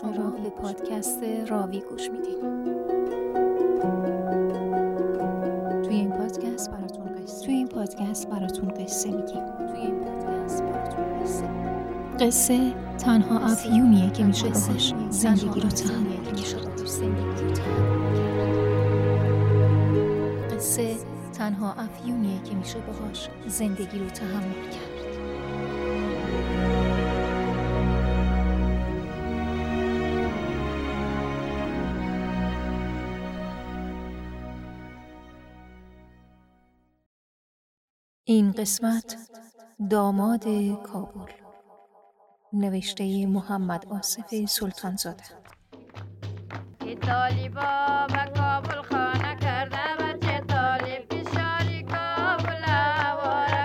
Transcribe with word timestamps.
شما 0.00 0.30
به 0.30 0.50
پادکست 0.50 1.22
راوی 1.46 1.80
گوش 1.80 2.10
می‌دید 2.10 2.40
توی 5.82 5.94
این 5.96 6.10
پادکست 6.10 6.70
براتون 6.70 7.06
قصه 7.06 7.46
توی 7.46 7.54
این 7.54 7.68
پادکست 7.68 8.28
براتون 8.28 8.68
قصه 8.68 9.10
میگیم. 9.10 9.42
توی 9.68 9.80
این 9.80 10.00
پادکست 10.00 10.62
براتون 10.62 11.04
قصه 11.22 11.48
قصه 12.20 12.72
تنها 12.98 13.38
افیونیه 13.38 14.10
که 14.10 14.24
میشه 14.24 14.48
باهاش 14.48 14.94
زندگی 15.10 15.60
رو 15.60 15.68
تحمل 15.68 16.14
قصه 20.56 20.96
تنها 21.32 21.72
افیونیه 21.72 22.42
که 22.42 22.54
میشه 22.54 22.78
باهاش 22.78 23.28
زندگی 23.46 23.98
رو 23.98 24.06
تحمل 24.06 24.70
کرد. 24.70 24.93
قسمت 38.64 39.16
داماد 39.90 40.44
کابل. 40.82 41.32
نوشته 42.52 43.26
محمد 43.26 43.86
آصف 43.90 44.44
سلطانزاده. 44.48 45.24
طالبا 47.00 48.06
و 48.10 48.30
کابل 48.36 48.82
خانه 48.82 49.36
کرده 49.40 49.76
و 49.76 50.18
چه 50.18 50.40
طالب 50.40 51.08
کابل 51.88 52.62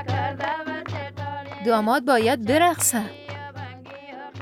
کرده 0.08 0.54
و 0.68 0.84
چه 0.84 1.12
طالب 1.16 1.64
داماد 1.66 2.06
باید 2.06 2.46
برقصه 2.46 3.04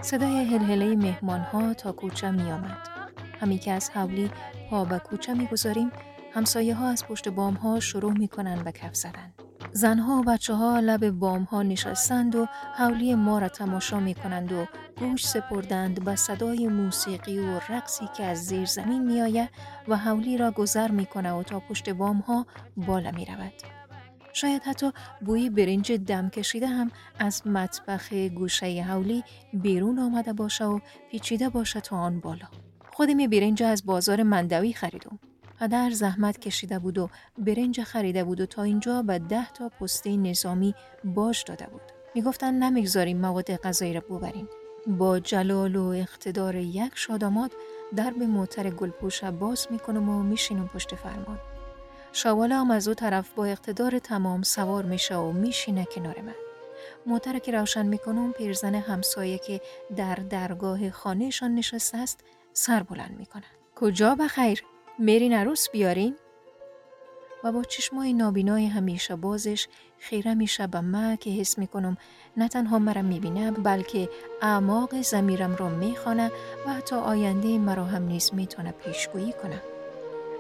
صدای 0.02 0.44
هلهله 0.44 0.96
مهمان 0.96 1.40
ها 1.40 1.74
تا 1.74 1.92
کوچه 1.92 2.32
می 2.32 2.52
آمد 2.52 2.90
همی 3.40 3.58
که 3.58 3.72
از 3.72 3.90
حولی 3.90 4.32
پا 4.70 4.86
به 4.86 5.00
کوچه 5.00 5.34
می 5.34 5.48
گذاریم 5.48 5.92
همسایه 6.34 6.76
ها 6.76 6.88
از 6.88 7.06
پشت 7.06 7.30
بام 7.30 7.54
ها 7.54 7.80
شروع 7.80 8.14
می 8.14 8.28
کنند 8.28 8.64
به 8.64 8.72
کف 8.72 8.96
زدن. 8.96 9.34
زنها 9.78 10.20
و 10.20 10.24
بچه 10.24 10.54
ها 10.54 10.80
لب 10.80 11.10
بام 11.10 11.44
ها 11.44 11.64
نشستند 11.64 12.36
و 12.36 12.48
حولی 12.76 13.16
ما 13.16 13.40
را 13.40 13.50
تماشا 13.50 14.00
می 14.00 14.14
کنند 14.14 14.52
و 14.52 14.66
گوش 15.00 15.28
سپردند 15.28 16.04
به 16.04 16.16
صدای 16.16 16.68
موسیقی 16.68 17.40
و 17.40 17.60
رقصی 17.70 18.06
که 18.18 18.24
از 18.24 18.46
زیر 18.46 18.66
زمین 18.66 19.04
می 19.04 19.22
آید 19.22 19.50
و 19.88 19.98
حولی 19.98 20.38
را 20.38 20.52
گذر 20.52 20.92
می 20.92 21.06
کنه 21.06 21.32
و 21.32 21.44
تا 21.44 21.60
پشت 21.60 21.90
بام 21.90 22.18
ها 22.18 22.46
بالا 22.78 23.12
می 23.12 23.26
رود. 23.26 23.54
شاید 24.34 24.64
حتی 24.64 24.92
بوی 25.22 25.50
برنج 25.50 25.92
دم 25.92 26.30
کشیده 26.30 26.68
هم 26.68 26.92
از 27.20 27.48
مطبخ 27.48 28.14
گوشه 28.14 28.84
حولی 28.84 29.24
بیرون 29.54 30.00
آمده 30.00 30.34
باشه 30.34 30.66
و 30.66 30.80
پیچیده 31.12 31.50
باشه 31.50 31.82
تا 31.82 31.98
آن 31.98 32.20
بالا. 32.20 32.48
خودم 32.94 33.28
برنج 33.28 33.64
از 33.64 33.86
بازار 33.86 34.24
مندوی 34.24 34.74
خریدم. 34.74 35.20
پدر 35.60 35.90
زحمت 35.90 36.40
کشیده 36.40 36.80
بود 36.80 36.98
و 36.98 37.10
برنج 37.38 37.82
خریده 37.82 38.24
بود 38.24 38.42
و 38.42 38.46
تا 38.46 38.64
اینجا 38.64 39.02
به 39.02 39.20
ده 39.20 39.52
تا 39.52 39.70
پسته 39.70 40.18
نظامی 40.18 40.76
باش 41.04 41.44
داده 41.44 41.68
بود. 41.68 41.82
می‌گفتن 42.16 42.54
نمی‌گذاریم 42.54 43.18
مواد 43.18 43.56
غذایی 43.56 43.94
را 43.94 44.02
ببریم. 44.02 44.50
با 44.88 45.20
جلال 45.20 45.76
و 45.76 45.86
اقتدار 45.88 46.56
یک 46.56 46.92
شاداماد 46.96 47.52
درب 47.96 48.24
موتر 48.24 48.70
گلپوش 48.70 49.24
باز 49.24 49.68
می‌کنم 49.70 50.10
و 50.10 50.24
میشینم 50.24 50.68
پشت 50.68 50.96
فرمان. 50.96 51.40
شاواله 52.14 52.56
هم 52.56 52.72
از 52.72 52.88
او 52.88 52.94
طرف 52.94 53.30
با 53.30 53.46
اقتدار 53.46 54.00
تمام 54.00 54.44
سوار 54.44 54.86
میشه 54.86 55.16
و 55.16 55.32
میشینه 55.32 55.86
کنار 55.86 56.22
من. 56.22 56.36
موتر 57.06 57.40
که 57.40 57.52
روشن 57.52 57.86
می‌کنم 57.86 58.32
پیرزن 58.32 58.76
همسایه 58.76 59.38
که 59.38 59.62
در 59.96 60.16
درگاه 60.16 60.90
خانهشان 60.90 61.56
نشسته 61.56 61.98
است 61.98 62.24
سر 62.54 62.84
بلند 62.84 63.16
می‌کنه. 63.20 63.46
کجا 63.76 64.16
بخیر؟ 64.16 64.64
میرین 65.00 65.34
عروس 65.34 65.70
بیارین؟ 65.70 66.16
و 67.44 67.52
با 67.52 67.64
چشمای 67.64 68.14
نابینای 68.14 68.66
همیشه 68.66 69.16
بازش 69.16 69.68
خیره 70.00 70.34
میشه 70.34 70.68
به 70.68 70.82
من 70.82 71.16
که 71.16 71.30
حس 71.30 71.58
می‌کنم 71.58 71.98
نه 72.38 72.48
تنها 72.48 72.80
مرا 72.80 73.02
می‌بینه 73.02 73.52
بلکه 73.52 74.10
اعماق 74.42 75.02
زمیرم 75.02 75.56
را 75.56 75.70
می‌خوانه 75.70 76.32
و 76.66 76.74
حتی 76.74 76.96
آینده 76.96 77.58
مرا 77.58 77.86
هم 77.86 78.04
نیز 78.04 78.34
می‌تونه 78.34 78.72
پیشگویی 78.72 79.34
کنه. 79.44 79.62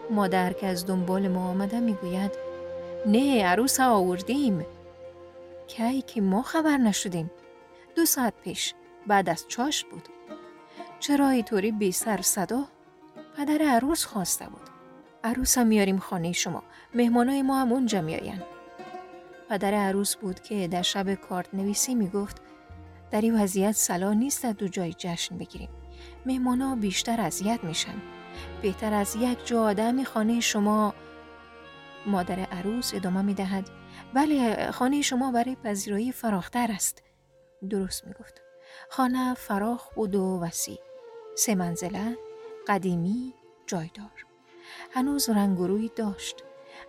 مادر 0.09 0.53
که 0.53 0.67
از 0.67 0.85
دنبال 0.85 1.27
ما 1.27 1.49
آمده 1.49 1.79
می‌گوید 1.79 2.31
نه 3.05 3.43
عروس 3.45 3.79
آوردیم. 3.79 4.65
کی 5.67 6.01
که 6.01 6.21
ما 6.21 6.41
خبر 6.41 6.77
نشدیم. 6.77 7.31
دو 7.95 8.05
ساعت 8.05 8.33
پیش 8.43 8.73
بعد 9.07 9.29
از 9.29 9.45
چاش 9.47 9.85
بود. 9.85 10.09
چرا 10.99 11.29
اینطوری 11.29 11.71
بی 11.71 11.91
سر 11.91 12.21
صدا؟ 12.21 12.63
پدر 13.37 13.61
عروس 13.61 14.05
خواسته 14.05 14.45
بود. 14.45 14.69
عروس 15.23 15.57
هم 15.57 15.67
میاریم 15.67 15.97
خانه 15.97 16.31
شما. 16.31 16.63
مهمانای 16.95 17.41
ما 17.41 17.61
هم 17.61 17.71
اونجا 17.71 18.01
میاین. 18.01 18.41
پدر 19.49 19.73
عروس 19.73 20.15
بود 20.15 20.39
که 20.39 20.67
در 20.67 20.81
شب 20.81 21.13
کارت 21.13 21.53
نویسی 21.53 21.95
می‌گفت 21.95 22.41
در 23.11 23.21
این 23.21 23.41
وضعیت 23.41 23.71
سلا 23.71 24.13
نیست 24.13 24.45
دو 24.45 24.67
جای 24.67 24.93
جشن 24.93 25.37
بگیریم. 25.37 25.69
مهمانا 26.25 26.75
بیشتر 26.75 27.21
اذیت 27.21 27.63
میشن. 27.63 28.01
بهتر 28.61 28.93
از 28.93 29.15
یک 29.15 29.47
جا 29.47 29.63
آدم 29.63 30.03
خانه 30.03 30.39
شما 30.39 30.93
مادر 32.05 32.39
عروس 32.39 32.93
ادامه 32.93 33.21
می‌دهد 33.21 33.69
بله 34.13 34.71
خانه 34.71 35.01
شما 35.01 35.31
برای 35.31 35.55
پذیرایی 35.55 36.11
فراختر 36.11 36.71
است. 36.71 37.03
درست 37.69 38.07
می‌گفت. 38.07 38.41
خانه 38.89 39.33
فراخ 39.33 39.93
بود 39.93 40.15
و 40.15 40.39
وسیع. 40.39 40.79
سه 41.35 41.55
منزله 41.55 42.17
قدیمی 42.67 43.33
جایدار 43.67 44.25
هنوز 44.91 45.29
رنگ 45.29 45.59
و 45.59 45.67
روی 45.67 45.89
داشت. 45.95 46.35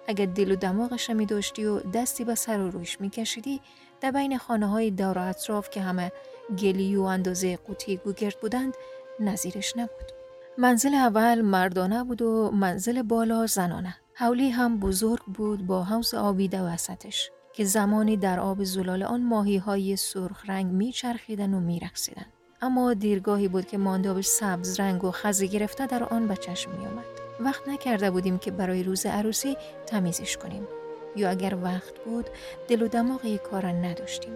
اگر 0.09 0.27
دل 0.27 0.53
و 0.53 0.57
دماغش 0.57 1.11
می 1.11 1.27
داشتی 1.27 1.65
و 1.65 1.81
دستی 1.81 2.25
به 2.25 2.35
سر 2.35 2.61
و 2.61 2.71
رویش 2.71 3.01
می 3.01 3.11
کشیدی 3.11 3.61
در 4.01 4.11
بین 4.11 4.39
خانه 4.39 4.67
های 4.67 4.91
دور 4.91 5.19
اطراف 5.19 5.71
که 5.71 5.81
همه 5.81 6.13
گلی 6.59 6.97
و 6.97 7.03
اندازه 7.03 7.57
قوطی 7.57 7.97
گوگرد 7.97 8.41
بودند 8.41 8.75
نظیرش 9.21 9.77
نبود. 9.77 10.13
منزل 10.59 10.95
اول 10.95 11.41
مردانه 11.41 12.05
بود 12.05 12.23
و 12.23 12.51
منزل 12.51 13.03
بالا 13.03 13.47
زنانه. 13.47 13.97
حولی 14.15 14.51
هم 14.51 14.79
بزرگ 14.79 15.25
بود 15.25 15.67
با 15.67 15.85
حوز 15.85 16.15
آبی 16.15 16.49
وسطش 16.49 17.31
که 17.53 17.65
زمانی 17.65 18.17
در 18.17 18.41
آب 18.41 18.65
زلال 18.65 19.03
آن 19.03 19.23
ماهی 19.23 19.57
های 19.57 19.97
سرخ 19.97 20.49
رنگ 20.49 20.73
می 20.73 20.93
چرخیدن 20.93 21.55
و 21.55 21.61
می 21.61 21.81
رخصیدن. 21.81 22.27
اما 22.63 22.95
دیرگاهی 22.95 23.49
بود 23.49 23.67
که 23.67 23.79
ماندابش 23.79 24.27
سبز 24.27 24.81
رنگ 24.81 25.05
و 25.05 25.11
خزه 25.11 25.47
گرفته 25.47 25.87
در 25.87 26.05
آن 26.05 26.29
به 26.29 26.37
چشم 26.37 26.71
می 26.71 26.87
آمد. 26.87 27.05
وقت 27.41 27.69
نکرده 27.69 28.11
بودیم 28.11 28.39
که 28.39 28.51
برای 28.51 28.83
روز 28.83 29.07
عروسی 29.07 29.57
تمیزش 29.87 30.37
کنیم 30.37 30.69
یا 31.17 31.31
اگر 31.31 31.59
وقت 31.63 31.99
بود 32.05 32.27
دل 32.69 32.83
و 32.83 32.89
دماغ 32.89 33.37
کار 33.37 33.67
نداشتیم. 33.67 34.33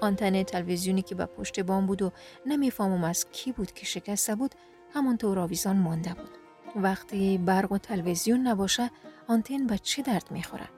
آنتن 0.00 0.42
تلویزیونی 0.42 1.02
که 1.02 1.14
به 1.14 1.26
پشت 1.26 1.60
بام 1.60 1.86
بود 1.86 2.02
و 2.02 2.12
نمی‌فهمم 2.46 3.04
از 3.04 3.26
کی 3.32 3.52
بود 3.52 3.72
که 3.72 3.86
شکسته 3.86 4.34
بود 4.34 4.54
همانطور 4.94 5.38
آویزان 5.38 5.76
مانده 5.76 6.14
بود. 6.14 6.30
وقتی 6.76 7.38
برق 7.38 7.72
و 7.72 7.78
تلویزیون 7.78 8.46
نباشه 8.46 8.90
آنتن 9.28 9.66
به 9.66 9.78
چه 9.78 10.02
درد 10.02 10.26
می‌خوره؟ 10.30 10.68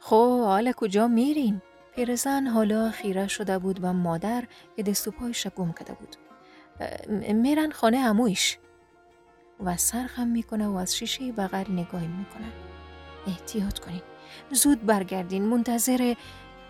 خب 0.00 0.40
حالا 0.40 0.72
کجا 0.72 1.08
میرین؟ 1.08 1.62
پیرزن 1.96 2.46
حالا 2.46 2.90
خیره 2.90 3.28
شده 3.28 3.58
بود 3.58 3.84
و 3.84 3.92
مادر 3.92 4.44
که 4.76 4.82
دست 4.82 5.08
و 5.08 5.10
پایش 5.10 5.46
گم 5.46 5.72
کرده 5.72 5.92
بود. 5.92 6.16
میرن 7.34 7.70
خانه 7.70 7.98
امویش 7.98 8.58
و 9.60 9.76
سرخم 9.76 10.26
می‌کنه 10.26 10.66
و 10.66 10.76
از 10.76 10.96
شیشه 10.96 11.32
بغل 11.32 11.72
نگاه 11.72 12.06
می‌کنه. 12.06 12.52
احتیاط 13.26 13.78
کنین. 13.78 14.02
زود 14.50 14.86
برگردین. 14.86 15.44
منتظر 15.44 16.14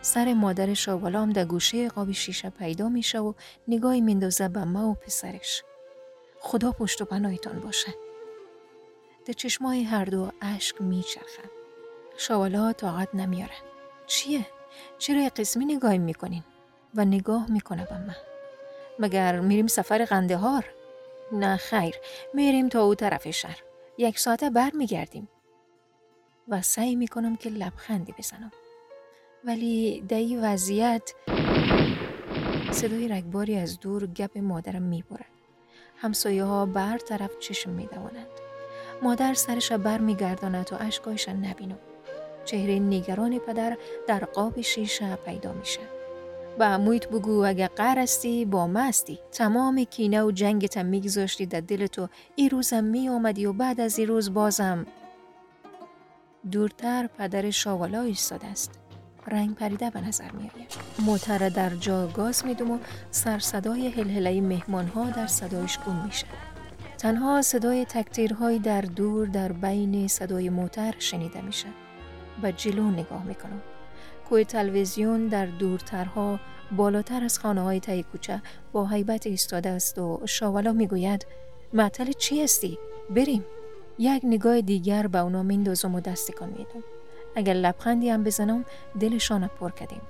سر 0.00 0.34
مادر 0.34 0.74
شاولام 0.74 1.32
در 1.32 1.44
گوشه 1.44 1.88
قاب 1.88 2.12
شیشه 2.12 2.50
پیدا 2.50 2.88
میشه 2.88 3.18
و 3.18 3.32
نگاهی 3.68 4.00
میندازه 4.00 4.48
به 4.48 4.64
ما 4.64 4.88
و 4.88 4.94
پسرش. 4.94 5.62
خدا 6.40 6.72
پشت 6.72 7.02
و 7.02 7.04
پناهتان 7.04 7.60
باشه. 7.60 7.94
در 9.26 9.32
چشمای 9.32 9.82
هر 9.82 10.04
دو 10.04 10.30
اشک 10.40 10.82
میچرخن. 10.82 11.48
شاولا 12.16 12.72
طاقت 12.72 13.14
نمیاره. 13.14 13.54
چیه؟ 14.06 14.46
چرا 14.98 15.28
قسمی 15.36 15.64
نگاه 15.64 15.96
می‌کنین؟ 15.96 16.44
و 16.94 17.04
نگاه 17.04 17.50
می‌کنه 17.50 17.84
به 17.84 17.98
من. 17.98 18.16
مگر 18.98 19.40
میریم 19.40 19.66
سفر 19.66 20.04
قندهار؟ 20.04 20.64
نه 21.32 21.56
خیر 21.56 21.94
میریم 22.34 22.68
تا 22.68 22.82
او 22.82 22.94
طرف 22.94 23.30
شهر. 23.30 23.62
یک 23.98 24.18
ساعته 24.18 24.50
بر 24.50 24.70
میگردیم. 24.74 25.28
و 26.48 26.62
سعی 26.62 26.96
می‌کنم 26.96 27.36
که 27.36 27.50
لبخندی 27.50 28.14
بزنم. 28.18 28.52
ولی 29.44 30.00
در 30.08 30.16
این 30.16 30.44
وضعیت 30.44 31.14
صدای 32.70 33.08
رگباری 33.08 33.56
از 33.56 33.80
دور 33.80 34.06
گپ 34.06 34.38
مادرم 34.38 34.82
می‌برد. 34.82 35.26
همسایه 35.96 36.44
ها 36.44 36.66
بر 36.66 36.98
طرف 36.98 37.38
چشم 37.38 37.70
میدوانند. 37.70 38.26
مادر 39.02 39.34
سرش 39.34 39.72
بر 39.72 39.98
میگرداند 39.98 40.64
تا 40.64 40.76
اشکایش 40.76 41.28
نبینم. 41.28 41.78
چهره 42.46 42.78
نگران 42.78 43.38
پدر 43.38 43.76
در 44.06 44.24
قاب 44.24 44.60
شیشه 44.60 45.16
پیدا 45.16 45.52
میشه. 45.52 45.80
به 46.58 46.64
عمویت 46.64 47.08
بگو 47.08 47.44
اگه 47.44 47.68
قرستی 47.68 48.44
با 48.44 48.66
مستی 48.66 49.18
تمام 49.32 49.84
کینه 49.84 50.22
و 50.22 50.30
جنگت 50.30 50.78
میگذاشتی 50.78 51.46
در 51.46 51.60
دل 51.60 51.86
تو 51.86 52.08
ای 52.36 52.48
روزم 52.48 52.84
می 52.84 53.08
آمدی 53.08 53.46
و 53.46 53.52
بعد 53.52 53.80
از 53.80 53.98
این 53.98 54.08
روز 54.08 54.34
بازم 54.34 54.86
دورتر 56.52 57.06
پدر 57.06 57.50
شاوالا 57.50 58.00
ایستاده 58.00 58.46
است 58.46 58.70
رنگ 59.26 59.54
پریده 59.54 59.90
به 59.90 60.00
نظر 60.00 60.30
می 60.30 60.50
آید. 60.56 60.72
موتر 60.98 61.48
در 61.48 61.70
جا 61.70 62.06
گاز 62.06 62.46
میدوم 62.46 62.70
و 62.70 62.78
سر 63.10 63.38
صدای 63.38 63.88
هلهله 63.88 64.40
مهمان 64.40 64.86
ها 64.86 65.10
در 65.10 65.26
صدایش 65.26 65.78
گم 65.78 66.04
میشه. 66.06 66.26
تنها 66.98 67.42
صدای 67.42 67.84
تکتیرهایی 67.84 68.58
در 68.58 68.80
دور 68.80 69.26
در 69.26 69.52
بین 69.52 70.08
صدای 70.08 70.50
موتر 70.50 70.94
شنیده 70.98 71.40
میشه. 71.40 71.66
و 72.42 72.52
جلو 72.52 72.90
نگاه 72.90 73.24
می‌کنم. 73.24 73.60
کوی 74.28 74.44
تلویزیون 74.44 75.26
در 75.26 75.46
دورترها 75.46 76.40
بالاتر 76.76 77.24
از 77.24 77.38
خانه 77.38 77.60
های 77.60 77.80
تای 77.80 78.02
کوچه 78.02 78.42
با 78.72 78.86
حیبت 78.86 79.26
ایستاده 79.26 79.68
است 79.68 79.98
و 79.98 80.20
شاولا 80.24 80.72
می‌گوید 80.72 81.26
معطل 81.72 82.12
چی 82.12 82.42
هستی؟ 82.42 82.78
بریم. 83.10 83.44
یک 83.98 84.22
نگاه 84.24 84.60
دیگر 84.60 85.06
به 85.06 85.18
اونا 85.18 85.42
میندازم 85.42 85.94
و 85.94 86.00
دستکان 86.00 86.48
میدم. 86.48 86.84
اگر 87.36 87.54
لبخندی 87.54 88.08
هم 88.08 88.24
بزنم 88.24 88.64
دلشان 89.00 89.50
پر 89.60 89.70
کردیم 89.70 90.00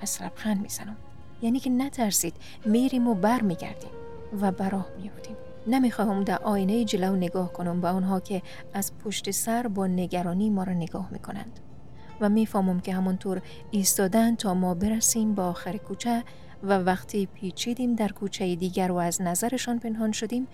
پس 0.00 0.22
لبخند 0.22 0.62
می‌زنم 0.62 0.96
یعنی 1.42 1.60
که 1.60 1.70
نترسید 1.70 2.34
میریم 2.64 3.08
و 3.08 3.14
بر 3.14 3.40
میگردیم 3.40 3.90
و 4.40 4.52
براه 4.52 4.86
میفتیم 5.02 5.36
نمی‌خواهم 5.66 6.24
در 6.24 6.42
آینه 6.42 6.84
جلو 6.84 7.16
نگاه 7.16 7.52
کنم 7.52 7.80
به 7.80 7.88
آنها 7.88 8.20
که 8.20 8.42
از 8.72 8.92
پشت 8.98 9.30
سر 9.30 9.66
با 9.66 9.86
نگرانی 9.86 10.50
ما 10.50 10.62
را 10.62 10.72
نگاه 10.72 11.08
می‌کنند 11.12 11.60
و 12.20 12.28
می‌فهمم 12.28 12.80
که 12.80 12.94
همانطور 12.94 13.42
ایستادن 13.70 14.36
تا 14.36 14.54
ما 14.54 14.74
برسیم 14.74 15.34
با 15.34 15.46
آخر 15.46 15.76
کوچه 15.76 16.24
و 16.62 16.78
وقتی 16.78 17.26
پیچیدیم 17.26 17.94
در 17.94 18.08
کوچه 18.08 18.54
دیگر 18.54 18.92
و 18.92 18.96
از 18.96 19.22
نظرشان 19.22 19.78
پنهان 19.78 20.12
شدیم 20.12 20.48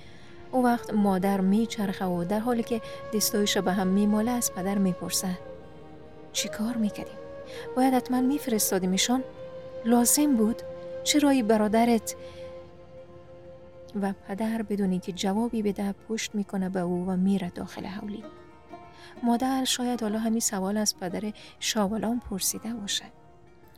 او 0.52 0.64
وقت 0.64 0.94
مادر 0.94 1.40
میچرخه 1.40 2.04
و 2.04 2.24
در 2.24 2.38
حالی 2.38 2.62
که 2.62 2.80
دستایش 3.14 3.58
به 3.58 3.72
هم 3.72 3.86
میماله 3.86 4.30
از 4.30 4.52
پدر 4.52 4.78
می‌پرسه 4.78 5.38
چی 6.32 6.48
کار 6.48 6.76
می‌کردیم؟ 6.76 7.18
باید 7.76 7.94
حتما 7.94 8.20
میفرستادیمشان؟ 8.20 9.24
لازم 9.84 10.36
بود؟ 10.36 10.62
چرایی 11.04 11.42
برادرت؟ 11.42 12.14
و 14.02 14.12
پدر 14.28 14.62
بدونی 14.62 14.98
که 14.98 15.12
جوابی 15.12 15.62
بده 15.62 15.94
پشت 16.08 16.34
می‌کنه 16.34 16.68
به 16.68 16.80
او 16.80 17.06
و 17.06 17.16
میره 17.16 17.50
داخل 17.54 17.86
حولی 17.86 18.24
مادر 19.22 19.64
شاید 19.64 20.02
حالا 20.02 20.18
همین 20.18 20.40
سوال 20.40 20.76
از 20.76 20.96
پدر 20.96 21.32
شاولان 21.60 22.20
پرسیده 22.30 22.74
باشه 22.74 23.04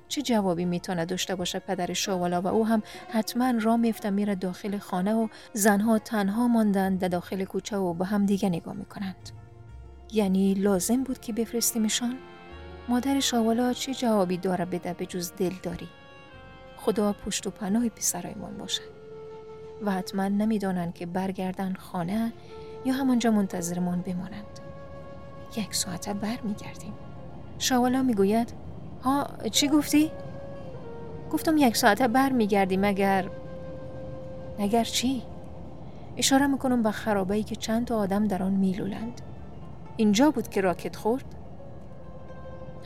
چه 0.08 0.22
جوابی 0.22 0.64
می‌تونه 0.64 1.04
داشته 1.04 1.34
باشه 1.34 1.58
پدر 1.58 1.92
شاوالا 1.92 2.40
و 2.40 2.46
او 2.46 2.66
هم 2.66 2.82
حتما 3.08 3.50
را 3.60 3.76
میفته 3.76 4.10
میره 4.10 4.34
داخل 4.34 4.78
خانه 4.78 5.14
و 5.14 5.28
زنها 5.52 5.98
تنها 5.98 6.48
ماندن 6.48 6.96
در 6.96 7.08
داخل 7.08 7.44
کوچه 7.44 7.76
و 7.76 7.94
به 7.94 8.04
هم 8.04 8.26
دیگه 8.26 8.48
نگاه 8.48 8.74
می‌کنند 8.74 9.30
یعنی 10.12 10.54
لازم 10.54 11.02
بود 11.02 11.20
که 11.20 11.32
بفرستیمشان؟ 11.32 12.18
مادر 12.88 13.20
شاوالا 13.20 13.72
چه 13.72 13.94
جوابی 13.94 14.36
داره 14.36 14.64
بده 14.64 14.92
به 14.92 15.06
جز 15.06 15.32
داری؟ 15.62 15.88
خدا 16.76 17.12
پشت 17.12 17.46
و 17.46 17.50
پناه 17.50 17.88
پسرایمان 17.88 18.58
باشه 18.58 18.82
و 19.82 19.90
حتما 19.90 20.28
نمی‌دانند 20.28 20.94
که 20.94 21.06
برگردن 21.06 21.74
خانه 21.74 22.32
یا 22.84 22.94
همانجا 22.94 23.30
منتظرمان 23.30 24.00
بمانند 24.00 24.51
یک 25.56 25.74
ساعته 25.74 26.14
بر 26.14 26.40
میگردیم 26.44 26.92
شاوالا 27.58 28.02
می‌گوید 28.02 28.52
ها 29.02 29.26
چی 29.50 29.68
گفتی؟ 29.68 30.10
گفتم 31.32 31.56
یک 31.56 31.76
ساعته 31.76 32.08
بر 32.08 32.32
میگردیم 32.32 32.84
اگر 32.84 33.28
اگر 34.58 34.84
چی؟ 34.84 35.22
اشاره 36.16 36.46
می‌کنم 36.46 36.82
به 36.82 36.90
خرابه 36.90 37.42
که 37.42 37.56
چند 37.56 37.86
تا 37.86 37.98
آدم 37.98 38.26
در 38.26 38.42
آن 38.42 38.52
میلولند 38.52 39.20
اینجا 39.96 40.30
بود 40.30 40.48
که 40.48 40.60
راکت 40.60 40.96
خورد؟ 40.96 41.24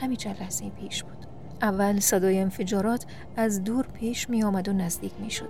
همین 0.00 0.16
چند 0.16 0.40
لحظه 0.40 0.70
پیش 0.70 1.02
بود 1.02 1.26
اول 1.62 2.00
صدای 2.00 2.38
انفجارات 2.40 3.06
از 3.36 3.64
دور 3.64 3.86
پیش 3.86 4.30
می 4.30 4.42
آمد 4.42 4.68
و 4.68 4.72
نزدیک 4.72 5.12
می 5.18 5.30
شد 5.30 5.48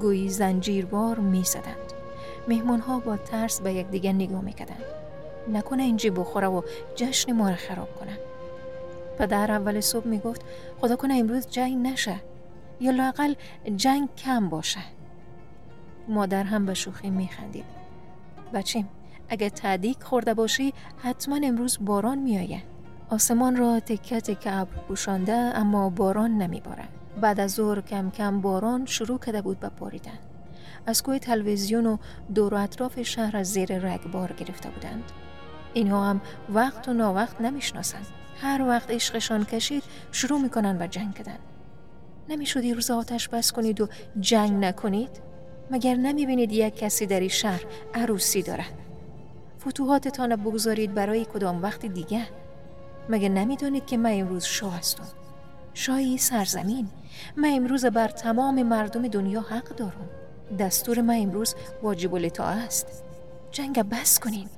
گویی 0.00 0.28
زنجیروار 0.28 1.18
می 1.18 1.42
زدند 1.44 1.92
مهمان 2.48 2.80
ها 2.80 2.98
با 2.98 3.16
ترس 3.16 3.60
به 3.60 3.72
یکدیگر 3.72 4.12
نگاه 4.12 4.40
می 4.40 4.52
کدند. 4.52 4.99
نکنه 5.50 5.82
اینجی 5.82 6.10
بخوره 6.10 6.46
و 6.46 6.62
جشن 6.94 7.32
ما 7.32 7.48
را 7.48 7.56
خراب 7.56 7.94
کنن 8.00 8.18
پدر 9.18 9.52
اول 9.52 9.80
صبح 9.80 10.06
می 10.06 10.18
گفت 10.18 10.42
خدا 10.80 10.96
کنه 10.96 11.14
امروز 11.14 11.46
جنگ 11.46 11.86
نشه. 11.86 12.16
یا 12.80 12.90
لاقل 12.90 13.34
جنگ 13.76 14.08
کم 14.14 14.48
باشه. 14.48 14.80
مادر 16.08 16.42
هم 16.42 16.66
به 16.66 16.74
شوخی 16.74 17.10
می 17.10 17.28
خندید 17.28 17.64
بچیم 18.54 18.88
اگه 19.28 19.50
تعدیق 19.50 20.02
خورده 20.02 20.34
باشی 20.34 20.74
حتما 20.98 21.38
امروز 21.44 21.78
باران 21.80 22.18
میآید 22.18 22.62
آسمان 23.10 23.56
را 23.56 23.80
تکه 23.80 24.20
تکه 24.20 24.56
ابر 24.56 24.76
پوشانده 24.88 25.32
اما 25.32 25.90
باران 25.90 26.30
نمیبارد 26.30 26.88
بعد 27.20 27.40
از 27.40 27.52
ظهر 27.52 27.80
کم 27.80 28.10
کم 28.10 28.40
باران 28.40 28.86
شروع 28.86 29.18
کرده 29.18 29.42
بود 29.42 29.60
به 29.60 29.68
باریدن 29.68 30.18
از 30.86 31.02
کوه 31.02 31.18
تلویزیون 31.18 31.86
و 31.86 31.96
دور 32.34 32.54
و 32.54 32.56
اطراف 32.56 33.02
شهر 33.02 33.36
از 33.36 33.52
زیر 33.52 33.78
رگبار 33.78 34.32
گرفته 34.32 34.70
بودند. 34.70 35.12
اینها 35.74 36.04
هم 36.04 36.20
وقت 36.54 36.88
و 36.88 36.92
ناوقت 36.92 37.40
نمی‌شناسند. 37.40 38.06
هر 38.40 38.62
وقت 38.68 38.90
عشقشان 38.90 39.44
کشید 39.44 39.82
شروع 40.12 40.40
می‌کنن 40.40 40.78
به 40.78 40.88
جنگ 40.88 41.14
کردن. 41.14 41.38
نمی‌شد 42.28 42.64
روز 42.64 42.90
آتش 42.90 43.28
بس 43.28 43.52
کنید 43.52 43.80
و 43.80 43.88
جنگ 44.20 44.64
نکنید؟ 44.64 45.10
مگر 45.70 45.94
نمی‌بینید 45.94 46.52
یک 46.52 46.76
کسی 46.76 47.06
در 47.06 47.20
این 47.20 47.28
شهر 47.28 47.64
عروسی 47.94 48.42
دارد؟ 48.42 48.78
فتوحاتتان 49.60 50.36
بگذارید 50.36 50.94
برای 50.94 51.24
کدام 51.24 51.62
وقت 51.62 51.86
دیگه 51.86 52.26
مگه 53.08 53.28
نمی‌دانید 53.28 53.86
که 53.86 53.96
من 53.96 54.12
امروز 54.12 54.44
شاه 54.44 54.78
هستم؟ 54.78 55.08
شاهی 55.74 56.18
سرزمین. 56.18 56.88
من 57.36 57.52
امروز 57.52 57.86
بر 57.86 58.08
تمام 58.08 58.62
مردم 58.62 59.08
دنیا 59.08 59.40
حق 59.40 59.68
دارم. 59.68 60.10
دستور 60.58 61.00
من 61.00 61.16
امروز 61.16 61.54
واجب 61.82 62.14
الاطاعه 62.14 62.56
است. 62.56 63.04
جنگ 63.50 63.82
بس 63.82 64.18
کنین. 64.18 64.48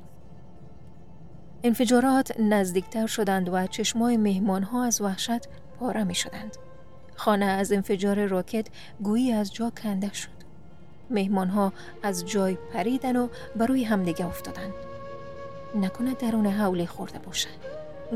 انفجارات 1.64 2.41
نزدیکتر 2.41 3.06
شدند 3.06 3.49
و 3.49 3.67
چشمای 3.67 4.17
مهمان 4.17 4.62
ها 4.62 4.85
از 4.85 5.00
وحشت 5.00 5.49
پاره 5.81 6.05
می 6.05 6.14
شدند. 6.14 6.56
خانه 7.17 7.44
از 7.44 7.72
انفجار 7.72 8.27
راکت 8.27 8.67
گویی 9.03 9.32
از 9.32 9.55
جا 9.55 9.72
کنده 9.82 10.13
شد. 10.13 10.29
مهمان 11.10 11.48
ها 11.48 11.72
از 12.03 12.27
جای 12.27 12.58
پریدن 12.72 13.17
و 13.17 13.29
بروی 13.56 13.84
همدیگه 13.84 14.27
افتادند. 14.27 14.72
نکنه 15.75 16.15
درون 16.15 16.46
حوله 16.46 16.86
خورده 16.86 17.19
باشند. 17.19 17.58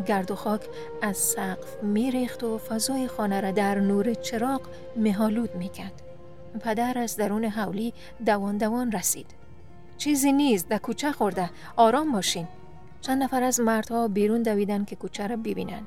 گرد 0.06 0.30
و 0.30 0.34
خاک 0.34 0.60
از 1.02 1.16
سقف 1.16 1.82
میریخت 1.82 2.44
و 2.44 2.58
فضای 2.58 3.08
خانه 3.08 3.40
را 3.40 3.50
در 3.50 3.80
نور 3.80 4.14
چراغ 4.14 4.60
مهالود 4.96 5.54
می‌کرد. 5.54 6.02
پدر 6.60 6.98
از 6.98 7.16
درون 7.16 7.44
حولی 7.44 7.94
دوان 8.26 8.56
دوان 8.56 8.92
رسید. 8.92 9.26
چیزی 9.98 10.32
نیست 10.32 10.68
در 10.68 10.78
کوچه 10.78 11.12
خورده 11.12 11.50
آرام 11.76 12.12
باشین 12.12 12.46
چند 13.06 13.22
نفر 13.22 13.42
از 13.42 13.60
مردها 13.60 14.08
بیرون 14.08 14.42
دویدن 14.42 14.84
که 14.84 14.96
کوچه 14.96 15.26
را 15.26 15.36
ببینن. 15.36 15.82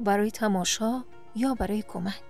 برای 0.00 0.30
تماشا 0.30 1.04
یا 1.34 1.54
برای 1.54 1.82
کمک. 1.82 2.22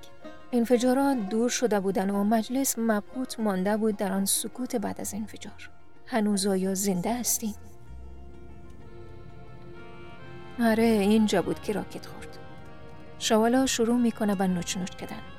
انفجارات 0.53 1.17
دور 1.17 1.49
شده 1.49 1.81
بودن 1.81 2.11
و 2.11 2.25
مجلس 2.25 2.79
مبهوت 2.79 3.41
مانده 3.41 3.77
بود 3.77 3.97
در 3.97 4.13
آن 4.13 4.25
سکوت 4.25 4.77
بعد 4.77 5.01
از 5.01 5.15
انفجار. 5.15 5.71
هنوز 6.07 6.47
آیا 6.47 6.75
زنده 6.75 7.15
هستیم؟ 7.15 7.55
آره 10.61 10.85
اینجا 10.85 11.43
بود 11.43 11.63
که 11.63 11.73
راکت 11.73 12.07
خورد. 12.07 12.39
شوالا 13.19 13.67
شروع 13.67 13.97
می‌کنه 13.97 14.35
به 14.35 14.47
نوچ 14.47 14.77
نوچ 14.77 14.91
کردن. 14.91 15.36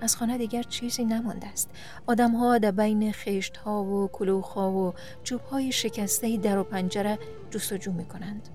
از 0.00 0.16
خانه 0.16 0.38
دیگر 0.38 0.62
چیزی 0.62 1.04
نمانده 1.04 1.46
است. 1.46 1.70
آدم 2.06 2.30
ها 2.32 2.58
در 2.58 2.70
بین 2.70 3.12
خشت 3.12 3.56
ها 3.56 3.84
و 3.84 4.08
کلوخ 4.08 4.52
ها 4.52 4.72
و 4.72 4.94
چوب 5.22 5.40
های 5.40 5.72
شکسته 5.72 6.36
در 6.36 6.58
و 6.58 6.64
پنجره 6.64 7.18
جستجو 7.50 7.92
می 7.92 8.04
کنند 8.04 8.48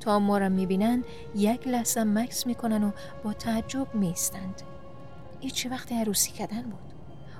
تا 0.00 0.18
ما 0.18 0.38
را 0.38 0.48
می 0.48 0.66
بینند 0.66 1.04
یک 1.34 1.68
لحظه 1.68 2.04
مکس 2.04 2.46
می 2.46 2.54
کنند 2.54 2.84
و 2.84 2.92
با 3.24 3.32
تعجب 3.32 3.94
می 3.94 4.10
استند 4.10 4.62
این 5.40 5.50
چه 5.50 5.68
وقت 5.68 5.92
عروسی 5.92 6.32
کردن 6.32 6.62
بود؟ 6.62 6.92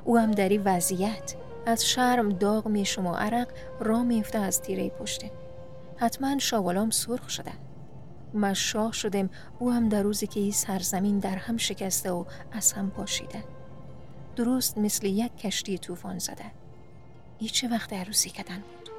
او 0.04 0.18
هم 0.18 0.30
در 0.30 0.48
این 0.48 0.62
وضعیت 0.64 1.34
از 1.66 1.86
شرم 1.86 2.28
داغ 2.28 2.68
می 2.68 2.84
شما 2.84 3.16
عرق 3.16 3.48
را 3.80 4.02
میفته 4.02 4.38
از 4.38 4.62
تیره 4.62 4.88
پشته 4.88 5.30
حتما 5.96 6.38
شاولام 6.38 6.90
سرخ 6.90 7.30
شده. 7.30 7.52
ما 8.34 8.54
شاه 8.54 8.92
شدیم. 8.92 9.30
او 9.58 9.72
هم 9.72 9.88
در 9.88 10.02
روزی 10.02 10.26
که 10.26 10.40
این 10.40 10.52
سرزمین 10.52 11.18
در 11.18 11.36
هم 11.36 11.56
شکسته 11.56 12.10
و 12.10 12.24
از 12.52 12.72
هم 12.72 12.90
پاشیده. 12.90 13.44
درست 14.36 14.78
مثل 14.78 15.06
یک 15.06 15.36
کشتی 15.36 15.78
طوفان 15.78 16.18
زده. 16.18 16.44
ای 17.38 17.48
چه 17.48 17.68
وقت 17.68 17.92
عروسی 17.92 18.30
کردن 18.30 18.62
بود؟ 18.62 18.90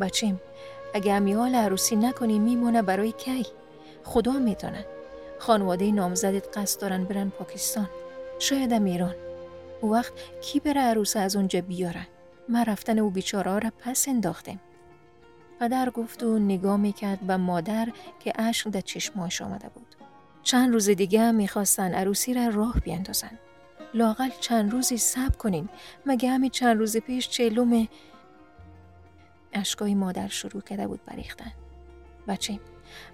بچیم 0.00 0.40
اگه 0.94 1.12
امیال 1.12 1.54
عروسی 1.54 1.96
نکنی 1.96 2.38
میمونه 2.38 2.82
برای 2.82 3.12
کی؟ 3.12 3.46
خدا 4.04 4.32
می‌دونه 4.32 4.86
خانواده 5.38 5.92
نامزدت 5.92 6.58
قصد 6.58 6.80
دارن 6.80 7.04
برن 7.04 7.28
پاکستان. 7.28 7.88
شایدم 8.38 8.84
ایران. 8.84 9.14
او 9.80 9.92
وقت 9.92 10.12
کی 10.40 10.60
بره 10.60 10.80
عروس 10.80 11.16
از 11.16 11.36
اونجا 11.36 11.60
بیاره؟ 11.60 12.06
ما 12.48 12.62
رفتن 12.62 12.98
او 12.98 13.10
بیچاره 13.10 13.58
را 13.58 13.72
پس 13.78 14.08
انداختیم. 14.08 14.60
پدر 15.60 15.90
گفت 15.90 16.22
و 16.22 16.38
نگاه 16.38 16.76
می‌کرد 16.76 17.18
و 17.28 17.38
مادر 17.38 17.88
که 18.20 18.32
اشک 18.38 18.68
در 18.68 18.80
چشماش 18.80 19.42
آمده 19.42 19.68
بود. 19.68 19.96
چند 20.42 20.72
روز 20.72 20.90
دیگه 20.90 21.30
می‌خواستن 21.30 21.94
عروسی 21.94 22.34
را 22.34 22.48
راه 22.48 22.80
بیندازن. 22.80 23.38
لاقل 23.94 24.28
چند 24.40 24.72
روزی 24.72 24.96
صبر 24.96 25.36
کنین 25.36 25.68
مگه 26.06 26.30
همین 26.30 26.50
چند 26.50 26.78
روز 26.78 26.96
پیش 26.96 27.28
چلوم 27.28 27.88
اشکای 29.52 29.94
مادر 29.94 30.28
شروع 30.28 30.62
کرده 30.62 30.86
بود 30.86 31.04
بریختن 31.06 31.52
بچه 32.28 32.60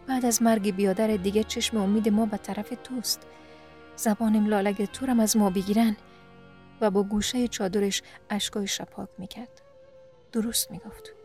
بعد 0.06 0.24
از 0.26 0.42
مرگ 0.42 0.76
بیادر 0.76 1.06
دیگه 1.06 1.44
چشم 1.44 1.76
امید 1.76 2.08
ما 2.08 2.26
به 2.26 2.36
طرف 2.36 2.72
توست. 2.84 3.26
زبانم 3.96 4.46
لالگ 4.46 4.84
تورم 4.84 5.20
از 5.20 5.36
ما 5.36 5.50
بگیرن. 5.50 5.96
و 6.80 6.90
با 6.90 7.02
گوشه 7.02 7.48
چادرش 7.48 8.02
اشکای 8.30 8.66
شپاک 8.66 9.08
می‌کرد. 9.18 9.62
درست 10.32 10.70
می‌گفت. 10.70 11.15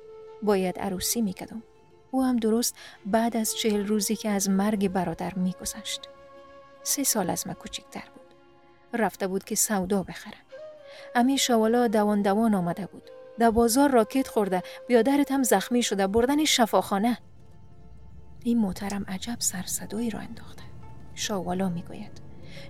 باید 0.44 0.80
عروسی 0.80 1.22
می‌کردم 1.22 1.64
او 2.12 2.24
هم 2.24 2.38
درست 2.38 2.76
بعد 3.06 3.38
از 3.38 3.56
چهل 3.56 3.88
روزی 3.88 4.16
که 4.16 4.30
از 4.30 4.50
مرگ 4.50 4.88
برادر 4.88 5.34
میگذشت. 5.34 6.10
سه 6.84 7.04
سال 7.04 7.30
از 7.30 7.48
من 7.48 7.54
کوچکتر 7.54 8.04
بود. 8.16 8.36
رفته 9.02 9.28
بود 9.28 9.44
که 9.44 9.56
سودا 9.56 10.04
بخره. 10.04 10.38
امی 11.16 11.38
شوالا 11.38 11.88
دوان 11.88 12.22
دوان 12.22 12.54
آمده 12.56 12.86
بود. 12.86 13.10
در 13.40 13.52
بازار 13.52 13.92
راکت 13.92 14.28
خورده. 14.28 14.64
بیادرت 14.88 15.32
هم 15.32 15.44
زخمی 15.44 15.84
شده. 15.84 16.08
بردن 16.08 16.46
شفاخانه. 16.46 17.18
این 18.44 18.60
محترم 18.60 19.06
عجب 19.08 19.36
سرصدایی 19.40 20.10
را 20.10 20.20
انداخته. 20.20 20.64
شاوالا 21.16 21.70
می‌گوید. 21.70 22.22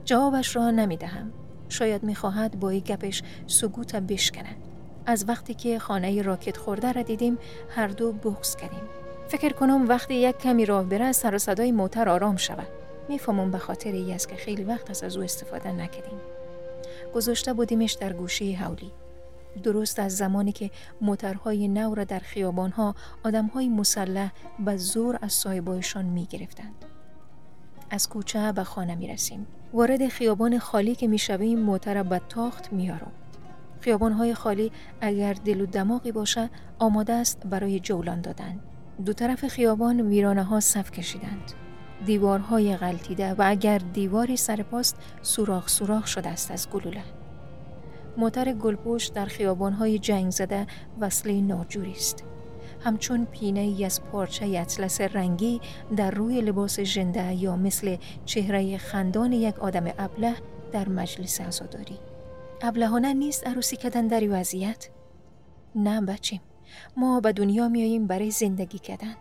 جوابش 0.06 0.56
را 0.56 0.72
نمی‌دهم. 0.72 1.34
شاید 1.70 2.04
می‌خواهد 2.04 2.60
با 2.60 2.70
این 2.70 2.84
گپش 2.84 3.24
سکوت 3.48 3.96
بشکنه 3.96 4.56
از 5.06 5.26
وقتی 5.28 5.54
که 5.54 5.80
خانه 5.80 6.22
راکت 6.22 6.58
خورده 6.58 6.92
را 6.92 7.02
دیدیم 7.02 7.38
هر 7.70 7.88
دو 7.88 8.12
بغز 8.12 8.56
کردیم 8.56 8.84
فکر 9.28 9.54
کنم 9.54 9.90
وقتی 9.90 10.14
یک 10.14 10.38
کمی 10.38 10.66
راه 10.66 10.84
بره 10.84 11.12
سر 11.12 11.36
و 11.36 11.38
صدای 11.38 11.72
موتر 11.72 12.10
آرام 12.10 12.38
شود 12.38 12.68
می‌فهمم 13.10 13.52
به 13.52 13.58
خاطر 13.58 13.92
ای 13.92 14.14
است 14.14 14.30
که 14.30 14.36
خیلی 14.36 14.64
وقت 14.64 14.90
از, 14.90 15.04
از 15.04 15.18
او 15.18 15.24
استفاده 15.24 15.72
نکردیم 15.72 16.20
گذاشته 17.16 17.54
بودیمش 17.54 17.94
در 17.94 18.14
گوشه 18.14 18.46
حولی 18.46 18.92
درست 19.64 20.00
از 20.00 20.18
زمانی 20.18 20.52
که 20.52 20.72
موترهای 21.02 21.68
نو 21.68 21.96
را 21.96 22.04
در 22.04 22.20
خیابانها 22.20 22.96
آدمهای 23.24 23.70
مسلح 23.70 24.32
به 24.60 24.78
زور 24.78 25.20
از 25.22 25.34
صاحبایشان 25.34 26.06
می 26.06 26.26
گرفتند. 26.26 26.86
از 27.90 28.10
کوچه 28.10 28.52
به 28.52 28.64
خانه 28.64 28.96
می 28.96 29.08
رسیم. 29.08 29.48
وارد 29.74 30.08
خیابان 30.08 30.60
خالی 30.60 30.96
که 30.96 31.08
می 31.08 31.18
شویم 31.18 31.60
موتر 31.60 32.04
به 32.04 32.22
تاخت 32.30 32.74
میارم. 32.74 33.12
خیابانهای 33.82 34.34
خالی 34.34 34.72
اگر 35.02 35.34
دل 35.34 35.62
و 35.62 35.66
دماغی 35.66 36.12
باشه 36.12 36.50
آماده 36.80 37.14
است 37.14 37.42
برای 37.46 37.80
جولان 37.80 38.22
دادن. 38.22 38.60
دو 39.06 39.14
طرف 39.14 39.48
خیابان 39.48 40.02
ویرانه 40.02 40.44
ها 40.44 40.60
صف 40.60 40.92
کشیدند. 40.92 41.52
دیوارهای 42.06 42.78
غلطیده 42.78 43.34
و 43.34 43.44
اگر 43.46 43.78
دیواری 43.78 44.38
سر 44.38 44.64
پاست 44.64 44.96
سوراخ 45.22 45.70
سوراخ 45.70 46.08
شده 46.08 46.30
است 46.30 46.52
از 46.52 46.70
گلوله. 46.70 47.04
موتر 48.18 48.54
گلپوش 48.54 49.08
در 49.08 49.26
خیابانهای 49.26 50.00
جنگ 50.00 50.32
زده 50.32 50.68
وصله 51.00 51.42
ناجوری 51.42 51.92
است. 51.92 52.24
همچون 52.84 53.26
پینه 53.26 53.60
ای 53.60 53.86
از 53.86 54.04
پارچه 54.04 54.46
اطلس 54.46 55.02
رنگی 55.02 55.62
در 55.98 56.12
روی 56.12 56.42
لباس 56.42 56.80
ژنده 56.80 57.34
یا 57.34 57.56
مثل 57.56 57.98
چهره 58.26 58.78
خندان 58.78 59.32
یک 59.32 59.60
آدم 59.60 59.86
ابله 59.98 60.34
در 60.72 60.90
مجلس 60.90 61.42
عزاداری. 61.42 62.11
ابلهانه 62.64 63.14
نیست 63.14 63.48
عروسی 63.48 63.78
کردن 63.78 64.08
در 64.08 64.24
وضعیت؟ 64.30 64.90
نه 65.76 66.02
بچیم 66.02 66.42
ما 66.98 67.20
به 67.20 67.34
دنیا 67.34 67.70
میاییم 67.70 68.08
برای 68.08 68.32
زندگی 68.32 68.80
کردن. 68.80 69.16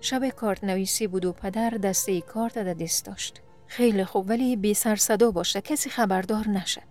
شب 0.00 0.28
کارت 0.28 0.64
نویسی 0.64 1.06
بود 1.06 1.24
و 1.24 1.32
پدر 1.32 1.70
دسته 1.70 2.20
کارت 2.20 2.54
در 2.54 2.74
دست 2.74 3.04
داشت. 3.04 3.40
خیلی 3.66 4.04
خوب 4.04 4.28
ولی 4.28 4.56
بی 4.56 4.74
سر 4.74 4.96
صدا 4.96 5.30
باشه. 5.30 5.60
کسی 5.60 5.90
خبردار 5.90 6.48
نشه. 6.48 6.82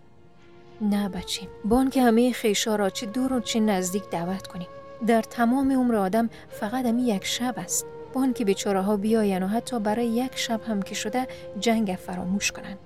نه 0.80 1.08
بچیم 1.08 1.48
بان 1.64 1.90
که 1.90 2.02
همه 2.02 2.32
خیشا 2.32 2.76
را 2.76 2.90
چه 2.90 3.06
دور 3.06 3.32
و 3.32 3.40
چه 3.40 3.60
نزدیک 3.60 4.10
دعوت 4.10 4.46
کنیم. 4.46 4.68
در 5.06 5.22
تمام 5.22 5.72
عمر 5.72 5.94
آدم 5.94 6.30
فقط 6.48 6.86
همی 6.86 7.02
یک 7.02 7.24
شب 7.24 7.54
است. 7.56 7.86
بان 8.12 8.32
که 8.32 8.44
بیچاره 8.44 8.80
ها 8.80 8.96
بیاین 8.96 9.42
و 9.42 9.46
حتی 9.46 9.80
برای 9.80 10.06
یک 10.06 10.36
شب 10.36 10.60
هم 10.62 10.82
که 10.82 10.94
شده 10.94 11.28
جنگ 11.60 11.98
فراموش 12.06 12.52
کنن. 12.52 12.76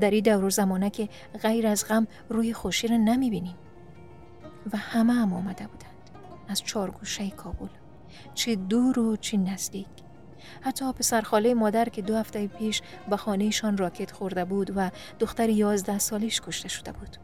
در 0.00 0.10
این 0.10 0.22
دور 0.22 0.44
و 0.44 0.50
زمانه 0.50 0.90
که 0.90 1.08
غیر 1.42 1.66
از 1.66 1.84
غم 1.88 2.06
روی 2.28 2.52
خوشی 2.52 2.88
را 2.88 2.96
نمی 2.96 3.30
بینیم 3.30 3.56
و 4.72 4.76
همه 4.76 5.12
هم 5.12 5.32
آمده 5.32 5.66
بودند. 5.66 6.10
از 6.48 6.62
چهار 6.62 6.90
گوشه 6.90 7.30
کابل. 7.30 7.68
چه 8.34 8.56
دور 8.56 8.98
و 8.98 9.16
چه 9.16 9.36
نزدیک. 9.36 9.86
حتی 10.60 10.92
پسرخاله 10.92 11.54
مادر 11.54 11.88
که 11.88 12.02
دو 12.02 12.16
هفته 12.16 12.46
پیش 12.46 12.82
به 13.10 13.16
خانهشان 13.16 13.76
راکت 13.76 14.10
خورده 14.10 14.44
بود 14.44 14.72
و 14.76 14.90
دختر 15.18 15.48
یازده 15.48 15.98
سالش 15.98 16.40
کشته 16.40 16.68
شده 16.68 16.92
بود. 16.92 17.16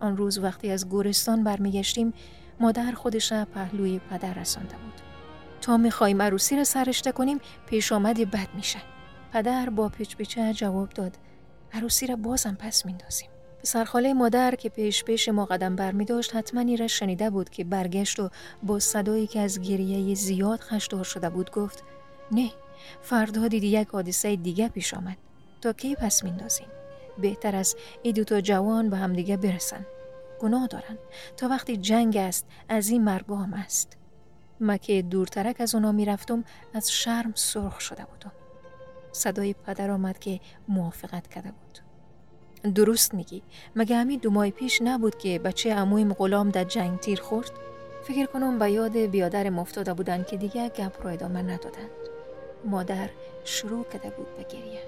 آن 0.00 0.16
روز 0.16 0.38
وقتی 0.38 0.70
از 0.70 0.88
گورستان 0.88 1.44
برمیگشتیم 1.44 2.12
مادر 2.60 2.92
خودش 2.92 3.32
را 3.32 3.44
پهلوی 3.44 4.00
پدر 4.10 4.34
رسانده 4.34 4.74
بود. 4.74 5.00
تا 5.60 5.76
می‌خوایم 5.76 6.22
عروسی 6.22 6.56
را 6.56 6.64
سرشته 6.64 7.12
کنیم 7.12 7.38
پیش 7.66 7.92
آمدی 7.92 8.24
بد 8.24 8.48
میشه. 8.54 8.78
پدر 9.32 9.70
با 9.70 9.88
پیچ 9.88 10.16
جواب 10.54 10.88
داد. 10.88 11.16
عروسی 11.72 12.06
را 12.06 12.16
بازم 12.16 12.56
پس 12.60 12.86
میندازیم. 12.86 13.28
سرخاله 13.62 14.14
مادر 14.14 14.54
که 14.54 14.68
پیش 14.68 15.04
پیش 15.04 15.28
ما 15.28 15.44
قدم 15.44 15.76
بر 15.76 15.92
می 15.92 16.04
داشت 16.04 16.36
حتما 16.36 16.74
را 16.78 16.86
شنیده 16.86 17.30
بود 17.30 17.50
که 17.50 17.64
برگشت 17.64 18.20
و 18.20 18.30
با 18.62 18.78
صدایی 18.78 19.26
که 19.26 19.40
از 19.40 19.60
گریه 19.60 20.14
زیاد 20.14 20.60
خشدار 20.60 21.04
شده 21.04 21.30
بود 21.30 21.50
گفت 21.50 21.84
نه 22.32 22.50
فردا 23.02 23.48
دیدی 23.48 23.66
یک 23.66 23.88
حادثه 23.88 24.36
دیگه 24.36 24.68
پیش 24.68 24.94
آمد. 24.94 25.16
تا 25.60 25.72
کی 25.72 25.94
پس 25.94 26.24
میندازیم؟ 26.24 26.66
بهتر 27.18 27.56
از 27.56 27.76
این 28.02 28.14
دوتا 28.14 28.40
جوان 28.40 28.90
به 28.90 28.96
همدیگه 28.96 29.36
برسن. 29.36 29.86
گناه 30.40 30.66
دارن. 30.66 30.98
تا 31.36 31.48
وقتی 31.48 31.76
جنگ 31.76 32.16
است 32.16 32.46
از 32.68 32.88
این 32.88 33.04
مرگا 33.04 33.36
هم 33.36 33.54
است. 33.54 33.96
ما 34.60 34.76
که 34.76 35.02
دورترک 35.02 35.60
از 35.60 35.74
اونا 35.74 35.92
می‌رفتم 35.92 36.44
از 36.74 36.92
شرم 36.92 37.32
سرخ 37.34 37.80
شده 37.80 38.04
بودم. 38.04 38.32
صدای 39.16 39.52
پدر 39.52 39.90
آمد 39.90 40.18
که 40.18 40.40
موافقت 40.68 41.28
کرده 41.28 41.52
بود. 41.52 41.78
درست 42.74 43.14
میگی. 43.14 43.42
مگه 43.76 43.96
همین 43.96 44.18
دو 44.18 44.30
ماه 44.30 44.50
پیش 44.50 44.82
نبود 44.82 45.18
که 45.18 45.38
بچه 45.38 45.74
عمویم 45.74 46.12
غلام 46.12 46.50
در 46.50 46.64
جنگ 46.64 47.00
تیر 47.00 47.20
خورد؟ 47.20 47.50
فکر 48.04 48.26
کنم 48.26 48.58
به 48.58 48.70
یاد 48.70 48.96
بیادر 48.96 49.50
مفتاده 49.50 49.94
بودن 49.94 50.24
که 50.24 50.36
دیگه 50.36 50.68
گپ 50.68 51.02
رو 51.02 51.12
ادامه 51.12 51.42
ندادند. 51.42 51.90
مادر 52.64 53.10
شروع 53.44 53.84
کرده 53.84 54.10
بود 54.10 54.36
به 54.36 54.42
گریه 54.42 54.82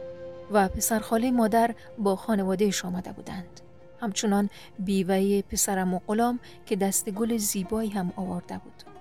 و 0.53 0.69
پسرخاله 0.69 1.31
مادر 1.31 1.75
با 1.99 2.17
خانوادهش 2.17 2.85
آمده 2.85 3.13
بودند. 3.13 3.61
همچنان 4.01 4.51
بیوه 4.79 5.43
پسرم 5.43 5.95
و 5.95 6.01
غلام 6.07 6.41
که 6.67 6.77
دست 6.77 7.11
گل 7.11 7.37
زیبایی 7.37 7.91
هم 7.91 8.13
آورده 8.17 8.59
بود. 8.59 8.98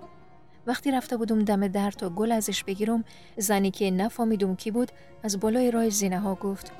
وقتی 0.67 0.91
رفته 0.91 1.17
بودم 1.17 1.43
دم 1.43 1.67
در 1.67 1.91
تا 1.91 2.09
گل 2.09 2.31
ازش 2.31 2.63
بگیرم 2.63 3.03
زنی 3.37 3.71
که 3.71 3.91
نفهمیدم 3.91 4.55
کی 4.55 4.71
بود 4.71 4.91
از 5.23 5.39
بالای 5.39 5.71
راه 5.71 5.89
زینه 5.89 6.19
ها 6.19 6.35
گفت 6.35 6.71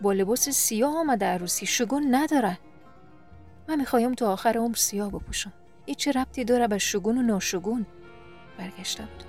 با 0.00 0.12
لباس 0.12 0.48
سیاه 0.48 0.96
آمده 0.96 1.26
عروسی 1.26 1.66
شگون 1.66 2.14
نداره. 2.14 2.58
من 3.68 3.76
می‌خوایم 3.76 4.14
تا 4.14 4.32
آخر 4.32 4.58
عمر 4.58 4.74
سیاه 4.74 5.10
بپوشم. 5.10 5.52
این 5.84 5.94
چه 5.94 6.12
ربطی 6.12 6.44
داره 6.44 6.68
به 6.68 6.78
شگون 6.78 7.18
و 7.18 7.22
ناشگون. 7.22 7.86
برگشته 8.58 9.02
بود 9.02 9.24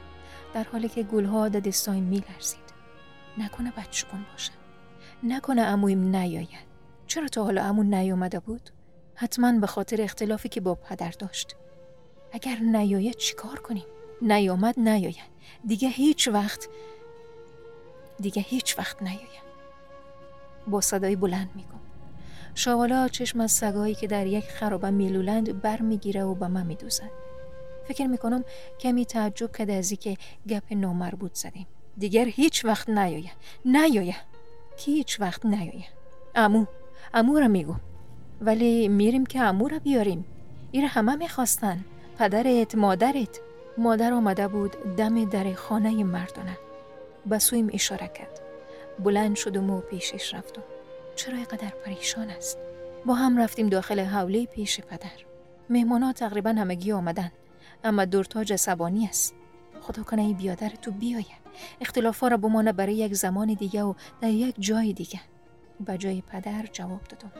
در 0.54 0.64
حالی 0.64 0.90
که 0.90 1.04
گلها 1.04 1.50
در 1.50 1.60
دستای 1.60 2.02
میلرزید. 2.02 2.66
نکنه 3.38 3.74
بدشگون 3.78 4.26
باشه. 4.32 4.52
نکنه 5.24 5.62
امویم 5.62 6.16
نیاید. 6.16 6.66
چرا 7.08 7.28
تا 7.28 7.44
حالا 7.44 7.64
امون 7.64 7.94
نیامده 7.94 8.40
بود؟ 8.40 8.70
حتما 9.16 9.52
به 9.60 9.68
خاطر 9.68 10.02
اختلافی 10.02 10.50
که 10.50 10.62
با 10.62 10.76
پدر 10.76 11.12
داشت. 11.20 11.56
اگر 12.32 12.56
نیاید 12.56 13.16
چیکار 13.16 13.60
کنیم؟ 13.60 13.86
نیامد 14.22 14.80
نیاید. 14.80 15.36
دیگه 15.68 15.90
هیچ 15.90 16.28
وقت 16.28 16.68
دیگه 18.20 18.42
هیچ 18.42 18.80
وقت 18.80 19.02
نیاید. 19.02 19.46
با 20.68 20.82
صدای 20.82 21.16
بلند 21.16 21.50
میگم 21.56 21.70
شاوالا 22.56 23.08
چشم 23.08 23.40
از 23.40 23.52
سگایی 23.52 23.96
که 23.96 24.08
در 24.08 24.28
یک 24.28 24.50
خرابه 24.50 24.90
میلولند 24.90 25.62
بر 25.62 25.82
می‌گیره 25.82 26.24
و 26.24 26.36
به 26.36 26.48
من 26.48 26.66
میدوزد. 26.66 27.12
فکر 27.88 28.08
می‌کنم 28.08 28.44
کمی 28.80 29.06
تعجب 29.06 29.52
کرده 29.52 29.74
از 29.74 29.94
که 29.94 30.18
گپ 30.50 30.64
نامربوط 30.74 31.34
زدیم. 31.34 31.68
دیگر 31.98 32.26
هیچ 32.26 32.66
وقت 32.66 32.90
نیایه 32.90 33.32
نیایه 33.66 34.16
کی 34.78 34.92
هیچ 34.94 35.22
وقت 35.22 35.46
نیایه 35.46 35.86
امو 36.36 36.66
امو 37.14 37.40
را 37.40 37.48
میگم 37.48 37.80
ولی 38.42 38.88
میریم 38.88 39.26
که 39.26 39.40
امو 39.42 39.68
را 39.68 39.80
بیاریم. 39.80 40.26
ایر 40.72 40.86
همه 40.86 41.16
می‌خواستن. 41.16 41.86
پدرت 42.20 42.76
مادرت. 42.76 43.40
مادر 43.78 44.14
آمده 44.14 44.48
بود 44.48 44.96
دم 44.96 45.26
در 45.26 45.54
خانه 45.54 46.04
مردانه. 46.04 46.58
به 47.26 47.40
سویم 47.40 47.70
اشاره 47.74 48.08
کرد. 48.08 48.40
بلند 49.00 49.36
شدم 49.36 49.70
و 49.70 49.82
پیشش 49.82 50.34
رفتم. 50.34 50.64
چرا 51.16 51.36
اینقدر 51.36 51.74
پریشان 51.86 52.30
است؟ 52.30 52.58
با 53.06 53.14
هم 53.14 53.40
رفتیم 53.40 53.70
داخل 53.70 54.00
حوله 54.00 54.46
پیش 54.46 54.82
پدر. 54.82 55.26
مهمان 55.70 56.04
ها 56.04 56.14
تقریبا 56.14 56.50
همگی 56.50 56.92
آمدن. 56.92 57.32
اما 57.84 58.06
دورتاج 58.06 58.54
عصبانی 58.54 59.06
است. 59.06 59.36
خدا 59.82 60.04
کنه 60.04 60.22
این 60.22 60.38
بیادر 60.38 60.70
تو 60.70 60.92
بیایه. 60.92 61.26
اختلاف 61.82 62.24
را 62.24 62.38
بمانه 62.38 62.72
برای 62.72 62.96
یک 62.96 63.14
زمان 63.14 63.54
دیگه 63.54 63.84
و 63.84 63.94
در 64.22 64.30
یک 64.30 64.56
جای 64.60 64.94
دیگه. 64.94 65.20
به 65.80 65.98
جای 65.98 66.22
پدر 66.22 66.66
جواب 66.72 67.02
دادم. 67.10 67.32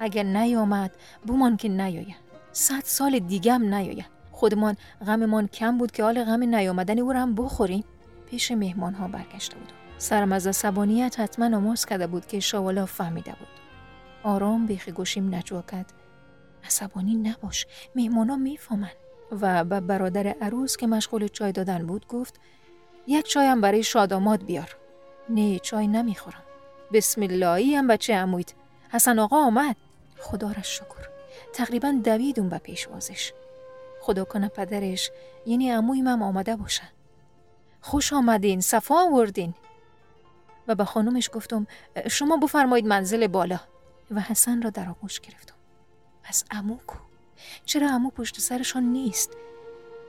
اگر 0.00 0.22
نیامد 0.22 0.96
بمان 1.26 1.56
که 1.56 1.68
نیایه. 1.68 2.16
صد 2.52 2.82
سال 2.84 3.18
دیگه 3.18 3.52
هم 3.52 3.74
نیایه. 3.74 4.06
خودمان 4.34 4.76
غممان 5.06 5.48
کم 5.48 5.78
بود 5.78 5.92
که 5.92 6.02
حال 6.02 6.24
غم 6.24 6.42
نیامدن 6.42 6.98
او 6.98 7.12
را 7.12 7.20
هم 7.20 7.34
بخوریم. 7.34 7.84
پیش 8.30 8.50
مهمان 8.50 8.94
ها 8.94 9.08
برگشته 9.08 9.56
بودم. 9.56 9.74
سرم 9.98 10.32
از 10.32 10.46
عصبانیت 10.46 11.20
حتما 11.20 11.56
آماز 11.56 11.86
کرده 11.86 12.06
بود 12.06 12.26
که 12.26 12.40
شاولا 12.40 12.86
فهمیده 12.86 13.30
بود. 13.30 13.48
آرام 14.22 14.66
بیخی 14.66 14.92
گوشیم 14.92 15.34
نجوا 15.34 15.62
کرد. 15.62 15.92
عصبانی 16.64 17.14
نباش 17.14 17.66
مهمانا 17.94 18.36
می‌فهمن. 18.36 18.90
و 19.40 19.64
به 19.64 19.80
برادر 19.80 20.26
عروس 20.26 20.76
که 20.76 20.86
مشغول 20.86 21.28
چای 21.28 21.52
دادن 21.52 21.86
بود 21.86 22.06
گفت 22.06 22.40
یک 23.06 23.26
چایم 23.26 23.60
برای 23.60 23.82
شاداماد 23.82 24.44
بیار. 24.44 24.76
نه 25.28 25.58
چای 25.58 25.86
نمی‌خورم. 25.86 26.42
بسم 26.92 27.22
اللهی 27.22 27.74
هم 27.74 27.86
بچه 27.86 28.14
عموید 28.14 28.54
حسن 28.90 29.18
آقا 29.18 29.36
آمد. 29.36 29.76
خدا 30.18 30.52
را 30.52 30.62
شکر. 30.62 31.08
تقریبا 31.52 32.00
دویدون 32.04 32.48
به 32.48 32.58
پیشوازش. 32.58 33.32
خدا 34.04 34.24
کنه 34.24 34.48
پدرش 34.48 35.10
یعنی 35.46 35.70
عمویم 35.70 36.06
هم 36.08 36.22
آمده 36.22 36.56
باشه 36.56 36.82
خوش 37.80 38.12
آمدین 38.12 38.60
صفا 38.60 38.94
آوردین. 38.94 39.54
و 40.68 40.74
به 40.74 40.84
خانومش 40.84 41.30
گفتم 41.32 41.66
شما 42.10 42.36
بفرمایید 42.36 42.86
منزل 42.86 43.26
بالا. 43.26 43.60
و 44.10 44.20
حسن 44.20 44.62
را 44.62 44.70
در 44.70 44.88
آغوش 44.88 45.20
گرفتم. 45.20 45.54
پس 46.22 46.44
امو 46.50 46.76
کو؟ 46.86 46.98
چرا 47.64 47.90
امو 47.90 48.10
پشت 48.10 48.40
سرشان 48.40 48.82
نیست؟ 48.82 49.30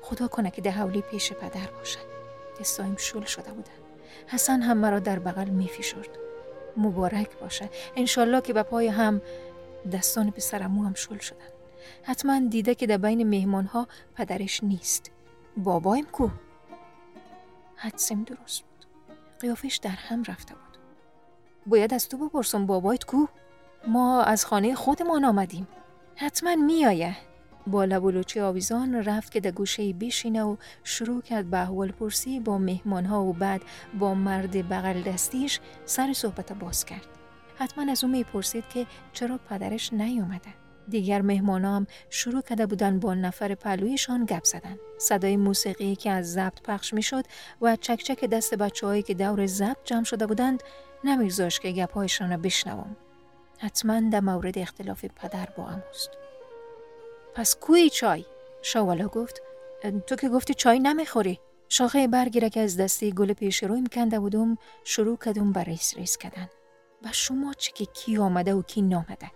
خدا 0.03 0.27
کنه 0.27 0.51
که 0.51 0.61
ده 0.61 1.01
پیش 1.01 1.33
پدر 1.33 1.71
باشد 1.77 2.05
دستایم 2.59 2.95
شل 2.97 3.23
شده 3.23 3.51
بودن 3.51 3.71
حسن 4.27 4.61
هم 4.61 4.77
مرا 4.77 4.99
در 4.99 5.19
بغل 5.19 5.49
میفشرد. 5.49 6.09
مبارک 6.77 7.39
باشه. 7.39 7.69
انشالله 7.95 8.41
که 8.41 8.53
به 8.53 8.63
پای 8.63 8.87
هم 8.87 9.21
دستان 9.93 10.31
پسر 10.31 10.63
امو 10.63 10.83
هم 10.83 10.93
شل 10.93 11.17
شدن. 11.17 11.54
حتما 12.04 12.39
دیده 12.39 12.75
که 12.75 12.88
در 12.88 12.98
بین 12.98 13.30
مهمان 13.30 13.65
ها 13.65 13.88
پدرش 14.15 14.63
نیست. 14.63 15.12
بابایم 15.58 16.06
کو؟ 16.06 16.30
حدسم 17.75 18.24
درست 18.24 18.62
بود. 18.62 18.86
قیافش 19.39 19.80
در 19.82 19.89
هم 19.89 20.24
رفته 20.24 20.54
بود. 20.54 20.77
باید 21.65 21.94
از 21.94 22.10
تو 22.10 22.18
بپرسم 22.18 22.65
بابایت 22.65 23.04
کو؟ 23.04 23.25
ما 23.88 24.22
از 24.22 24.46
خانه 24.46 24.75
خودمان 24.75 25.25
آمدیم. 25.25 25.68
حتما 26.15 26.56
میآیه 26.56 27.15
با 27.68 27.86
لبولوچی 27.86 28.39
آویزان 28.39 28.96
رفت 28.96 29.32
که 29.32 29.39
در 29.39 29.51
گوشه 29.51 29.94
بشینه 29.94 30.44
و 30.44 30.56
شروع 30.84 31.22
کرد 31.22 31.50
به 31.50 31.62
احوال 31.62 31.92
پرسی 31.92 32.39
با 32.39 32.58
مهمانها 32.58 33.24
و 33.24 33.34
بعد 33.34 33.62
با 34.00 34.13
مرد 34.13 34.70
بغل 34.70 35.01
دستیش 35.01 35.60
سر 35.86 36.13
صحبت 36.13 36.54
باز 36.54 36.86
کرد. 36.86 37.08
حتما 37.58 37.92
از 37.92 38.04
او 38.04 38.10
می‌پرسید 38.10 38.70
که 38.70 38.88
چرا 39.13 39.38
پدرش 39.38 39.94
نیومده. 39.94 40.64
دیگر 40.89 41.22
مهمانام 41.22 41.88
شروع 42.10 42.42
کرده 42.42 42.65
بودن 42.65 43.00
با 43.00 43.13
نفر 43.13 43.56
پلویشان 43.56 44.25
گپ 44.25 44.44
زدن. 44.44 44.77
صدای 44.98 45.38
موسیقی 45.38 45.96
که 45.96 46.12
از 46.12 46.34
ضبط 46.34 46.62
پخش 46.62 46.94
می‌شد 46.94 47.24
و 47.62 47.75
چکچک 47.75 48.25
دست 48.25 48.54
بچههایی 48.54 49.04
که 49.04 49.13
دور 49.13 49.46
ضبط 49.46 49.77
جمع 49.84 50.04
شده 50.04 50.27
بودند 50.27 50.63
نمیگذاشت 51.04 51.62
که 51.62 51.72
گپهایشان 51.72 52.30
را 52.30 52.38
بشنوم. 52.38 52.98
حتما 53.58 54.10
در 54.10 54.20
مورد 54.20 54.58
اختلاف 54.58 55.06
پدر 55.06 55.48
با 55.58 55.67
اموست. 55.67 56.10
پس 57.36 57.56
کوی 57.56 57.89
چای؟ 57.89 58.26
شاولا 58.62 59.08
گفت 59.08 59.41
تو 60.08 60.15
که 60.15 60.30
گفتی 60.30 60.54
چای 60.54 60.80
نمی‌خوری. 60.80 61.39
شاخه 61.69 62.08
برگیره 62.08 62.50
که 62.50 62.60
از 62.60 62.78
دستی 62.78 63.12
گل 63.12 63.34
پیش 63.34 63.63
روی 63.63 63.82
میکنده 63.82 64.19
بودم 64.19 64.58
شروع 64.84 65.17
کردم 65.17 65.52
به 65.52 65.63
ریس 65.63 65.98
ریس 65.98 66.17
کردن. 66.17 66.50
و 67.04 67.08
شما 67.12 67.54
چه 67.54 67.71
که 67.71 67.86
کی 67.86 68.17
آمده 68.17 68.54
و 68.54 68.62
کی 68.62 68.82
نامده؟ 68.82 69.32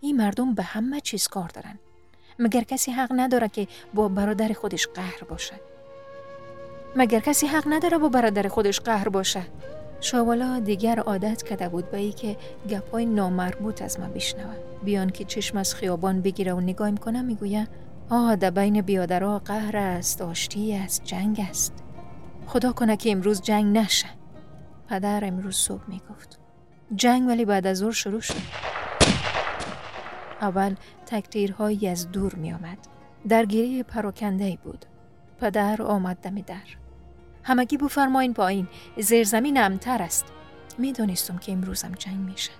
این 0.00 0.16
مردم 0.16 0.54
به 0.54 0.62
همه 0.62 1.00
چیز 1.00 1.28
کار 1.28 1.48
دارن. 1.48 1.78
مگر 2.38 2.60
کسی 2.60 2.90
حق 2.90 3.12
نداره 3.16 3.48
که 3.48 3.68
با 3.94 4.08
برادر 4.08 4.52
خودش 4.52 4.86
قهر 4.86 5.24
باشه؟ 5.28 5.54
مگر 6.96 7.20
کسی 7.20 7.46
حق 7.46 7.64
نداره 7.66 7.98
با 7.98 8.08
برادر 8.08 8.48
خودش 8.48 8.80
قهر 8.80 9.08
باشه؟ 9.08 9.42
شاوالا 10.00 10.60
دیگر 10.60 10.98
عادت 10.98 11.42
کرده 11.42 11.68
بود 11.68 11.90
به 11.90 11.96
ای 11.98 12.12
که 12.12 12.36
گپای 12.70 13.06
نامربوط 13.06 13.82
از 13.82 14.00
من 14.00 14.12
بشنوه. 14.12 14.54
بیان 14.84 15.10
که 15.10 15.24
چشم 15.24 15.58
از 15.58 15.74
خیابان 15.74 16.20
بگیره 16.20 16.52
و 16.52 16.60
نگاه 16.60 16.90
می‌کنه 16.90 17.22
می‌گویه 17.22 17.68
آه 18.10 18.36
در 18.36 18.50
بین 18.50 18.80
بیادرها 18.80 19.38
قهر 19.38 19.76
است 19.76 20.22
آشتی 20.22 20.74
است 20.74 21.04
جنگ 21.04 21.46
است. 21.50 21.72
خدا 22.46 22.72
کنه 22.72 22.96
که 22.96 23.12
امروز 23.12 23.42
جنگ 23.42 23.78
نشه. 23.78 24.08
پدر 24.88 25.24
امروز 25.24 25.56
صبح 25.56 25.82
می‌گفت. 25.88 26.38
جنگ 26.96 27.28
ولی 27.28 27.44
بعد 27.44 27.66
از 27.66 27.76
ظهر 27.76 27.90
شروع 27.90 28.20
شد. 28.20 28.34
اول 30.40 30.74
تکتیرهایی 31.06 31.88
از 31.88 32.12
دور 32.12 32.34
می 32.34 32.52
آمد. 32.52 32.78
درگیری 33.28 33.82
پراکنده 33.82 34.58
بود. 34.64 34.84
پدر 35.40 35.82
آمد 35.82 36.16
دم 36.16 36.40
در. 36.40 36.56
همگی 37.42 37.76
بفرماین 37.76 38.34
پایین 38.34 38.68
زیرزمین 38.98 39.58
امتر 39.58 40.02
است. 40.02 40.24
می‌دانستم 40.78 41.38
که 41.38 41.52
امروزم 41.52 41.92
جنگ 41.92 42.16
میشه. 42.16 42.52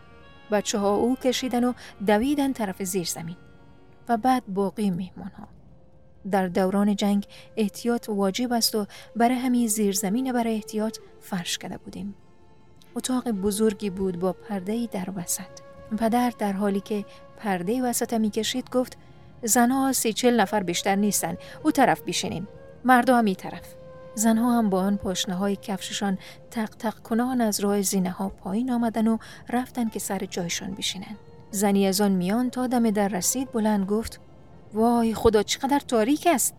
بچه 0.51 0.79
ها 0.79 0.95
او 0.95 1.17
کشیدن 1.17 1.65
و 1.65 1.73
دویدن 2.07 2.53
طرف 2.53 2.83
زیرزمین. 2.83 3.37
و 4.09 4.17
بعد 4.17 4.43
باقی 4.47 4.91
میهمان 4.91 5.31
ها. 5.39 5.49
در 6.31 6.49
دوران 6.49 6.97
جنگ 6.97 7.27
احتیاط 7.57 8.09
واجب 8.09 8.53
است 8.53 8.75
و 8.75 8.87
برای 9.17 9.35
همین 9.35 9.67
زیرزمین 9.67 10.33
برای 10.33 10.55
احتیاط 10.55 10.99
فرش 11.21 11.59
کرده 11.59 11.79
بودیم. 11.79 12.15
اتاق 12.95 13.31
بزرگی 13.31 13.91
بود 13.91 14.19
با 14.19 14.33
پرده 14.33 14.87
در 14.87 15.09
وسط. 15.17 15.61
پدر 15.99 16.33
در 16.39 16.53
حالی 16.53 16.81
که 16.81 17.05
پرده 17.39 17.83
وسط 17.83 18.15
می‌کشید 18.15 18.71
گفت 18.71 18.97
زنها 19.43 19.93
سی 19.93 20.13
چل 20.13 20.41
نفر 20.41 20.63
بیشتر 20.63 20.97
نیستن. 20.97 21.37
او 21.63 21.71
طرف 21.71 22.03
بیشینین 22.03 22.47
مردا 22.85 23.19
هم 23.19 23.33
طرف. 23.33 23.75
زنها 24.15 24.59
هم 24.59 24.71
با 24.71 24.81
آن 24.81 24.97
پاشنه 24.97 25.35
های 25.35 25.57
کفششان 25.57 26.19
تق 26.51 26.69
تق 26.69 26.99
کنان 26.99 27.41
از 27.41 27.61
راه 27.61 27.83
زینه 27.83 28.11
ها 28.11 28.29
پایین 28.29 28.71
آمدن 28.71 29.07
و 29.07 29.19
رفتن 29.49 29.89
که 29.89 29.99
سر 29.99 30.19
جایشان 30.19 30.75
بشینن. 30.75 31.17
زنی 31.51 31.87
از 31.87 32.01
آن 32.01 32.13
میان 32.13 32.51
تا 32.51 32.67
دم 32.67 32.91
در 32.91 33.09
رسید 33.09 33.53
بلند 33.53 33.87
گفت 33.87 34.21
وای 34.75 35.15
خدا 35.15 35.43
چقدر 35.43 35.79
تاریک 35.79 36.29
است. 36.31 36.55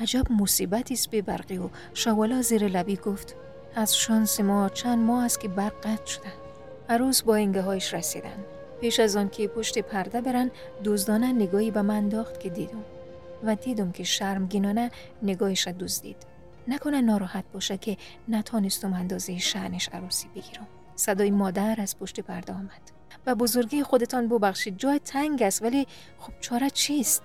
عجب 0.00 0.32
مصیبتی 0.32 0.94
است 0.94 1.10
به 1.10 1.22
برقی 1.22 1.58
و 1.58 1.68
شوالا 1.94 2.42
زیر 2.42 2.68
لبی 2.68 2.96
گفت 2.96 3.34
از 3.74 3.96
شانس 3.96 4.40
ما 4.40 4.68
چند 4.68 4.98
ماه 4.98 5.24
است 5.24 5.40
که 5.40 5.48
برق 5.48 5.80
قطع 5.80 6.06
شدن. 6.06 6.32
عروس 6.88 7.22
با 7.22 7.34
انگه 7.36 7.62
هایش 7.62 7.94
رسیدن 7.94 8.44
پیش 8.80 9.00
از 9.00 9.16
آن 9.16 9.28
که 9.28 9.48
پشت 9.48 9.78
پرده 9.78 10.20
برن 10.20 10.50
دزدانه 10.84 11.32
نگاهی 11.32 11.70
به 11.70 11.82
من 11.82 12.08
داخت 12.08 12.40
که 12.40 12.48
دیدم. 12.48 12.84
و 13.44 13.54
دیدم 13.54 13.92
که 13.92 14.04
شرمگینانه 14.04 14.90
نگاهش 15.22 15.66
را 15.66 15.72
دزدید. 15.72 16.16
نکنه 16.68 17.00
ناراحت 17.00 17.44
باشه 17.52 17.76
که 17.76 17.96
نتانستم 18.28 18.92
اندازه 18.92 19.38
شعنش 19.38 19.88
عروسی 19.88 20.28
بگیرم. 20.28 20.66
صدای 20.96 21.30
مادر 21.30 21.80
از 21.80 21.98
پشت 21.98 22.20
پرده 22.20 22.52
آمد. 22.52 22.98
و 23.26 23.34
بزرگی 23.34 23.82
خودتان 23.82 24.28
ببخشید. 24.28 24.78
جای 24.78 24.98
تنگ 24.98 25.42
است 25.42 25.62
ولی 25.62 25.86
خب 26.18 26.32
چاره 26.40 26.70
چیست؟ 26.70 27.22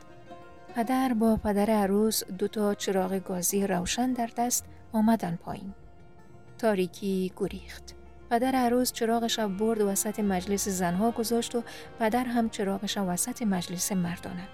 پدر 0.76 1.14
با 1.14 1.38
پدر 1.38 1.70
عروس 1.70 2.24
دوتا 2.24 2.74
چراغ 2.74 3.12
گازی 3.14 3.68
روشن 3.68 4.14
در 4.14 4.30
دست 4.38 4.66
آمدن 4.94 5.40
پایین. 5.44 5.74
تاریکی 6.58 7.32
گریخت. 7.38 7.96
پدر 8.34 8.56
عروس 8.56 8.92
چراغش 8.92 9.40
را 9.40 9.48
برد 9.48 9.82
وسط 9.82 10.20
مجلس 10.20 10.70
زنها 10.70 11.12
گذاشت 11.12 11.56
و 11.56 11.64
پدر 12.00 12.24
هم 12.24 12.50
چراغش 12.50 12.98
را 12.98 13.06
وسط 13.08 13.42
مجلس 13.42 13.92
مردانه. 13.92 14.48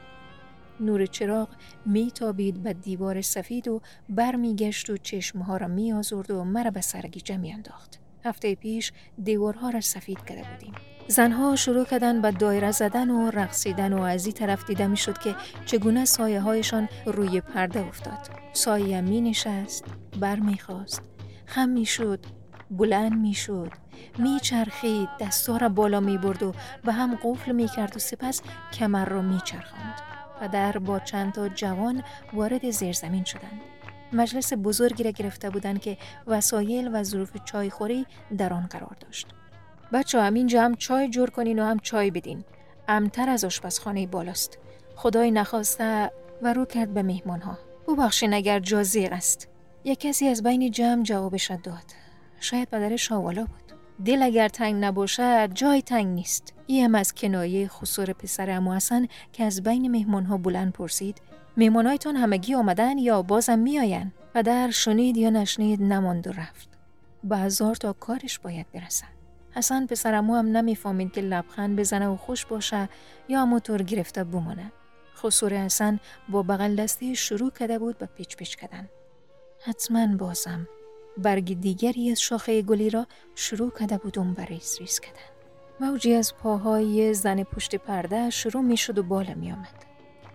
نور 0.79 1.05
چراغ 1.05 1.49
میتابید 1.85 2.63
به 2.63 2.73
دیوار 2.73 3.21
سفید 3.21 3.67
و 3.67 3.81
برمیگشت 4.09 4.89
و 4.89 4.97
چشمها 4.97 5.57
را 5.57 5.67
می 5.67 5.93
آزرد 5.93 6.31
و 6.31 6.43
مرا 6.43 6.71
به 6.71 6.81
سرگیجه 6.81 7.37
می 7.37 7.53
انداخت. 7.53 7.99
هفته 8.23 8.55
پیش 8.55 8.91
دیوارها 9.23 9.69
را 9.69 9.81
سفید 9.81 10.25
کرده 10.25 10.43
بودیم. 10.51 10.73
زنها 11.07 11.55
شروع 11.55 11.85
کردن 11.85 12.21
به 12.21 12.31
دایره 12.31 12.71
زدن 12.71 13.09
و 13.09 13.31
رقصیدن 13.31 13.93
و 13.93 14.01
از 14.01 14.25
این 14.25 14.35
طرف 14.35 14.65
دیده 14.65 14.87
می 14.87 14.97
شد 14.97 15.17
که 15.17 15.35
چگونه 15.65 16.05
سایه 16.05 16.41
هایشان 16.41 16.89
روی 17.05 17.41
پرده 17.41 17.87
افتاد. 17.87 18.29
سایه 18.53 19.01
می 19.01 19.21
نشست، 19.21 19.85
بر 20.19 20.39
می 20.39 20.57
خواست، 20.57 21.01
خم 21.45 21.69
می 21.69 21.85
شد، 21.85 22.38
بلند 22.71 23.13
می‌شد. 23.13 23.71
میچرخید 24.17 25.09
دستا 25.19 25.57
را 25.57 25.69
بالا 25.69 25.99
می 25.99 26.17
برد 26.17 26.43
و 26.43 26.53
به 26.85 26.91
هم 26.91 27.19
قفل 27.23 27.51
می 27.51 27.67
کرد 27.67 27.95
و 27.95 27.99
سپس 27.99 28.41
کمر 28.73 29.05
را 29.05 29.21
میچرخاند 29.21 30.01
پدر 30.39 30.77
با 30.77 30.99
چند 30.99 31.33
تا 31.33 31.49
جوان 31.49 32.03
وارد 32.33 32.69
زیرزمین 32.69 33.23
شدند. 33.23 33.61
مجلس 34.13 34.53
بزرگی 34.53 35.03
را 35.03 35.11
گرفته 35.11 35.49
بودند 35.49 35.81
که 35.81 35.97
وسایل 36.27 36.89
و 36.93 37.03
ظروف 37.03 37.37
چایخوری 37.45 38.05
در 38.37 38.53
آن 38.53 38.65
قرار 38.65 38.95
داشت. 38.99 39.27
بچه 39.93 40.21
همینجا 40.21 40.61
هم 40.61 40.75
چای 40.75 41.09
جور 41.09 41.29
کنین 41.29 41.59
و 41.59 41.63
هم 41.63 41.79
چای 41.79 42.11
بدین. 42.11 42.43
امتر 42.87 43.29
از 43.29 43.45
آشپزخانه 43.45 44.07
بالاست. 44.07 44.57
خدای 44.95 45.31
نخواسته 45.31 46.11
و 46.41 46.53
رو 46.53 46.65
کرد 46.65 46.93
به 46.93 47.03
مهمان 47.03 47.41
ها 47.41 47.57
ببخشین 47.87 48.33
اگر 48.33 48.59
جازیق 48.59 49.13
است. 49.13 49.47
یک 49.83 49.99
کسی 49.99 50.27
از 50.27 50.43
بین 50.43 50.71
جمع 50.71 51.03
جوابش 51.03 51.51
داد. 51.51 52.08
شاید 52.39 52.69
پدر 52.69 52.95
شاوالا 52.95 53.41
بود. 53.45 53.79
دل 54.05 54.23
اگر 54.23 54.47
تنگ 54.47 54.85
نباشد 54.85 55.53
جای 55.53 55.81
تنگ 55.81 56.07
نیست. 56.07 56.53
ای 56.67 56.81
هم 56.81 56.95
از 56.95 57.13
کنایه 57.13 57.67
خسور 57.67 58.13
پسر 58.13 58.49
امو 58.49 58.73
حسن 58.73 59.07
که 59.33 59.43
از 59.43 59.63
بین 59.63 59.91
مهمان 59.91 60.25
ها 60.25 60.37
بلند 60.37 60.73
پرسید 60.73 61.21
مهمانهایتان 61.57 62.15
همگی 62.15 62.55
آمدن 62.55 62.97
یا 62.97 63.21
بازم 63.21 63.59
میآیند؟ 63.59 64.13
پدر 64.33 64.71
شنید 64.71 65.17
یا 65.17 65.29
نشنید 65.29 65.81
نماند 65.81 66.27
و 66.27 66.31
رفت. 66.31 66.69
به 67.23 67.37
هزار 67.37 67.75
تا 67.75 67.93
کارش 67.93 68.39
باید 68.39 68.65
برسن 68.73 69.07
حسن 69.51 69.85
پسرمو 69.85 70.35
هم 70.35 70.57
نمی‌فهمید 70.57 71.11
که 71.11 71.21
لبخند 71.21 71.79
بزنه 71.79 72.07
و 72.07 72.15
خوش 72.15 72.45
باشه 72.45 72.89
یا 73.29 73.41
همونطور 73.41 73.83
گرفته 73.83 74.23
بمانه. 74.23 74.71
خسور 75.15 75.53
حسن 75.53 75.99
با 76.29 76.43
بغل 76.43 76.75
دستی 76.75 77.15
شروع 77.15 77.51
کرده 77.51 77.79
بود 77.79 77.97
به 77.97 78.05
پیچ 78.05 78.37
پیچ 78.37 78.57
کردن. 78.57 78.89
حتما 79.65 80.07
بازم 80.07 80.67
برگ 81.17 81.59
دیگری 81.59 82.11
از 82.11 82.21
شاخه 82.21 82.61
گلی 82.61 82.89
را 82.89 83.07
شروع 83.35 83.71
کرده 83.79 83.97
بودم 83.97 84.33
به 84.33 84.45
ریز 84.45 84.77
ریز 84.79 84.99
کردن. 84.99 85.19
موجی 85.79 86.13
از 86.13 86.35
پاهای 86.35 87.13
زن 87.13 87.43
پشت 87.43 87.75
پرده 87.75 88.29
شروع 88.29 88.61
می 88.61 88.77
شد 88.77 88.97
و 88.97 89.03
بالا 89.03 89.33
می 89.33 89.51
آمد. 89.51 89.85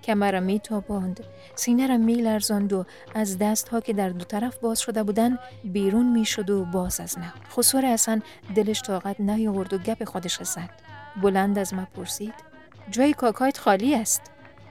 کمرم 0.04 0.42
می 0.42 0.60
تاباند 0.60 1.24
سینه 1.54 1.87
را 1.87 1.96
می 1.96 2.14
لرزاند 2.14 2.72
و 2.72 2.84
از 3.14 3.38
دست 3.38 3.68
ها 3.68 3.80
که 3.80 3.92
در 3.92 4.08
دو 4.08 4.24
طرف 4.24 4.58
باز 4.58 4.80
شده 4.80 5.02
بودن 5.02 5.38
بیرون 5.64 6.06
می 6.06 6.24
شد 6.24 6.50
و 6.50 6.64
باز 6.64 7.00
از 7.00 7.18
نه 7.18 7.32
خسور 7.50 7.87
اصلا 7.87 8.20
دلش 8.54 8.82
طاقت 8.82 9.20
نیاورد 9.20 9.72
و 9.72 9.78
گپ 9.78 10.04
خودش 10.04 10.42
زد. 10.42 10.70
بلند 11.22 11.58
از 11.58 11.74
ما 11.74 11.87
پرسید 11.96 12.34
جای 12.90 13.12
کاکایت 13.12 13.58
خالی 13.58 13.94
است؟ 13.94 14.22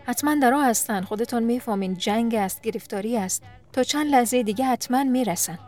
حتما 0.06 0.36
در 0.36 0.54
هستن. 0.70 1.02
خودتون 1.02 1.44
می‌فهمین 1.44 1.94
جنگ 1.94 2.36
است 2.36 2.62
گرفتاری 2.62 3.18
است. 3.18 3.44
تا 3.74 3.84
چند 3.84 4.08
لحظه 4.08 4.44
دیگه 4.44 4.66
حتما 4.66 5.04
می‌رسن 5.04 5.60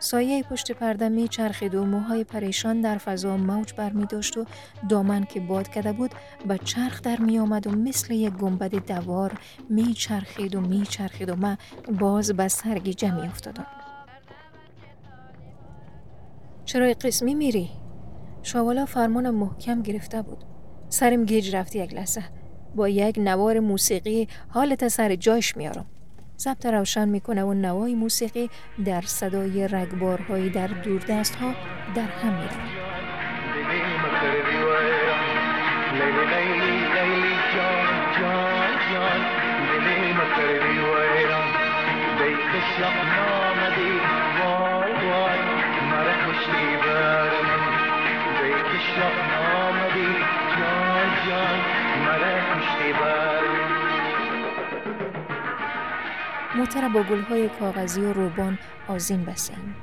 سایه 0.00 0.42
پشت 0.42 0.72
پرده 0.72 1.08
می 1.08 1.28
چرخید 1.28 1.74
و 1.74 1.84
موهای 1.84 2.24
پریشان 2.24 2.80
در 2.80 2.98
فضا 2.98 3.36
موج 3.36 3.72
بر 3.72 3.92
می 3.92 4.06
داشت 4.06 4.36
و 4.36 4.44
دامن 4.88 5.24
که 5.24 5.40
باد 5.40 5.68
کده 5.68 5.92
بود 5.92 6.14
به 6.48 6.58
چرخ 6.58 7.02
در 7.02 7.20
می 7.20 7.38
آمد 7.38 7.66
و 7.66 7.70
مثل 7.70 8.14
یک 8.14 8.32
گنبد 8.32 8.74
دوار 8.86 9.32
می 9.70 9.94
چرخید 9.94 10.54
و 10.54 10.60
می 10.60 10.82
چرخید 10.82 11.30
و 11.30 11.36
من 11.36 11.56
باز 12.00 12.30
به 12.30 12.48
سرگیجه 12.48 13.14
می 13.14 13.26
افتادم. 13.26 13.66
چرا 16.64 16.86
قسمی 16.86 17.34
میری؟ 17.34 17.70
شاوالا 18.42 18.86
فرمان 18.86 19.30
محکم 19.30 19.82
گرفته 19.82 20.22
بود. 20.22 20.44
سرم 20.88 21.24
گیج 21.24 21.56
رفتی 21.56 21.78
یک 21.78 21.94
لحظه. 21.94 22.22
با 22.74 22.88
یک 22.88 23.18
نوار 23.18 23.60
موسیقی 23.60 24.28
حالت 24.48 24.88
سر 24.88 25.14
جایش 25.14 25.56
میارم. 25.56 25.86
ضبط 26.40 26.66
روشن 26.66 27.08
می‌کنه 27.08 27.44
و 27.44 27.54
نوای 27.54 27.94
موسیقی 27.94 28.50
در 28.84 29.00
صدای 29.00 29.68
رگبارهایی 29.68 30.50
در 30.50 30.66
دوردست 30.66 31.34
ها 31.34 31.54
در 31.94 32.08
هم 32.08 32.77
موتر 56.58 56.88
با 56.88 57.02
گلهای 57.02 57.48
کاغذی 57.48 58.00
و 58.00 58.12
روبان 58.12 58.58
آزین 58.88 59.24
بسیم. 59.24 59.76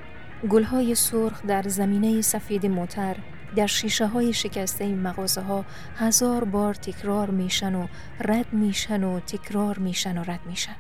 گلهای 0.50 0.96
سرخ 0.96 1.46
در 1.46 1.62
زمینه 1.62 2.22
سفید 2.22 2.66
موتر 2.66 3.16
در 3.56 3.68
شیشه 3.68 4.08
های 4.08 4.34
شکسته 4.34 4.96
مغازه 4.96 5.42
ها 5.42 5.66
هزار 5.98 6.44
بار 6.44 6.74
تکرار 6.74 7.30
میشن 7.30 7.76
و 7.76 7.88
رد 8.20 8.54
میشن 8.54 9.04
و 9.04 9.20
تکرار 9.20 9.80
میشن 9.80 10.18
و 10.18 10.24
رد 10.24 10.40
میشن. 10.46 10.76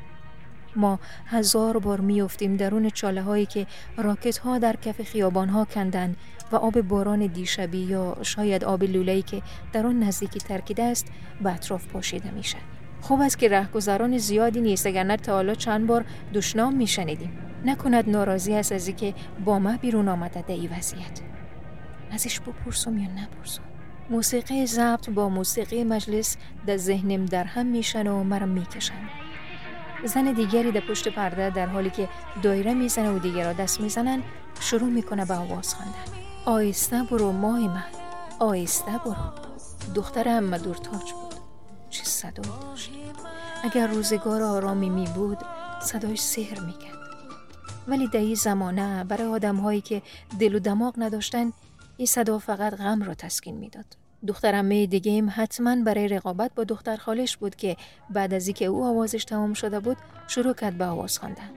ما 0.75 0.99
هزار 1.25 1.79
بار 1.79 2.01
میافتیم 2.01 2.57
درون 2.57 2.89
چاله 2.89 3.21
هایی 3.21 3.45
که 3.45 3.67
راکت 3.97 4.37
ها 4.37 4.59
در 4.59 4.75
کف 4.75 5.01
خیابان 5.01 5.49
ها 5.49 5.65
کندن 5.65 6.15
و 6.51 6.55
آب 6.55 6.81
باران 6.81 7.27
دیشبی 7.27 7.77
یا 7.77 8.17
شاید 8.21 8.63
آب 8.63 8.83
لوله‌ای 8.83 9.21
که 9.21 9.41
در 9.73 9.85
آن 9.85 10.03
نزدیکی 10.03 10.39
ترکیده 10.39 10.83
است 10.83 11.07
به 11.41 11.53
اطراف 11.53 11.87
پاشیده 11.87 12.31
میشه. 12.31 12.57
خوب 13.05 13.21
است 13.21 13.39
که 13.39 13.49
رهگذران 13.49 14.17
زیادی 14.17 14.61
نیست 14.61 14.87
اگر 14.87 15.03
نه 15.03 15.17
تا 15.17 15.33
حالا 15.33 15.55
چند 15.55 15.87
بار 15.87 16.05
دشنام 16.33 16.75
میشنیدیم. 16.75 17.37
نکند 17.65 18.09
ناراضی 18.09 18.53
است 18.53 18.71
از 18.71 18.87
اینکه 18.87 19.13
با 19.45 19.59
ما 19.59 19.77
بیرون 19.77 20.07
آمده 20.07 20.41
در 20.41 20.53
این 20.53 20.69
وضعیت. 20.77 21.21
ازش 22.11 22.39
بپرسم 22.39 22.97
یا 22.97 23.09
نپرسم؟ 23.09 23.61
موسیقی 24.09 24.65
ضبط 24.65 25.09
با 25.09 25.29
موسیقی 25.29 25.83
مجلس 25.83 26.37
در 26.67 26.77
ذهنم 26.77 27.25
در 27.25 27.43
هم 27.43 27.65
میشن 27.65 28.07
و 28.07 28.23
مرا 28.23 28.45
می‌کشن. 28.45 29.09
زن 30.05 30.33
دیگری 30.33 30.71
در 30.71 30.79
پشت 30.89 31.07
پرده 31.07 31.49
در 31.49 31.65
حالی 31.65 31.89
که 31.89 32.09
دایره 32.41 32.73
می‌زنه 32.73 33.11
و 33.11 33.19
دیگر 33.19 33.45
را 33.45 33.53
دست 33.53 33.81
می‌زنن 33.81 34.21
شروع 34.59 34.89
می‌کنه 34.89 35.25
به 35.25 35.33
آواز 35.33 35.75
خواندن. 35.75 35.95
آیسته 36.45 37.03
برو 37.03 37.31
ماه 37.31 37.59
من. 37.59 37.83
آیسته 38.39 38.91
برو. 39.05 39.15
دختر 39.95 40.39
دور 40.39 40.75
تاج 40.75 41.11
بود. 41.11 41.34
چه 41.95 42.03
صدایی 42.03 42.59
داشت 42.61 42.91
اگر 43.63 43.87
روزگار 43.87 44.43
آرامی 44.43 44.89
می 44.89 45.07
بود 45.15 45.37
صدایش 45.81 46.19
سهر 46.19 46.59
می 46.59 46.73
کرد 46.73 46.95
ولی 47.87 48.07
در 48.07 48.19
این 48.19 48.35
زمانه 48.35 49.03
برای 49.03 49.27
آدم 49.27 49.55
هایی 49.55 49.81
که 49.81 50.01
دل 50.39 50.55
و 50.55 50.59
دماغ 50.59 50.93
نداشتن 50.97 51.53
این 51.97 52.05
صدا 52.05 52.39
فقط 52.39 52.73
غم 52.73 53.03
را 53.03 53.13
تسکین 53.13 53.55
می‌داد. 53.57 53.85
دخترمه 54.27 54.85
دیگه 54.85 55.11
ایم 55.11 55.31
حتما 55.35 55.75
برای 55.75 56.07
رقابت 56.07 56.51
با 56.55 56.63
دختر 56.63 56.95
خالش 56.95 57.37
بود 57.37 57.55
که 57.55 57.77
بعد 58.09 58.33
از 58.33 58.47
اینکه 58.47 58.65
او 58.65 58.85
آوازش 58.85 59.25
تمام 59.25 59.53
شده 59.53 59.79
بود 59.79 59.97
شروع 60.27 60.53
کرد 60.53 60.77
به 60.77 60.85
آواز 60.85 61.19
خواندن. 61.19 61.49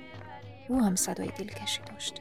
او 0.69 0.83
هم 0.83 0.97
صدای 0.97 1.29
دلکشی 1.29 1.81
داشت. 1.93 2.21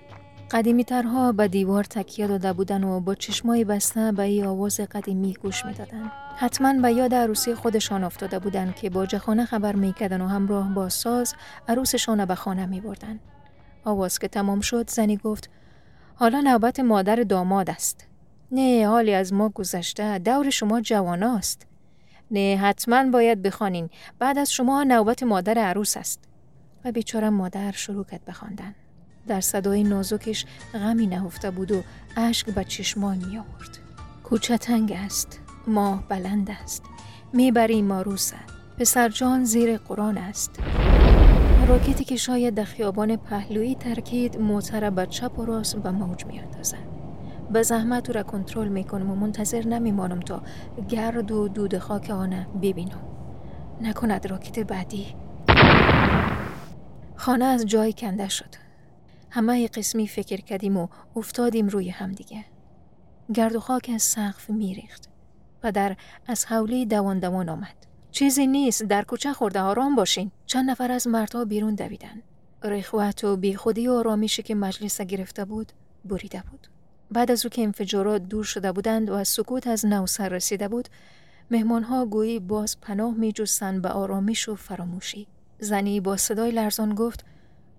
قدیمی 0.52 0.84
ترها 0.84 1.32
به 1.32 1.48
دیوار 1.48 1.84
تکیه 1.84 2.28
داده 2.28 2.54
بودن 2.54 2.84
و 2.84 3.00
با 3.00 3.16
چشمای 3.16 3.64
بسته 3.64 4.12
به 4.12 4.24
ای 4.24 4.44
آواز 4.44 4.80
قدیمی 4.80 5.34
گوش 5.34 5.66
می‌دادند. 5.66 6.12
حتما 6.38 6.74
به 6.74 6.92
یاد 6.92 7.14
عروسی 7.14 7.56
خودشان 7.56 8.04
افتاده 8.04 8.40
بودند 8.40 8.76
که 8.76 8.90
با 8.90 9.06
جخانه 9.06 9.46
خبر 9.46 9.76
می‌کردن 9.76 10.22
و 10.22 10.28
همراه 10.28 10.74
با 10.74 10.90
ساز 10.90 11.36
عروسشان 11.68 12.26
به 12.26 12.36
خانه 12.36 12.66
می 12.66 12.82
بردن. 12.82 13.20
آواز 13.84 14.20
که 14.20 14.28
تمام 14.28 14.60
شد 14.60 14.90
زنی 14.90 15.18
گفت 15.18 15.50
حالا 16.16 16.42
نوبت 16.42 16.80
مادر 16.80 17.16
داماد 17.16 17.70
است. 17.70 18.08
نه 18.52 18.88
حالی 18.88 19.14
از 19.14 19.34
ما 19.34 19.50
گذشته 19.50 20.20
دور 20.20 20.50
شما 20.50 20.82
جواناست. 20.82 21.68
نه 22.32 22.60
حتما 22.62 23.12
باید 23.12 23.42
بخوانین 23.42 23.90
بعد 24.20 24.38
از 24.38 24.52
شما 24.52 24.84
نوبت 24.84 25.24
مادر 25.24 25.58
عروس 25.58 25.98
است. 25.98 26.24
و 26.86 26.92
بیچاره 26.92 27.30
مادر 27.30 27.72
شروع 27.72 28.06
کرد 28.06 28.26
بخواندن. 28.26 28.76
در 29.28 29.42
صدای 29.42 29.84
نازکش 29.84 30.46
غمی 30.74 31.08
نهفته 31.08 31.52
بود 31.52 31.72
و 31.72 31.84
اشک 32.18 32.50
به 32.50 32.64
چشمان 32.64 33.18
می 33.18 33.38
آورد. 33.38 33.78
کوچه 34.24 34.58
تنگ 34.58 34.92
است 35.06 35.40
ماه 35.68 36.04
بلند 36.10 36.50
است 36.64 36.84
می‌بری 37.34 37.82
ما 37.82 38.02
روسه 38.02 38.36
پسر 38.78 39.10
جان 39.10 39.44
زیر 39.44 39.78
قرآن 39.78 40.18
است. 40.18 40.60
راکتی 41.68 42.04
که 42.04 42.16
شاید 42.16 42.54
در 42.54 42.64
خیابان 42.64 43.16
پهلویی 43.16 43.76
ترکید 43.76 44.40
موتر 44.40 44.90
به 44.90 45.06
چپ 45.06 45.40
و 45.40 45.46
راست 45.46 45.76
به 45.76 45.92
موج 45.92 46.26
میاندازد. 46.26 46.88
به 47.52 47.64
زحمت 47.64 48.10
او 48.10 48.14
را 48.14 48.24
کنترل 48.24 48.68
می‌کنم 48.68 49.12
و 49.12 49.16
منتظر 49.16 49.68
نمیمانم 49.68 50.20
تا 50.20 50.42
گرد 50.90 51.32
و 51.32 51.48
دود 51.48 51.78
خاک 51.78 52.10
آنه 52.10 52.48
ببینم. 52.62 53.02
نکند 53.82 54.28
راکت 54.28 54.60
بعدی. 54.60 55.06
خانه 57.16 57.46
از 57.46 57.66
جای 57.66 57.94
کنده 57.94 58.30
شد. 58.30 58.67
همه 59.30 59.68
قسمی 59.68 60.08
فکر 60.08 60.42
کردیم 60.42 60.78
و 60.78 60.88
افتادیم 61.16 61.68
روی 61.68 61.90
همدیگه 61.90 62.46
گرد 63.34 63.56
و 63.56 63.60
خاک 63.60 63.92
از 63.94 64.02
سقف 64.02 64.50
میریخت 64.50 65.10
پدر 65.62 65.98
از 66.28 66.46
حوله 66.46 66.86
دوان 66.86 67.20
دوان 67.20 67.50
آمد. 67.50 67.76
چیزی 68.12 68.48
نیست 68.48 68.84
در 68.84 69.04
کوچه 69.04 69.34
خورده 69.34 69.60
آرام 69.60 69.96
باشین. 69.96 70.32
چند 70.46 70.70
نفر 70.70 70.92
از 70.92 71.08
مردها 71.08 71.46
بیرون 71.46 71.76
دویدن. 71.76 72.22
رخوت 72.64 73.24
و 73.24 73.38
بیخودی 73.38 73.88
و 73.88 73.92
آرامیشی 73.92 74.44
که 74.44 74.56
مجلس 74.56 75.02
گرفته 75.02 75.46
بود 75.46 75.72
بریده 76.06 76.44
بود. 76.52 76.68
بعد 77.12 77.32
از 77.32 77.46
او 77.46 77.50
که 77.50 77.62
انفجارات 77.64 78.22
دور 78.22 78.44
شده 78.44 78.72
بودند 78.72 79.10
و 79.10 79.14
از 79.14 79.28
سکوت 79.28 79.68
از 79.68 79.86
نو 79.86 80.08
سر 80.08 80.30
رسیده 80.30 80.68
بود 80.68 80.88
مهمانها 81.52 82.06
گویی 82.06 82.40
باز 82.40 82.82
پناه 82.82 83.14
می 83.14 83.32
جستن 83.32 83.82
به 83.82 83.90
آرامش 83.90 84.50
و 84.50 84.56
فراموشی. 84.56 85.28
زنی 85.60 86.00
با 86.00 86.18
صدای 86.18 86.52
لرزان 86.52 86.96
گفت 86.96 87.26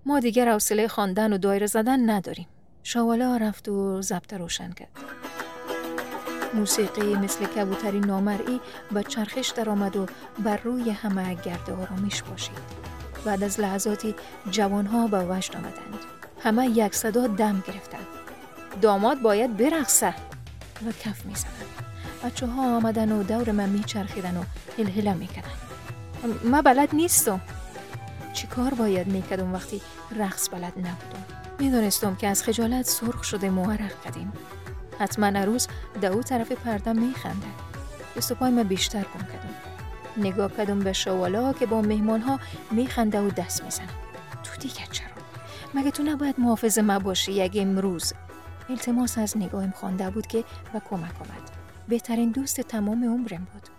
ما 0.09 0.21
دیگر 0.21 0.53
حوصله 0.53 0.89
خواندن 0.89 1.33
و 1.33 1.39
دایره 1.39 1.67
زدن 1.67 2.11
نداریم. 2.11 2.47
شواله 2.83 3.39
رفت 3.39 3.69
و 3.69 4.03
ضبط 4.03 4.35
روشن 4.35 4.73
کرد. 4.73 4.89
موسیقی 6.55 7.15
مثل 7.15 7.47
کبوتری 7.47 8.01
نامرئی 8.01 8.61
به 8.93 9.03
چرخش 9.03 9.49
درآمد 9.49 9.97
و 9.97 10.07
بر 10.39 10.57
روی 10.57 10.91
همه 10.91 11.35
گرد 11.35 11.71
آرامش 11.71 12.23
باشید 12.23 12.59
بعد 13.25 13.43
از 13.43 13.61
لحظاتی 13.61 14.15
جوانها 14.51 15.07
به 15.07 15.25
وجد 15.25 15.57
آمدند. 15.57 16.05
همه 16.43 16.67
یک 16.67 16.95
صدا 16.95 17.27
دم 17.27 17.63
گرفتند. 17.67 18.07
داماد 18.83 19.23
باید 19.23 19.57
برقصه 19.57 20.15
و 20.87 20.93
کف 20.93 21.27
می‌زنند 21.27 21.55
بچه 22.25 22.47
ها 22.47 22.77
آمدن 22.77 23.13
و 23.13 23.23
دور 23.23 23.53
من 23.53 23.69
میچرخیدن 23.69 24.37
و 24.37 24.43
هلهله 24.79 25.15
می‌کنن 25.15 25.45
من 26.45 26.61
بلد 26.61 26.95
نیستم. 26.95 27.41
چی 28.33 28.47
کار 28.47 28.75
باید 28.75 29.07
می‌کردم 29.07 29.55
وقتی 29.55 29.81
رقص 30.17 30.49
بلد 30.49 30.73
نبودم؟ 30.77 31.27
می‌دانستم 31.59 32.15
که 32.15 32.27
از 32.29 32.43
خجالت 32.43 32.87
سرخ 32.87 33.25
شده 33.25 33.51
موهرق 33.51 34.03
کردیم 34.05 34.33
حتما 34.99 35.27
عروس 35.27 35.67
دو 36.03 36.23
طرف 36.23 36.53
پرده 36.53 36.93
میخنده 36.93 37.47
دست 38.17 38.33
پای 38.33 38.51
من 38.51 38.63
بیشتر 38.63 39.03
کن 39.03 39.19
کردم. 39.19 39.55
نگاه 40.17 40.57
کردم 40.57 40.79
به 40.79 40.93
شوالا 40.93 41.53
که 41.53 41.67
با 41.67 41.83
مهمان 41.83 42.21
ها 42.21 42.41
میخنده 42.71 43.21
و 43.21 43.31
دست 43.31 43.65
می‌زنه 43.65 43.89
تو 44.45 44.61
دیگه 44.61 44.87
چرا؟ 44.91 45.09
مگه 45.75 45.91
تو 45.91 46.03
نباید 46.03 46.41
محافظ 46.41 46.79
ما 46.79 46.99
باشی 46.99 47.33
یک 47.33 47.53
امروز؟ 47.57 48.13
التماس 48.69 49.19
از 49.19 49.37
نگاهم 49.37 49.71
خوانده 49.71 50.11
بود 50.11 50.27
که 50.27 50.45
و 50.75 50.81
کمک 50.91 51.03
آمد. 51.21 51.51
بهترین 51.89 52.31
دوست 52.31 52.61
تمام 52.61 53.05
عمرم 53.05 53.47
بود. 53.53 53.78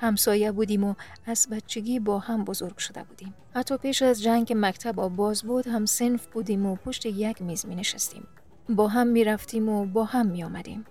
همسایه 0.00 0.52
بودیم 0.52 0.84
و 0.84 0.94
از 1.26 1.48
بچگی 1.50 1.98
با 2.00 2.18
هم 2.18 2.44
بزرگ 2.44 2.78
شده 2.78 3.02
بودیم. 3.02 3.34
حتی 3.54 3.76
پیش 3.76 4.02
از 4.02 4.22
جنگ 4.22 4.52
مکتب 4.56 4.92
باز 4.92 5.42
بود 5.42 5.66
هم 5.66 5.86
سنف 5.86 6.26
بودیم 6.26 6.66
و 6.66 6.76
پشت 6.76 7.06
یک 7.06 7.42
میز 7.42 7.66
می 7.66 7.74
نشستیم. 7.74 8.26
با 8.68 8.88
هم 8.88 9.06
می 9.06 9.24
رفتیم 9.24 9.68
و 9.68 9.86
با 9.86 10.04
هم 10.04 10.26
می 10.26 10.44
آمدیم. 10.44 10.84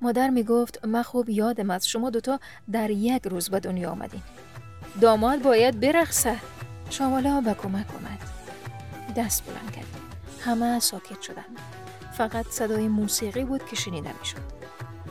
مادر 0.00 0.30
می 0.30 0.42
گفت 0.42 0.84
من 0.84 1.02
خوب 1.02 1.28
یادم 1.28 1.70
از 1.70 1.88
شما 1.88 2.10
دوتا 2.10 2.40
در 2.72 2.90
یک 2.90 3.22
روز 3.26 3.50
به 3.50 3.60
دنیا 3.60 3.90
آمدین. 3.90 4.22
داماد 5.00 5.42
باید 5.42 5.80
برخصه 5.80 6.36
شوالا 6.90 7.40
به 7.40 7.54
کمک 7.54 7.86
آمد. 7.94 8.18
دست 9.16 9.46
بلند 9.46 9.72
کرد. 9.72 9.86
همه 10.40 10.80
ساکت 10.80 11.22
شدند. 11.22 11.58
فقط 12.12 12.46
صدای 12.46 12.88
موسیقی 12.88 13.44
بود 13.44 13.66
که 13.66 13.76
شنیده 13.76 14.08
می 14.20 14.24
شد. 14.24 14.61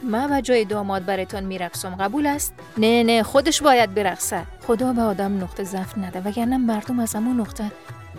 من 0.03 0.31
و 0.31 0.41
جای 0.41 0.65
داماد 0.65 1.05
براتون 1.05 1.43
میرقصم. 1.43 1.95
قبول 1.95 2.27
است؟ 2.27 2.53
نه 2.77 3.03
نه 3.03 3.23
خودش 3.23 3.61
باید 3.61 3.93
برقصه. 3.93 4.43
خدا 4.67 4.93
به 4.93 5.01
آدم 5.01 5.43
نقطه 5.43 5.63
ضعف 5.63 5.97
نده 5.97 6.21
وگرنه 6.21 6.57
مردم 6.57 6.99
از 6.99 7.15
همون 7.15 7.39
نقطه 7.39 7.71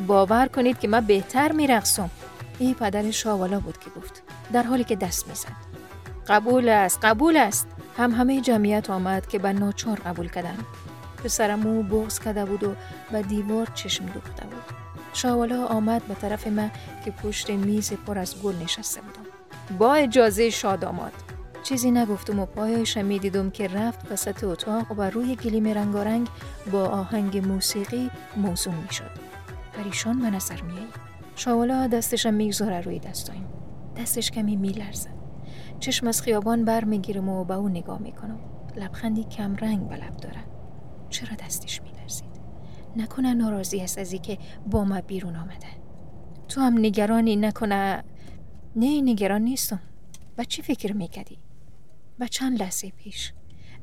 باور 0.07 0.49
کنید 0.49 0.79
که 0.79 0.89
من 0.89 1.01
بهتر 1.01 1.53
میرقصم. 1.53 2.11
این 2.59 2.75
پدر 2.75 3.11
شاوالا 3.11 3.61
بود 3.61 3.79
که 3.79 3.91
گفت. 3.91 4.23
در 4.53 4.63
حالی 4.63 4.85
که 4.85 4.97
دست 4.97 5.29
می‌زد. 5.29 5.49
قبول 6.29 6.69
است 6.69 6.99
قبول 7.03 7.37
است. 7.37 7.67
هم 7.97 8.11
همه 8.11 8.41
جمعیت 8.41 8.91
آمد 8.91 9.27
که 9.27 9.39
به 9.39 9.53
ناچار 9.53 10.01
قبول 10.01 10.29
کردن. 10.29 10.59
پسرمو 11.25 11.83
بغز 11.83 12.19
کرده 12.19 12.45
بود 12.45 12.65
و 12.65 12.75
به 13.13 13.23
دیوار 13.23 13.69
چشم 13.75 14.07
دوخته 14.07 14.45
بود. 14.45 14.63
شاوالا 15.13 15.67
آمد 15.67 16.03
به 16.03 16.15
طرف 16.15 16.47
من 16.47 16.71
که 17.05 17.11
پشت 17.11 17.51
میز 17.51 17.93
پر 17.93 18.19
از 18.19 18.43
گل 18.43 18.55
نشسته 18.63 19.01
بودم. 19.01 19.27
با 19.79 19.95
اجازه 19.95 20.51
شاداماد 20.51 21.13
چیزی 21.63 21.91
نگفتم 21.91 22.41
و 22.41 22.47
پایش 22.47 22.97
می 22.97 23.19
دیدم 23.19 23.51
که 23.51 23.69
رفت 23.69 24.13
وسط 24.13 24.45
اتاق 24.45 24.93
و 24.99 25.11
روی 25.11 25.37
گلیم 25.37 25.67
رنگارنگ 25.67 26.29
با 26.73 26.85
آهنگ 26.89 27.47
موسیقی 27.47 28.11
موزون 28.37 28.75
می 28.75 28.93
شد. 28.93 29.11
پریشان 29.73 30.19
به 30.23 30.31
نظر 30.31 30.63
می 30.63 30.73
شاولا 31.37 31.87
دستش 31.87 32.27
می‌گذاره 32.27 32.81
روی 32.81 32.99
دستایم. 32.99 33.47
دستش 33.97 34.31
کمی 34.31 34.57
میلرزه. 34.57 35.11
چشم 35.81 36.07
از 36.07 36.23
خیابان 36.23 36.65
بر 36.65 36.85
می‌گیرم 36.85 37.29
و 37.29 37.45
به 37.45 37.55
او 37.55 37.69
نگاه 37.69 38.03
می‌کنم. 38.03 38.39
لبخندی 38.77 39.25
کم 39.25 39.57
رنگ 39.57 39.89
به 39.89 39.97
لب 39.97 40.17
داره. 40.17 40.45
چرا 41.09 41.37
دستش 41.47 41.83
میلرزید؟ 41.83 42.41
نکنه 42.97 43.35
ناراضی 43.35 43.81
است 43.81 43.99
از 43.99 44.15
که 44.15 44.39
با 44.67 44.85
ما 44.85 45.01
بیرون 45.01 45.37
آمده. 45.37 45.67
تو 46.49 46.61
هم 46.61 46.79
نگرانی 46.79 47.37
نکنه 47.37 48.05
نه 48.77 49.01
نگران 49.03 49.43
نیستم. 49.43 49.81
با 50.39 50.45
چی 50.45 50.63
فکر 50.63 50.93
می‌کردی؟ 50.93 51.39
و 52.21 52.27
چند 52.27 52.63
لحظه 52.63 52.91
پیش. 52.91 53.33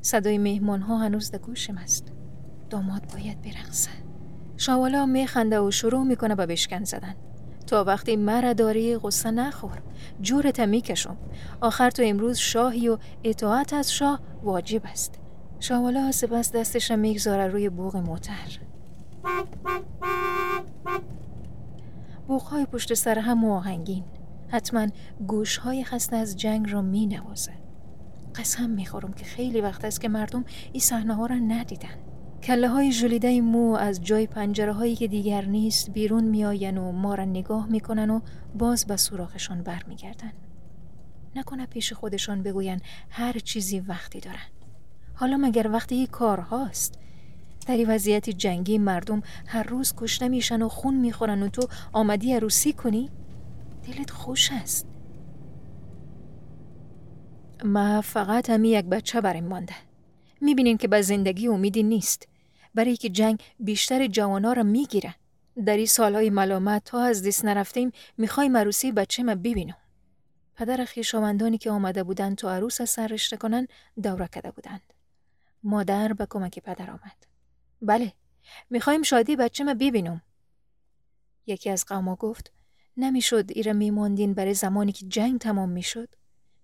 صدای 0.00 0.38
مهمان 0.38 0.82
ها 0.82 0.98
هنوز 0.98 1.30
در 1.30 1.38
گوشم 1.38 1.78
است. 1.78 2.12
داماد 2.70 3.12
باید 3.12 3.42
برقصه. 3.42 3.90
شاوالا 4.56 5.06
میخنده 5.06 5.60
و 5.60 5.70
شروع 5.70 6.04
می‌کنه 6.04 6.34
به 6.34 6.46
بشکن 6.46 6.84
زدن. 6.84 7.14
تا 7.66 7.84
وقتی 7.84 8.16
مرا 8.16 8.52
داری 8.52 8.96
غصه 8.96 9.30
نخور. 9.30 9.82
جورت 10.20 10.60
می‌کشم 10.60 11.16
آخر 11.60 11.90
تو 11.90 12.02
امروز 12.06 12.38
شاهی 12.38 12.88
و 12.88 12.98
اطاعت 13.24 13.72
از 13.72 13.92
شاه 13.92 14.20
واجب 14.42 14.82
است. 14.84 15.18
شاوالا 15.60 16.12
سپس 16.12 16.52
دستش 16.52 16.90
می‌گذاره 16.90 17.46
روی 17.46 17.68
بوغ 17.68 17.96
موتر. 17.96 18.58
بوغهای 22.28 22.66
پشت 22.66 22.94
سر 22.94 23.18
هم 23.18 23.44
آهنگین. 23.44 24.04
حتما 24.48 24.86
گوشهای 25.26 25.84
خسته 25.84 26.16
از 26.16 26.36
جنگ 26.36 26.70
را 26.72 26.82
می 26.82 27.06
نوازه. 27.06 27.52
قسم 28.34 28.70
می‌خورم 28.70 29.12
که 29.12 29.24
خیلی 29.24 29.60
وقت 29.60 29.84
است 29.84 30.00
که 30.00 30.08
مردم 30.08 30.44
این 30.72 30.80
صحنه 30.80 31.14
ها 31.14 31.26
را 31.26 31.36
ندیدن. 31.36 31.98
کله 32.42 32.68
های 32.68 32.92
جلیده 32.92 33.40
مو 33.40 33.74
از 33.74 34.04
جای 34.04 34.26
پنجره 34.26 34.72
هایی 34.72 34.96
که 34.96 35.08
دیگر 35.08 35.44
نیست 35.44 35.90
بیرون 35.90 36.24
میآین 36.24 36.78
و 36.78 36.92
ما 36.92 37.14
را 37.14 37.24
نگاه 37.24 37.66
می‌کنن 37.66 38.10
و 38.10 38.20
باز 38.54 38.86
به 38.86 38.96
سوراخشان 38.96 39.62
برمیگردن 39.62 40.32
نکنه 41.36 41.66
پیش 41.66 41.92
خودشان 41.92 42.42
بگوین 42.42 42.80
هر 43.10 43.32
چیزی 43.38 43.80
وقتی 43.80 44.20
دارن. 44.20 44.48
حالا 45.14 45.36
مگر 45.36 45.70
وقتی 45.70 45.94
این 45.94 46.06
کار 46.06 46.40
هاست؟ 46.40 46.98
در 47.66 47.76
این 47.76 47.90
وضعیت 47.90 48.30
جنگی 48.30 48.78
مردم 48.78 49.22
هر 49.46 49.62
روز 49.62 49.94
کشته 49.96 50.28
میشن 50.28 50.62
و 50.62 50.68
خون 50.68 50.94
می‌خورن 50.94 51.42
و 51.42 51.48
تو 51.48 51.68
آمدی 51.92 52.32
عروسی 52.32 52.72
کنی؟ 52.72 53.10
دلت 53.86 54.10
خوش 54.10 54.52
است. 54.52 54.89
ما 57.64 58.00
فقط 58.00 58.50
همی 58.50 58.68
یک 58.68 58.84
بچه 58.84 59.20
بریم 59.20 59.44
مانده. 59.44 59.74
می‌بینین 60.40 60.76
که 60.76 60.88
به 60.88 61.02
زندگی 61.02 61.48
امیدی 61.48 61.82
نیست. 61.82 62.28
برای 62.74 62.96
که 62.96 63.08
جنگ 63.08 63.42
بیشتر 63.58 64.06
جوانا 64.06 64.52
را 64.52 64.62
می‌گیره. 64.62 65.14
در 65.66 65.76
این 65.76 65.86
سالهای 65.86 66.30
ملامت 66.30 66.84
تا 66.84 67.00
از 67.00 67.26
دست 67.26 67.44
نرفتیم 67.44 67.90
می‌خوای 68.18 68.50
عروسی 68.54 68.92
بچه 68.92 69.22
ما 69.22 69.34
ببینم. 69.34 69.76
پدر 70.54 70.84
خیشاوندانی 70.84 71.58
که 71.58 71.70
آمده 71.70 72.02
بودند 72.02 72.36
تا 72.36 72.54
عروس 72.54 72.82
سر 72.82 73.06
رشته 73.06 73.36
کنن 73.36 73.66
دوره 74.02 74.26
کده 74.26 74.50
بودند. 74.50 74.92
مادر 75.62 76.12
به 76.12 76.26
کمک 76.30 76.58
پدر 76.58 76.90
آمد. 76.90 77.26
بله 77.82 78.12
می‌خوایم 78.70 79.02
شادی 79.02 79.36
بچه 79.36 79.64
ما 79.64 79.74
ببینم. 79.74 80.22
یکی 81.46 81.70
از 81.70 81.84
قوما 81.88 82.16
گفت 82.16 82.52
نمی‌شد 82.96 83.44
ایره 83.48 83.72
میماندین 83.72 84.34
برای 84.34 84.54
زمانی 84.54 84.92
که 84.92 85.06
جنگ 85.06 85.40
تمام 85.40 85.68
می‌شد. 85.68 86.08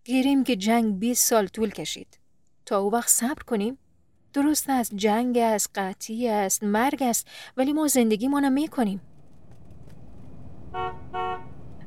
گیریم 0.07 0.45
که 0.45 0.57
جنگ 0.57 0.99
20 0.99 1.29
سال 1.29 1.47
طول 1.47 1.71
کشید. 1.71 2.19
تا 2.67 2.79
او 2.79 2.93
وقت 2.93 3.09
صبر 3.09 3.43
کنیم. 3.47 3.79
درست 4.33 4.71
است 4.71 4.95
جنگ 4.95 5.39
است 5.39 5.71
قطعی 5.75 6.29
است 6.29 6.65
مرگ 6.65 7.03
است 7.03 7.27
ولی 7.57 7.73
ما 7.73 7.87
زندگی 7.87 8.29
ما 8.29 8.51
می 8.51 8.69
کنیم. 8.69 9.01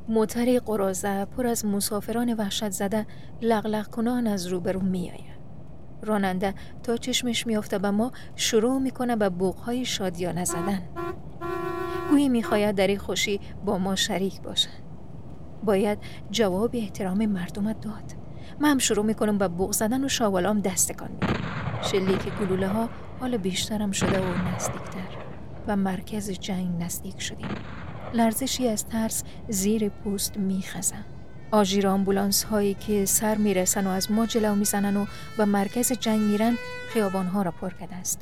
موتری 0.08 0.60
قرازه 0.60 1.26
پر 1.26 1.48
از 1.48 1.66
مسافران 1.66 2.34
وحشت 2.34 2.70
زده 2.70 3.08
لغلق 3.42 3.88
کنان 3.88 4.28
از 4.28 4.48
روبرو 4.48 4.82
می 4.82 5.12
آید. 5.12 5.40
راننده 6.02 6.54
تا 6.84 6.98
چشمش 6.98 7.48
میافته 7.48 7.80
به 7.80 7.92
ما 7.92 8.12
شروع 8.36 8.80
می‌کنه 8.80 9.16
به 9.16 9.30
بوغهای 9.30 9.86
شادیانه 9.86 10.46
زدن. 10.46 10.90
گویی 12.10 12.30
می‌خواید 12.30 12.76
در 12.76 12.88
این 12.88 13.00
خوشی 13.00 13.40
با 13.66 13.78
ما 13.78 13.96
شریک 13.96 14.42
باشد. 14.42 14.89
باید 15.64 15.98
جواب 16.32 16.72
احترام 16.74 17.26
مردمت 17.26 17.82
داد. 17.82 18.04
من 18.60 18.70
هم 18.70 18.78
شروع 18.78 19.06
می‌کنم 19.06 19.38
به 19.38 19.48
بوغ 19.48 19.72
زدن 19.72 20.06
و 20.06 20.08
شاولام 20.08 20.60
دستکان. 20.60 21.10
میدم 21.94 22.18
که 22.18 22.30
گلوله 22.30 22.68
ها 22.68 22.90
حالا 23.20 23.38
بیشترم 23.38 23.92
شده 23.92 24.20
و 24.20 24.56
نزدیکتر 24.56 25.18
و 25.68 25.76
مرکز 25.76 26.32
جنگ 26.32 26.84
نزدیک 26.84 27.22
شدیم. 27.22 27.50
لرزشی 28.14 28.68
از 28.68 28.86
ترس 28.86 29.24
زیر 29.50 29.90
پوست 29.90 30.38
میخزم 30.38 31.06
آژیر 31.52 31.88
آمبولانس 31.88 32.44
هایی 32.44 32.74
که 32.74 33.06
سر 33.06 33.36
می‌رسن 33.36 33.88
و 33.88 33.90
از 33.90 34.12
ما 34.12 34.26
جلو 34.26 34.56
می‌زنن 34.56 34.98
و 34.98 35.06
به 35.38 35.46
مرکز 35.46 35.92
جنگ 35.92 36.22
میرن 36.22 36.56
خیابان 36.90 37.28
ها 37.28 37.42
را 37.42 37.52
پر 37.52 37.70
کرده 37.70 37.96
است. 37.96 38.22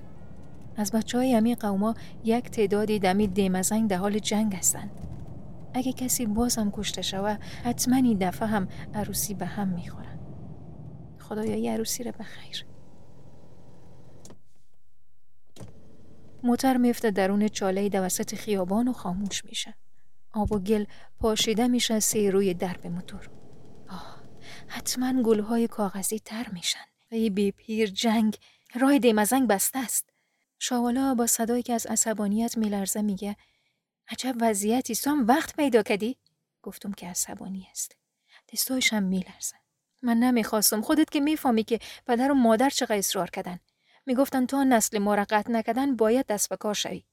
از 0.77 0.91
بچه 0.91 1.17
های 1.17 1.35
امی 1.35 1.55
قوما 1.55 1.95
یک 2.23 2.51
تعدادی 2.51 2.99
دمی 2.99 3.27
دیمزنگ 3.27 3.89
در 3.89 3.97
حال 3.97 4.19
جنگ 4.19 4.55
هستند. 4.55 4.91
اگه 5.77 5.93
کسی 5.93 6.25
بازم 6.25 6.71
کشته 6.71 7.01
شوه 7.01 7.37
حتما 7.63 7.95
این 7.95 8.17
دفعه 8.17 8.47
هم 8.47 8.67
عروسی 8.93 9.33
به 9.33 9.45
هم 9.45 9.67
می‌خورن. 9.67 10.19
خدایا 11.19 11.55
یه 11.55 11.71
عروسی 11.71 12.03
رو 12.03 12.11
بخیر. 12.19 12.65
موتر 16.43 16.77
میفته 16.77 17.11
درون 17.11 17.47
چاله 17.47 17.89
دوسط 17.89 18.35
خیابان 18.35 18.87
و 18.87 18.93
خاموش 18.93 19.45
میشه. 19.45 19.73
آب 20.33 20.51
و 20.51 20.59
گل 20.59 20.85
پاشیده 21.19 21.67
میشه 21.67 21.99
سی 21.99 22.31
روی 22.31 22.53
درب 22.53 22.87
موتور. 22.87 23.29
آه 23.89 24.21
حتما 24.67 25.23
گلهای 25.23 25.67
کاغذی 25.67 26.19
تر 26.19 26.47
میشن. 26.53 26.85
ای 27.11 27.29
بی 27.29 27.51
پیر 27.51 27.89
جنگ 27.89 28.37
رای 28.75 28.99
دیمزنگ 28.99 29.47
بسته 29.47 29.79
است. 29.79 30.09
شاوالا 30.59 31.15
با 31.15 31.27
صدایی 31.27 31.63
که 31.63 31.73
از 31.73 31.85
عصبانیت 31.85 32.57
میلرزه 32.57 33.01
میگه 33.01 33.35
عجب 34.09 34.35
وضعیتی 34.41 34.95
تو 34.95 35.11
وقت 35.11 35.55
پیدا 35.55 35.83
کردی؟ 35.83 36.17
گفتم 36.61 36.91
که 36.91 37.07
عصبانی 37.07 37.67
است 37.71 37.95
دستایشم 38.53 39.03
میلرزه. 39.03 39.55
من 40.01 40.17
نمی‌خواستم. 40.17 40.81
خودت 40.81 41.09
که 41.09 41.19
می‌فهمی 41.19 41.63
که 41.63 41.79
پدر 42.05 42.31
و 42.31 42.33
مادر 42.33 42.69
چقدر 42.69 42.97
اصرار 42.97 43.29
کردن. 43.29 43.59
می‌گفتن 44.05 44.45
تا 44.45 44.63
نسل 44.63 44.97
ما 44.97 45.15
را 45.15 45.25
قطع 45.29 45.51
نکردن 45.51 45.95
باید 45.95 46.25
دست 46.25 46.49
به 46.49 46.57
کار 46.57 46.73
شوی. 46.73 47.03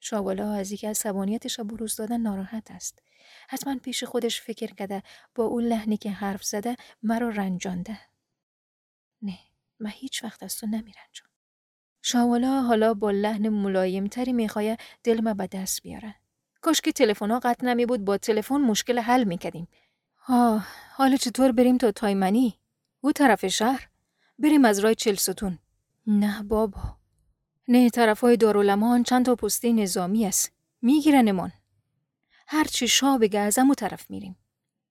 شاوالا 0.00 0.52
از 0.52 0.70
اینکه 0.70 0.88
عصبانیتش 0.88 1.58
را 1.58 1.64
بروز 1.64 1.96
دادن 1.96 2.20
ناراحت 2.20 2.70
است. 2.70 3.02
حتما 3.48 3.76
پیش 3.82 4.04
خودش 4.04 4.40
فکر 4.40 4.74
کرده 4.74 5.02
با 5.34 5.44
اون 5.44 5.64
لحنی 5.64 5.96
که 5.96 6.10
حرف 6.10 6.44
زده 6.44 6.76
مرا 7.02 7.28
رنجانده. 7.28 8.00
نه 9.22 9.38
من 9.80 9.90
هیچ 9.90 10.24
وقت 10.24 10.42
از 10.42 10.56
تو 10.56 10.66
نمیرنجم. 10.66 11.26
شاوالا 12.02 12.62
حالا 12.62 12.94
با 12.94 13.10
لحن 13.10 13.48
ملایمتری 13.48 14.32
می‌خواه 14.32 14.76
دل 15.04 15.20
ما 15.20 15.34
به 15.34 15.46
دست 15.46 15.82
بیاره. 15.82 16.14
کاش 16.60 16.80
که 16.80 16.92
تلفن 16.92 17.38
قطع 17.38 17.66
نمی 17.66 17.86
بود 17.86 18.04
با 18.04 18.18
تلفن 18.18 18.56
مشکل 18.56 18.98
حل 18.98 19.24
می‌کردیم 19.24 19.68
آه 20.28 20.66
حالا 20.94 21.16
چطور 21.16 21.52
بریم 21.52 21.78
تا 21.78 21.92
تایمنی؟ 21.92 22.58
او 23.00 23.12
طرف 23.12 23.46
شهر؟ 23.46 23.88
بریم 24.38 24.64
از 24.64 24.78
رای 24.78 24.94
چل 24.94 25.14
ستون. 25.14 25.58
نه 26.06 26.42
بابا. 26.42 26.80
نه 27.68 27.90
طرف 27.90 28.20
های 28.20 28.36
دارالمان 28.36 29.02
چند 29.02 29.26
تا 29.26 29.34
پستی 29.34 29.72
نظامی 29.72 30.26
است. 30.26 30.52
میگیرنمان 30.82 31.52
هرچی 32.46 32.88
شاه 32.88 33.18
بگه 33.18 33.40
از 33.40 33.58
امو 33.58 33.74
طرف 33.74 34.10
میریم. 34.10 34.36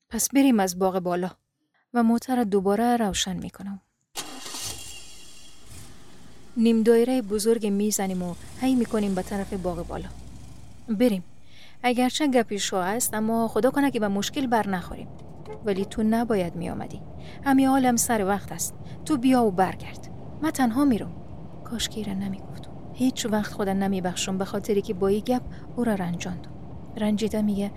پس 0.09 0.29
بریم 0.29 0.59
از 0.59 0.79
باغ 0.79 0.99
بالا. 0.99 1.31
و 1.93 2.03
موتر 2.03 2.43
دوباره 2.43 2.97
روشن 2.97 3.37
می‌کنم 3.37 3.81
نیم 6.57 6.83
دایره 6.83 7.21
بزرگ 7.21 7.67
می‌زنیم 7.67 8.23
و 8.23 8.35
هی 8.61 8.75
می‌کنیم 8.75 9.15
به 9.15 9.21
طرف 9.21 9.53
باغ 9.53 9.87
بالا. 9.87 10.09
بریم. 10.89 11.23
اگرچه 11.83 12.27
گپی 12.27 12.59
شاه 12.59 12.85
است 12.85 13.13
اما 13.13 13.47
خدا 13.47 13.71
کنه 13.71 13.91
که 13.91 13.99
به 13.99 14.07
مشکل 14.07 14.47
بر 14.47 14.67
نخوریم. 14.67 15.07
ولی 15.65 15.85
تو 15.85 16.03
نباید 16.03 16.55
می 16.55 16.69
آمدی. 16.69 17.01
همی 17.43 17.65
عالم 17.65 17.95
سر 17.95 18.25
وقت 18.25 18.51
است. 18.51 18.75
تو 19.05 19.17
بیا 19.17 19.43
و 19.43 19.51
برگرد. 19.51 20.09
من 20.41 20.51
تنها 20.51 20.85
میرم. 20.85 21.11
کاش 21.63 21.89
که 21.89 22.13
نمی 22.13 22.39
گفتم 22.39 22.71
هیچ 22.93 23.25
وقت 23.25 23.53
خدا 23.53 23.73
نمی 23.73 24.01
بخشم 24.01 24.37
به 24.37 24.45
خاطری 24.45 24.81
که 24.81 24.93
با 24.93 25.07
این 25.07 25.19
گپ 25.19 25.41
او 25.75 25.83
را 25.83 25.93
رنجاندم. 25.95 26.51
رنجیده 26.97 27.41
میگه 27.41 27.71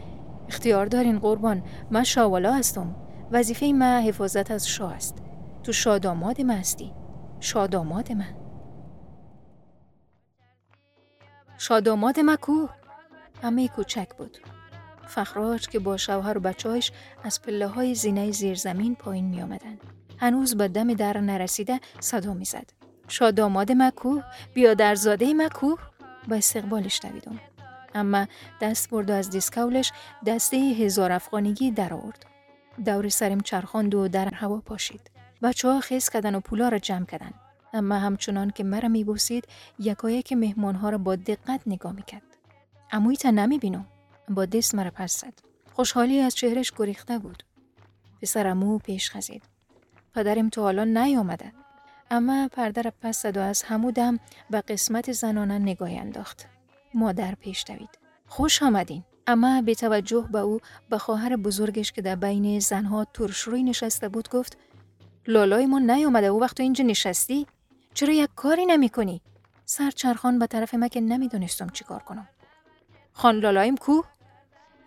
اختیار 0.48 0.86
دارین 0.86 1.18
قربان. 1.18 1.62
من 1.90 2.04
شاوالا 2.04 2.52
هستم. 2.52 2.94
وظیفه 3.30 3.72
من 3.72 4.02
حفاظت 4.02 4.50
از 4.50 4.68
شاه 4.68 4.92
است. 4.92 5.18
تو 5.62 5.72
شاداماد 5.72 6.40
من 6.40 6.56
هستی. 6.56 6.92
شاداماد 7.40 8.12
من 8.12 8.34
شاداماد 11.58 12.20
من 12.20 12.36
همه 13.42 13.68
کوچک 13.68 14.08
بود 14.18 14.38
فخراج 15.06 15.68
که 15.68 15.78
با 15.78 15.96
شوهر 15.96 16.38
و 16.38 16.40
بچه‌هاش 16.40 16.92
از 17.24 17.42
پله 17.42 17.66
های 17.66 17.94
زینه 17.94 18.30
زیرزمین 18.30 18.94
پایین 18.94 19.24
می 19.24 19.42
آمدن. 19.42 19.78
هنوز 20.18 20.56
به 20.56 20.68
دم 20.68 20.94
در 20.94 21.20
نرسیده 21.20 21.80
صدا 22.00 22.34
می 22.34 22.44
زد. 22.44 22.70
شاداماد 23.08 23.72
مکو 23.72 24.20
بیا 24.54 24.74
در 24.74 24.94
زاده 24.94 25.34
مکو 25.34 25.76
با 26.28 26.36
استقبالش 26.36 27.00
دویدم. 27.02 27.40
اما 27.94 28.26
دست 28.60 28.90
برد 28.90 29.10
و 29.10 29.12
از 29.12 29.30
دیسکولش 29.30 29.92
دسته 30.26 30.56
هزار 30.56 31.12
افغانیگی 31.12 31.70
در 31.70 31.94
آورد. 31.94 32.26
دور 32.84 33.08
سرم 33.08 33.40
چرخاند 33.40 33.94
و 33.94 34.08
در 34.08 34.34
هوا 34.34 34.60
پاشید. 34.60 35.10
بچه 35.42 35.68
ها 35.68 35.80
خیز 35.80 36.08
کردن 36.08 36.34
و 36.34 36.40
پولا 36.40 36.68
را 36.68 36.78
جمع 36.78 37.06
کردن. 37.06 37.32
اما 37.72 37.94
همچنان 37.94 38.50
که 38.50 38.64
مرا 38.64 38.88
می 38.88 39.04
بوسید 39.04 39.48
یکایک 39.78 40.32
مهمان 40.32 40.74
ها 40.74 40.90
را 40.90 40.98
با 40.98 41.16
دقت 41.16 41.60
نگاه 41.66 41.92
می 41.92 42.02
کرد. 42.02 42.31
امویت 42.94 43.26
نمی 43.26 43.58
بینم. 43.58 43.86
با 44.28 44.44
دست 44.44 44.74
مرا 44.74 44.90
پس 44.90 45.20
زد. 45.20 45.32
خوشحالی 45.72 46.20
از 46.20 46.34
چهرش 46.34 46.72
گریخته 46.76 47.18
بود. 47.18 47.42
پسر 48.22 48.46
امو 48.46 48.78
پیش 48.78 49.10
خزید. 49.10 49.42
پدرم 50.14 50.48
تو 50.48 50.62
حالا 50.62 50.84
نیامده. 50.84 51.52
اما 52.10 52.48
پرده 52.52 52.82
را 52.82 52.92
پس 53.00 53.22
زد 53.22 53.36
و 53.36 53.40
از 53.40 53.62
همودم 53.62 54.18
به 54.50 54.60
قسمت 54.60 55.12
زنانه 55.12 55.58
نگاه 55.58 55.90
انداخت. 55.90 56.46
مادر 56.94 57.34
پیش 57.34 57.64
دوید. 57.68 57.98
خوش 58.26 58.62
آمدین. 58.62 59.04
اما 59.26 59.62
به 59.62 59.74
توجه 59.74 60.28
به 60.32 60.38
او 60.38 60.60
به 60.90 60.98
خواهر 60.98 61.36
بزرگش 61.36 61.92
که 61.92 62.02
در 62.02 62.16
بین 62.16 62.60
زنها 62.60 63.04
ترشروی 63.04 63.62
نشسته 63.62 64.08
بود 64.08 64.28
گفت 64.28 64.58
لالای 65.26 65.66
ما 65.66 65.78
نیامده 65.78 66.26
او 66.26 66.40
وقت 66.40 66.60
اینجا 66.60 66.84
نشستی؟ 66.84 67.46
چرا 67.94 68.12
یک 68.12 68.30
کاری 68.36 68.66
نمی 68.66 68.88
کنی؟ 68.88 69.20
سر 69.64 69.90
چرخان 69.90 70.38
به 70.38 70.46
طرف 70.46 70.74
من 70.74 70.88
که 70.88 71.00
نمی‌دونستم 71.00 71.68
چیکار 71.68 72.02
کنم. 72.02 72.28
خان 73.12 73.38
لالایم 73.38 73.76
کو؟ 73.76 74.02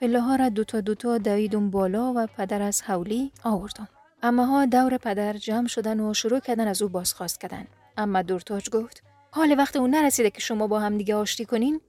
پله 0.02 0.22
ها 0.22 0.36
را 0.36 0.50
دوتا 0.50 0.82
دوتا 0.82 1.18
دویدم 1.18 1.70
بالا 1.70 2.14
و 2.16 2.28
پدر 2.38 2.62
از 2.62 2.82
حولی 2.82 3.32
آوردم. 3.44 3.88
اما 4.24 4.46
ها 4.46 4.66
دور 4.66 4.98
پدر 4.98 5.34
جمع 5.34 5.68
شدن 5.68 6.00
و 6.00 6.14
شروع 6.14 6.40
کردن 6.40 6.68
از 6.68 6.82
او 6.82 6.90
بازخواست 6.90 7.42
کردن. 7.42 7.68
اما 7.98 8.22
دورتاج 8.22 8.70
گفت 8.70 9.04
حال 9.32 9.56
وقت 9.58 9.76
اون 9.76 9.90
نرسیده 9.90 10.30
که 10.30 10.40
شما 10.40 10.68
با 10.68 10.80
هم 10.80 10.98
دیگه 10.98 11.16
آشتی 11.16 11.46
کنین؟ 11.46 11.82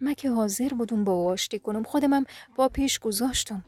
من 0.00 0.14
که 0.14 0.30
حاضر 0.30 0.68
بودم 0.68 1.04
با 1.04 1.12
او 1.12 1.28
آشتی 1.28 1.58
کنم 1.58 1.82
خودمم 1.82 2.24
با 2.56 2.68
پیش 2.68 2.98
گذاشتم. 2.98 3.64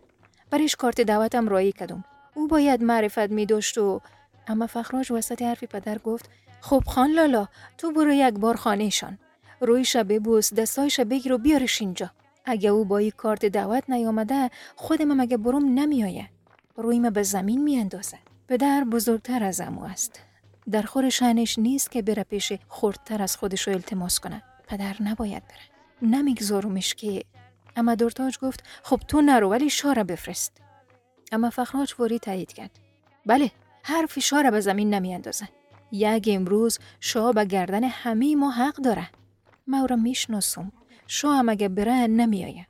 برش 0.51 0.77
کارت 0.77 1.01
دعوتم 1.01 1.49
رایی 1.49 1.73
کردم. 1.73 2.05
او 2.35 2.49
باید 2.49 2.83
معرفت 2.83 3.31
می 3.31 3.47
داشت 3.47 3.79
و 3.79 4.01
اما 4.47 4.67
فخراج 4.67 5.13
وسط 5.13 5.43
حرفی 5.43 5.67
پدر 5.67 5.99
گفت 5.99 6.31
خب 6.61 6.83
خان 6.87 7.11
لالا 7.11 7.49
تو 7.79 7.93
برو 7.93 8.13
یک 8.13 8.35
بار 8.35 8.57
خانهشان. 8.57 9.19
رویش 9.63 9.97
ببوس 9.97 10.55
دستایش 10.55 11.01
بگیر 11.01 11.33
و 11.33 11.39
بیارش 11.39 11.81
اینجا. 11.81 12.11
اگه 12.45 12.71
او 12.71 12.85
با 12.85 13.01
یک 13.01 13.17
کارت 13.17 13.47
دعوت 13.47 13.91
نیامده 13.91 14.51
خودم 14.77 15.17
مگه 15.17 15.37
بروم 15.37 15.79
نمیآیه 15.79 16.29
رویم 16.77 17.11
به 17.11 17.23
زمین 17.23 17.63
میاندازه. 17.63 18.19
پدر 18.49 18.85
بزرگتر 18.85 19.43
از 19.43 19.61
امو 19.61 19.85
است. 19.85 20.21
در 20.71 20.83
خور 20.83 21.09
شنش 21.09 21.59
نیست 21.59 21.91
که 21.91 22.03
بره 22.03 22.23
پیش 22.23 22.53
خردتر 22.69 23.23
از 23.23 23.37
خودش 23.37 23.69
رو 23.69 23.75
التماس 23.75 24.21
کنه. 24.21 24.43
پدر 24.69 24.97
نباید 25.01 25.43
بره. 25.43 26.11
نمیگذارمش 26.11 26.95
که. 26.95 27.23
اما 27.77 27.95
دورتاج 27.95 28.39
گفت 28.39 28.63
خب 28.83 29.01
تو 29.09 29.21
نرو 29.21 29.51
ولی 29.51 29.71
شاره 29.71 30.05
بفرست. 30.05 30.53
اما 31.33 31.51
فخراج 31.51 31.93
فوری 31.93 32.19
تایید 32.19 32.53
کرد. 32.53 32.71
بله 33.27 33.51
حرفی 33.83 34.21
شاره 34.21 34.51
به 34.51 34.61
زمین 34.61 34.95
نمیاندازه. 34.95 35.49
یک 35.93 36.29
امروز 36.33 36.79
شاه 37.01 37.33
به 37.33 37.45
گردن 37.45 37.85
همه 37.85 38.37
ما 38.37 38.51
حق 38.51 38.77
داره. 38.77 39.11
ما 39.67 39.85
را 39.85 39.97
می‌شناسم 39.97 40.73
شو 41.07 41.29
هم 41.29 41.49
اگه 41.49 41.69
بره 41.69 42.07
نمیایه. 42.07 42.67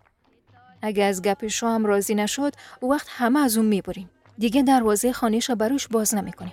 اگه 0.83 1.05
از 1.05 1.23
گپ 1.23 1.47
شو 1.47 1.67
هم 1.67 1.87
راضی 1.87 2.15
نشد 2.15 2.53
او 2.81 2.91
وقت 2.91 3.07
همه 3.11 3.41
از 3.41 3.57
اون 3.57 3.67
می‌بریم. 3.67 4.11
دیگه 4.39 4.63
دروازه 4.63 5.13
خانهش 5.13 5.51
رو 5.51 5.57
بروش 5.57 5.89
باز 5.89 6.15
نمی‌کنیم. 6.15 6.53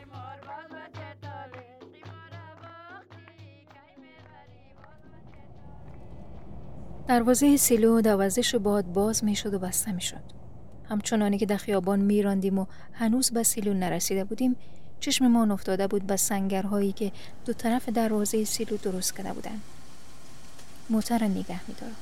دروازه 7.07 7.57
سیلو 7.57 8.01
دوازش 8.01 8.55
باد 8.55 8.85
باز 8.85 9.23
می‌شد 9.23 9.53
و 9.53 9.59
بسته 9.59 9.91
می‌شد. 9.91 10.23
همچنانی 10.89 11.37
که 11.37 11.45
در 11.45 11.57
خیابان 11.57 11.99
میراندیم 11.99 12.59
و 12.59 12.65
هنوز 12.93 13.31
به 13.31 13.43
سیلو 13.43 13.73
نرسیده 13.73 14.23
بودیم 14.23 14.55
چشممان 14.99 15.51
افتاده 15.51 15.87
بود 15.87 16.07
به 16.07 16.15
سنگرهایی 16.15 16.91
که 16.91 17.11
دو 17.45 17.53
طرف 17.53 17.89
دروازه 17.89 18.43
سیلو 18.43 18.77
درست 18.77 19.17
کرده 19.17 19.33
بودند. 19.33 19.61
موتر 20.89 21.23
نگه 21.23 21.67
میدارم 21.67 21.95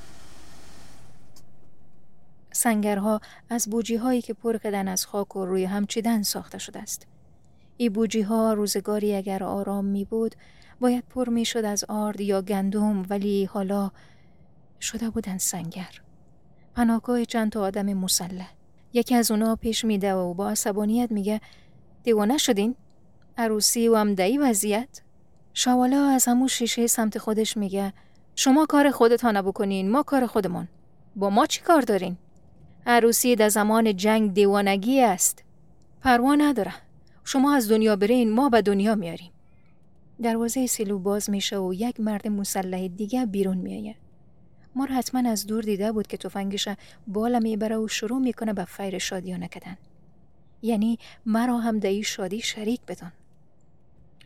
سنگرها 2.51 3.21
از 3.49 3.69
بوجی 3.69 3.95
هایی 3.95 4.21
که 4.21 4.33
پر 4.33 4.57
کردن 4.57 4.87
از 4.87 5.05
خاک 5.05 5.35
و 5.35 5.45
روی 5.45 5.65
هم 5.65 5.85
چیدن 5.85 6.21
ساخته 6.21 6.57
شده 6.57 6.79
است. 6.79 7.07
ای 7.77 7.89
بوجی 7.89 8.21
ها 8.21 8.53
روزگاری 8.53 9.15
اگر 9.15 9.43
آرام 9.43 9.85
می 9.85 10.05
بود 10.05 10.35
باید 10.79 11.03
پر 11.09 11.29
می 11.29 11.45
شد 11.45 11.65
از 11.65 11.83
آرد 11.83 12.21
یا 12.21 12.41
گندم 12.41 13.05
ولی 13.09 13.45
حالا 13.45 13.91
شده 14.81 15.09
بودن 15.09 15.37
سنگر. 15.37 16.01
پناهگاه 16.75 17.25
چند 17.25 17.51
تا 17.51 17.61
آدم 17.61 17.93
مسلح. 17.93 18.51
یکی 18.93 19.15
از 19.15 19.31
اونا 19.31 19.55
پیش 19.55 19.85
میده 19.85 20.13
و 20.13 20.33
با 20.33 20.49
عصبانیت 20.49 21.11
میگه 21.11 21.41
دیوانه 22.03 22.37
شدین؟ 22.37 22.75
عروسی 23.37 23.87
و 23.87 23.93
امدهی 23.93 24.37
وضعیت؟ 24.37 25.01
شوالا 25.53 26.05
از 26.05 26.25
همون 26.25 26.47
شیشه 26.47 26.87
سمت 26.87 27.17
خودش 27.17 27.57
میگه 27.57 27.93
شما 28.39 28.65
کار 28.65 28.91
خودتان 28.91 29.41
بکنین 29.41 29.91
ما 29.91 30.03
کار 30.03 30.27
خودمان. 30.27 30.67
با 31.15 31.29
ما 31.29 31.45
چی 31.45 31.61
کار 31.61 31.81
دارین؟ 31.81 32.17
عروسی 32.85 33.35
در 33.35 33.49
زمان 33.49 33.95
جنگ 33.95 34.33
دیوانگی 34.33 35.01
است. 35.01 35.43
پروا 36.01 36.35
نداره. 36.35 36.73
شما 37.23 37.55
از 37.55 37.71
دنیا 37.71 37.95
برین 37.95 38.31
ما 38.31 38.49
به 38.49 38.61
دنیا 38.61 38.95
میاریم. 38.95 39.31
دروازه 40.21 40.67
سیلو 40.67 40.99
باز 40.99 41.29
میشه 41.29 41.57
و 41.57 41.73
یک 41.73 41.99
مرد 41.99 42.27
مسلح 42.27 42.87
دیگه 42.87 43.25
بیرون 43.25 43.57
میایه 43.57 43.95
ما 44.75 44.85
حتما 44.85 45.29
از 45.29 45.47
دور 45.47 45.63
دیده 45.63 45.91
بود 45.91 46.07
که 46.07 46.17
تفنگش 46.17 46.67
بالا 47.07 47.39
می‌بره 47.39 47.77
و 47.77 47.87
شروع 47.87 48.19
می‌کنه 48.19 48.53
به 48.53 48.65
فیر 48.65 48.97
شادیانه 48.97 49.47
کردن 49.47 49.77
یعنی 50.61 50.99
مرا 51.25 51.57
هم 51.57 51.79
در 51.79 52.01
شادی 52.01 52.41
شریک 52.41 52.81
بدان. 52.87 53.11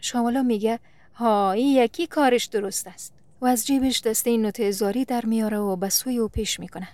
شامالا 0.01 0.43
میگه 0.43 0.79
ها 1.15 1.51
این 1.51 1.83
یکی 1.83 2.07
کارش 2.07 2.45
درست 2.45 2.87
است. 2.87 3.20
و 3.41 3.45
از 3.45 3.65
جیبش 3.67 4.01
دسته 4.01 4.37
نوت 4.37 4.71
زاری 4.71 5.05
در 5.05 5.25
میاره 5.25 5.57
و 5.57 5.75
به 5.75 5.89
سوی 5.89 6.17
او 6.17 6.27
پیش 6.27 6.59
می‌کنه. 6.59 6.89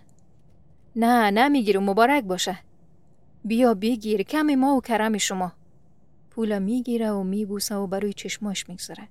نه 0.95 1.31
نمی‌گیره 1.31 1.79
مبارک 1.79 2.23
باشه. 2.23 2.59
بیا 3.45 3.73
بگیر 3.73 4.23
کمی 4.23 4.55
ما 4.55 4.75
و 4.75 4.81
کرم 4.81 5.17
شما. 5.17 5.51
پولا 6.29 6.59
می‌گیره 6.59 7.11
و 7.11 7.23
میبوسه 7.23 7.75
و 7.75 7.87
بروی 7.87 8.13
چشماش 8.13 8.69
می‌گذاره 8.69 9.07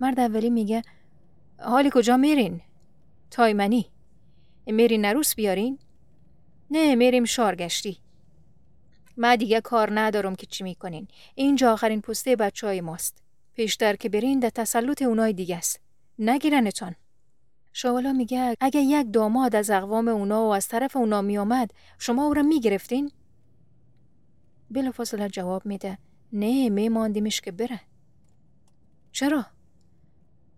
مرد 0.00 0.20
اولی 0.20 0.50
میگه 0.50 0.82
حالی 1.58 1.90
کجا 1.92 2.16
میرین؟ 2.16 2.60
تایمنی 3.30 3.86
میرین 4.66 5.04
نروس 5.04 5.34
بیارین؟ 5.34 5.78
نه 6.70 6.94
میریم 6.94 7.24
شارگشتی. 7.24 7.98
من 9.16 9.36
دیگه 9.36 9.60
کار 9.60 10.00
ندارم 10.00 10.34
که 10.34 10.46
چی 10.46 10.64
می‌کنین. 10.64 11.08
اینجا 11.34 11.72
آخرین 11.72 12.00
پسته 12.00 12.36
بچه 12.36 12.66
های 12.66 12.80
ماست. 12.80 13.22
پیشتر 13.54 13.96
که 13.96 14.08
برین 14.08 14.38
در 14.38 14.50
تسلط 14.50 15.02
اونای 15.02 15.32
دیگه 15.32 15.56
است. 15.56 15.80
نگیرنتان 16.18 16.94
شوالا 17.72 18.12
میگه 18.12 18.54
اگه 18.60 18.80
یک 18.80 19.12
داماد 19.12 19.56
از 19.56 19.70
اقوام 19.70 20.08
اونا 20.08 20.44
و 20.44 20.48
از 20.48 20.68
طرف 20.68 20.96
اونا 20.96 21.22
میامد 21.22 21.70
شما 21.98 22.26
او 22.26 22.34
را 22.34 22.42
می‌گرفتین؟ 22.42 23.10
بلافاصله 24.70 25.28
جواب 25.28 25.66
میده 25.66 25.98
نه 26.32 26.68
میماندیمش 26.68 27.40
که 27.40 27.52
بره. 27.52 27.80
چرا؟ 29.12 29.46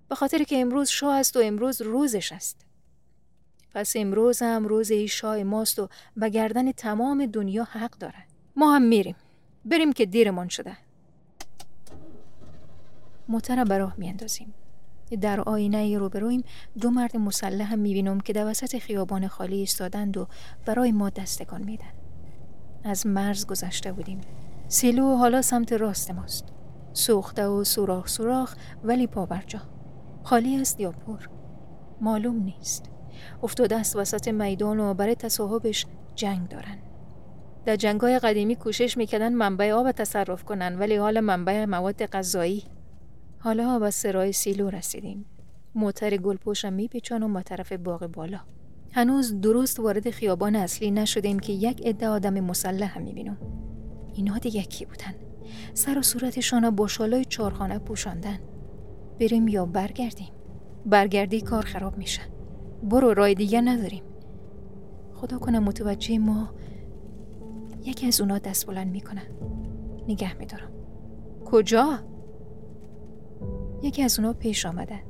به 0.09 0.15
خاطر 0.15 0.43
که 0.43 0.61
امروز 0.61 0.89
شاه 0.89 1.15
است 1.17 1.37
و 1.37 1.41
امروز 1.45 1.83
روزش 1.83 2.33
است. 2.33 2.67
پس 3.75 3.93
امروز 3.97 4.43
هم 4.43 4.65
روز 4.65 4.91
ای 4.91 5.09
شاه 5.09 5.43
ماست 5.43 5.79
و 5.79 5.89
به 6.17 6.29
گردن 6.29 6.73
تمام 6.73 7.27
دنیا 7.27 7.65
حق 7.65 7.91
داره. 7.91 8.27
ما 8.57 8.75
هم 8.75 8.83
میریم. 8.83 9.17
بریم 9.65 9.93
که 9.93 10.07
دیرمان 10.07 10.49
شده. 10.49 10.77
موتر 13.29 13.65
به 13.65 13.79
راه 13.79 13.95
میاندازیم. 13.99 14.55
در 15.17 15.41
آینه 15.41 15.99
رو 15.99 16.09
برویم 16.09 16.45
دو 16.81 16.91
مرد 16.91 17.17
مسلح 17.17 17.73
هم 17.73 17.79
می‌بینم 17.79 18.21
که 18.21 18.33
در 18.33 18.47
وسط 18.47 18.79
خیابان 18.79 19.29
خالی 19.29 19.57
ایستادند 19.57 20.17
و 20.17 20.27
برای 20.67 20.93
ما 20.93 21.11
دستکان 21.11 21.63
میدن 21.63 21.93
از 22.85 23.07
مرز 23.07 23.47
گذشته 23.47 23.93
بودیم. 23.93 24.21
سیلو 24.69 25.17
حالا 25.17 25.43
سمت 25.43 25.73
راست 25.73 26.11
ماست. 26.11 26.45
سوخته 26.93 27.47
و 27.47 27.65
سوراخ 27.65 28.09
سوراخ 28.09 28.57
ولی 28.85 29.07
پابرجا 29.07 29.61
خالی 30.23 30.61
است 30.61 30.81
یا 30.81 30.91
پر؟ 30.91 31.19
معلوم 32.01 32.43
نیست. 32.43 32.91
افتاده 33.43 33.77
است 33.77 33.97
وسط 33.97 34.29
میدان 34.29 34.81
و 34.81 34.95
برای 34.95 35.15
تصاحبش 35.15 35.87
جنگ 36.15 36.49
دارن. 36.49 36.79
در 37.65 37.77
جنگ 37.77 38.01
های 38.01 38.19
قدیمی 38.19 38.57
کوشش 38.57 38.97
می‌کردن 38.97 39.33
منبع 39.33 39.73
آب 39.73 39.91
تصرف 39.91 40.45
کنن 40.45 40.79
ولی 40.79 40.97
حال 40.97 41.21
منبع 41.21 41.65
مواد 41.65 42.07
غذایی 42.07 42.65
حالا 43.43 43.79
به 43.79 43.91
سرای 43.91 44.33
سیلو 44.33 44.71
رسیدیم. 44.71 45.25
موتر 45.75 46.17
گلپوشم 46.17 46.73
میپیچانم 46.73 47.33
با 47.33 47.43
طرف 47.43 47.73
باغ 47.73 48.07
بالا. 48.07 48.41
هنوز 48.93 49.41
درست 49.41 49.81
وارد 49.81 50.11
خیابان 50.11 50.57
اصلی 50.57 50.91
نشدیم 50.91 51.39
که 51.39 51.53
یک 51.53 51.87
عده 51.87 52.09
آدم 52.09 52.41
مسلح 52.41 52.99
هم 52.99 53.03
می‌بینم. 53.03 53.37
اینا 54.15 54.39
دیگه 54.39 54.63
کی 54.63 54.85
بودن؟ 54.85 55.15
سر 55.75 55.99
و 55.99 56.03
صورتشان 56.03 56.71
با 56.71 56.87
شالای 56.87 57.25
چارخانه 57.25 57.79
پوشاندن. 57.79 58.39
بریم 59.21 59.49
یا 59.49 59.67
برگردیم؟ 59.67 60.33
برگردی 60.87 61.41
کار 61.41 61.65
خراب 61.65 61.99
میشه. 61.99 62.23
برو 62.83 63.15
رای 63.15 63.35
دیگه 63.35 63.61
نداریم. 63.61 64.03
خدا 65.15 65.39
کنه 65.39 65.59
متوجه 65.59 66.19
ما 66.19 66.55
یکی 67.85 68.07
از 68.07 68.21
اونا 68.21 68.39
دست 68.39 68.67
بلند 68.67 68.93
می‌کنه. 68.93 69.23
نگه 70.09 70.39
میدارم. 70.39 70.71
کجا؟ 71.45 71.99
یکی 73.83 74.03
از 74.03 74.19
اونا 74.19 74.33
پیش 74.33 74.67
آمده 74.67 75.03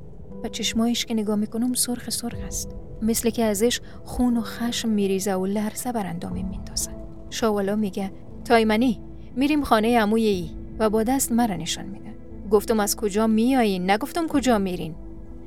و 0.44 0.48
چشمایش 0.48 1.06
که 1.06 1.14
نگاه 1.14 1.36
می‌کنم 1.36 1.74
سرخ 1.74 2.10
سرخ 2.10 2.38
است. 2.46 2.76
مثل 3.02 3.30
که 3.30 3.44
ازش 3.44 3.80
خون 4.04 4.36
و 4.36 4.40
خشم 4.40 4.88
میریزه 4.88 5.34
و 5.34 5.46
لرزه 5.46 5.92
بر 5.92 6.06
اندامه 6.06 6.42
میندازه 6.42 6.90
شاوالا 7.30 7.76
میگه 7.76 8.12
تایمنی 8.44 9.00
میریم 9.36 9.62
خانه 9.62 9.98
عموی 9.98 10.26
ای. 10.26 10.50
و 10.78 10.90
با 10.90 11.02
دست 11.02 11.32
مرا 11.32 11.56
نشان 11.56 11.86
میده. 11.86 12.14
گفتم 12.50 12.80
از 12.80 12.96
کجا 12.96 13.26
میایین 13.26 13.90
نگفتم 13.90 14.26
کجا 14.26 14.58
میرین. 14.58 14.94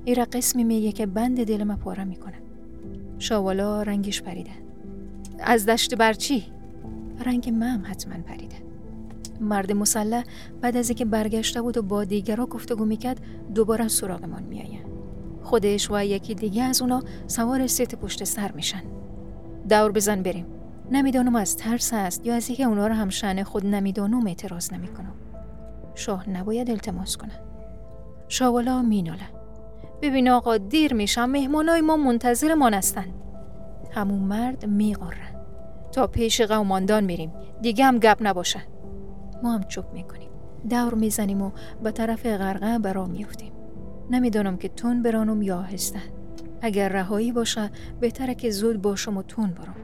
ایرا 0.06 0.26
قسمی 0.26 0.64
میگه 0.64 0.92
که 0.92 1.06
بند 1.06 1.44
دلم 1.44 1.76
پاره 1.76 2.04
می‌کنه. 2.04 2.42
شاوالا 3.20 3.82
رنگش 3.82 4.22
پریده. 4.22 4.52
از 5.40 5.66
دشت 5.66 5.96
برچی 5.96 6.44
رنگ 7.26 7.50
مم 7.50 7.84
حتما 7.86 8.14
پریده. 8.24 8.56
مرد 9.42 9.72
مسلح 9.72 10.24
بعد 10.62 10.78
از 10.78 10.90
اینکه 10.90 11.06
برگشته 11.06 11.62
بود 11.62 11.78
و 11.78 11.82
با 11.82 12.04
دیگرا 12.04 12.46
گفتگو 12.46 12.86
می‌کرد 12.86 13.20
دوباره 13.56 13.88
سراغمان 13.88 14.44
میآید 14.44 14.86
خودش 15.44 15.92
و 15.92 16.06
یکی 16.06 16.36
دیگه 16.36 16.64
از 16.64 16.82
اونا 16.82 17.04
سوار 17.28 17.68
سیت 17.68 17.96
پشت 17.96 18.24
سر 18.24 18.52
میشن. 18.52 18.82
دور 19.70 19.92
بزن 19.92 20.24
بریم. 20.24 20.46
نمی‌دانم 20.92 21.36
از 21.36 21.58
ترس 21.58 21.94
است 21.94 22.26
یا 22.26 22.36
از 22.36 22.48
اینکه 22.48 22.64
اونا 22.64 22.88
رو 22.88 22.94
هم 22.94 23.10
شن 23.10 23.44
خود 23.44 23.66
نمی‌دانم 23.66 24.28
اعتراض 24.28 24.74
نمی‌کنم. 24.74 25.14
شاه 25.96 26.30
نباید 26.30 26.70
التماس 26.70 27.18
کنه 27.18 27.40
شاولا 28.28 28.82
میناله. 28.82 29.28
ببین 30.02 30.30
آقا 30.30 30.58
دیر 30.58 30.94
میشم. 30.94 31.26
مهمانای 31.26 31.82
ما 31.82 31.98
منتظر 31.98 32.54
ما 32.54 32.70
هستن. 32.70 33.06
همون 33.92 34.20
مرد 34.20 34.66
میقاره 34.66 35.18
تا 35.92 36.08
پیش 36.08 36.42
قوماندان 36.42 37.04
میریم. 37.04 37.32
دیگه 37.62 37.86
هم 37.86 38.00
گپ 38.00 38.18
نباشه 38.22 38.60
ما 39.44 39.52
هم 39.52 39.64
چوب 39.64 39.86
می‌کنیم. 39.94 40.30
دور 40.70 40.94
می‌زنیم 40.94 41.42
و 41.42 41.52
به 41.84 41.92
طرف 41.92 42.26
غرقه 42.26 42.80
برا 42.80 43.06
میفتیم 43.06 43.52
نمی‌دانم 44.12 44.58
که 44.58 44.70
تون 44.70 45.04
برانم 45.04 45.42
یا 45.42 45.58
آهسته 45.58 46.00
اگر 46.62 46.90
رهایی 46.90 47.32
باشه 47.32 47.72
بهتره 48.00 48.36
که 48.36 48.50
زود 48.50 48.82
باشم 48.82 49.18
و 49.18 49.24
تون 49.24 49.48
برم. 49.48 49.76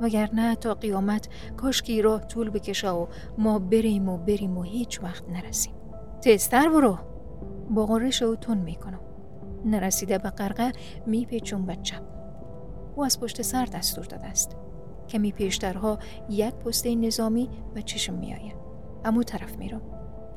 وگرنه 0.00 0.54
تا 0.54 0.74
قیامت 0.74 1.28
کاشکی 1.56 2.02
راه 2.02 2.20
طول 2.26 2.50
بکشه 2.50 2.90
و 2.90 3.06
ما 3.38 3.58
بریم 3.58 4.08
و 4.08 4.16
بریم 4.16 4.58
و 4.58 4.62
هیچ 4.62 5.02
وقت 5.02 5.28
نرسیم. 5.28 5.74
تیزتر 6.20 6.68
برو. 6.68 6.98
با 7.70 7.86
غرش 7.86 8.22
او 8.22 8.36
تون 8.36 8.58
می‌کنم. 8.58 9.00
نرسیده 9.64 10.18
به 10.18 10.30
قرقه 10.30 10.72
میپیچم 11.06 11.66
به 11.66 11.76
چپ. 11.76 12.02
او 12.96 13.04
از 13.04 13.20
پشت 13.20 13.42
سر 13.42 13.64
دستور 13.64 14.04
داده 14.04 14.26
است. 14.26 14.56
کمی 15.08 15.32
پیشترها 15.32 15.98
یک 16.28 16.54
پسته 16.54 16.94
نظامی 16.94 17.50
به 17.74 17.82
چشم 17.82 18.14
میآید. 18.14 18.59
امو 19.04 19.22
طرف 19.22 19.56
میرم. 19.56 19.82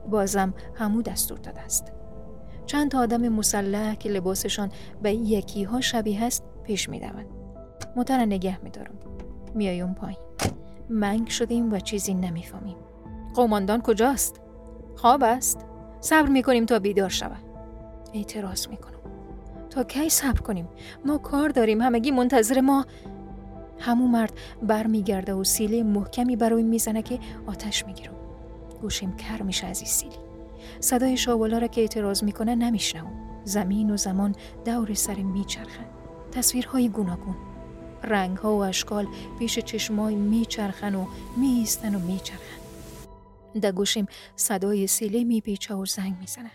بازم 0.09 0.53
همو 0.75 1.01
دستور 1.01 1.37
داده 1.37 1.61
است. 1.61 1.91
چند 2.65 2.91
تا 2.91 2.99
آدم 2.99 3.27
مسلح 3.27 3.95
که 3.95 4.09
لباسشان 4.09 4.69
به 5.01 5.13
یکی 5.13 5.63
ها 5.63 5.81
شبیه 5.81 6.23
است 6.23 6.43
پیش 6.63 6.89
می‌دوند. 6.89 7.27
موتر 7.95 8.25
نگه 8.25 8.63
میدارم. 8.63 8.95
میایم 9.55 9.93
پایین. 9.93 10.19
منگ 10.89 11.27
شدیم 11.27 11.73
و 11.73 11.79
چیزی 11.79 12.13
نمی‌فهمیم. 12.13 12.77
قوماندان 13.33 13.81
کجاست؟ 13.81 14.41
خواب 14.95 15.23
است. 15.23 15.65
صبر 16.01 16.29
می‌کنیم 16.29 16.65
تا 16.65 16.79
بیدار 16.79 17.09
شود 17.09 17.43
اعتراض 18.13 18.67
می‌کنم. 18.67 18.93
تا 19.69 19.83
کی 19.83 20.09
صبر 20.09 20.39
کنیم؟ 20.41 20.67
ما 21.05 21.17
کار 21.17 21.49
داریم. 21.49 21.81
همگی 21.81 22.11
منتظر 22.11 22.61
ما. 22.61 22.85
همون 23.79 24.11
مرد 24.11 24.33
برمیگرده 24.61 25.33
و 25.33 25.43
سیلی 25.43 25.83
محکمی 25.83 26.35
برای 26.35 26.63
می‌زنه 26.63 27.01
که 27.01 27.19
آتش 27.47 27.85
می‌گیرم. 27.85 28.13
گوشیم 28.83 29.15
کر 29.15 29.41
میشه 29.41 29.67
از 29.67 29.79
این 29.79 29.89
سیلی. 29.89 30.15
صدای 30.79 31.17
شاولا 31.17 31.57
را 31.57 31.67
که 31.67 31.81
اعتراض 31.81 32.23
می‌کنه 32.23 32.55
نمیشنم 32.55 33.07
زمین 33.43 33.91
و 33.91 33.97
زمان 33.97 34.35
دور 34.65 34.93
سر 34.93 35.15
میچرخن. 35.15 35.85
تصویرهای 36.31 36.89
گوناگون. 36.89 37.35
رنگ 38.03 38.37
ها 38.37 38.57
و 38.57 38.63
اشکال 38.63 39.07
پیش 39.39 39.59
چشمای 39.59 40.15
میچرخن 40.15 40.95
و 40.95 41.05
میستن 41.37 41.95
و 41.95 41.99
میچرخن. 41.99 42.61
در 43.61 43.71
گوشیم 43.71 44.05
صدای 44.35 44.87
سیلی 44.87 45.23
میپیچه 45.23 45.73
و 45.73 45.85
زنگ 45.85 46.15
می‌زنه. 46.19 46.51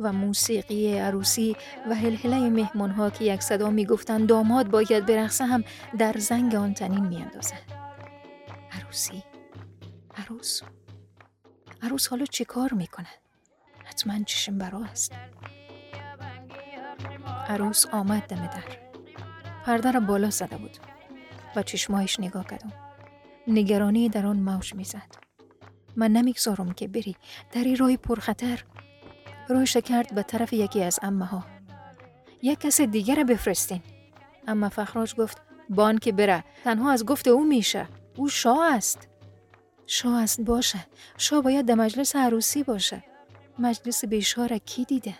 و 0.00 0.12
موسیقی 0.12 0.98
عروسی 0.98 1.56
و 1.90 1.94
هلهله 1.94 2.48
مهمان 2.48 2.90
ها 2.90 3.10
که 3.10 3.24
یک 3.24 3.42
صدا 3.42 3.70
می‌گفتن 3.70 4.26
داماد 4.26 4.70
باید 4.70 5.06
برقصه 5.06 5.44
هم 5.44 5.64
در 5.98 6.14
زنگ 6.18 6.54
آن 6.54 6.74
تنین 6.74 7.06
میاندازه 7.06 7.54
عروسی. 8.72 9.22
عروس. 10.16 10.62
عروس 11.84 12.08
حالا 12.08 12.24
چه 12.24 12.44
کار 12.44 12.74
می‌کنه؟ 12.74 13.08
حتما 13.84 14.22
چشم 14.22 14.58
برا 14.58 14.84
است. 14.84 15.12
عروس 17.48 17.86
آمد 17.86 18.22
دم 18.22 18.46
در. 18.46 18.78
پرده 19.64 19.90
را 19.90 20.00
بالا 20.00 20.30
زده 20.30 20.56
بود. 20.56 20.76
و 21.56 21.62
چشمایش 21.62 22.20
نگاه 22.20 22.44
کردم. 22.46 22.72
نگرانی 23.46 24.08
در 24.08 24.26
آن 24.26 24.36
موج 24.36 24.74
می‌زد. 24.74 25.14
من 25.96 26.10
نمی‌گذارم 26.12 26.72
که 26.72 26.88
بری. 26.88 27.16
در 27.52 27.64
این 27.64 27.76
راه 27.76 27.96
پرخطر. 27.96 28.64
روش 29.48 29.76
کرد 29.76 30.14
به 30.14 30.22
طرف 30.22 30.52
یکی 30.52 30.82
از 30.82 30.98
امه 31.02 31.24
ها 31.24 31.44
یک 32.42 32.60
کس 32.60 32.80
دیگر 32.80 33.14
را 33.14 33.24
بفرستین. 33.24 33.82
اما 34.46 34.68
فخراج 34.68 35.14
گفت 35.14 35.42
بان 35.70 35.98
که 35.98 36.12
بره 36.12 36.44
تنها 36.64 36.92
از 36.92 37.06
گفت 37.06 37.28
او 37.28 37.44
میشه. 37.44 37.88
او 38.16 38.28
شاه 38.28 38.74
است. 38.74 39.08
شاه 39.86 40.22
است 40.22 40.40
باشه. 40.40 40.86
شاه 41.18 41.42
باید 41.42 41.66
در 41.66 41.74
مجلس 41.74 42.16
عروسی 42.16 42.62
باشه. 42.62 43.04
مجلس 43.58 44.04
بیشاره 44.04 44.58
کی 44.58 44.84
دیده؟ 44.84 45.14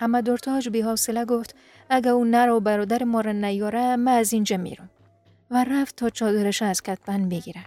اما 0.00 0.20
دورتاج 0.20 0.68
بی 0.68 0.80
حوصله 0.80 1.24
گفت 1.24 1.54
اگه 1.90 2.10
اون 2.10 2.30
نر 2.30 2.50
و 2.50 2.60
برادر 2.60 3.04
ما 3.04 3.20
را 3.20 3.32
نیاره 3.32 3.96
من 3.96 4.12
از 4.12 4.32
اینجا 4.32 4.56
میرم. 4.56 4.90
و 5.50 5.64
رفت 5.64 5.96
تا 5.96 6.10
چادرش 6.10 6.62
از 6.62 6.82
کتبن 6.82 7.28
بگیره. 7.28 7.64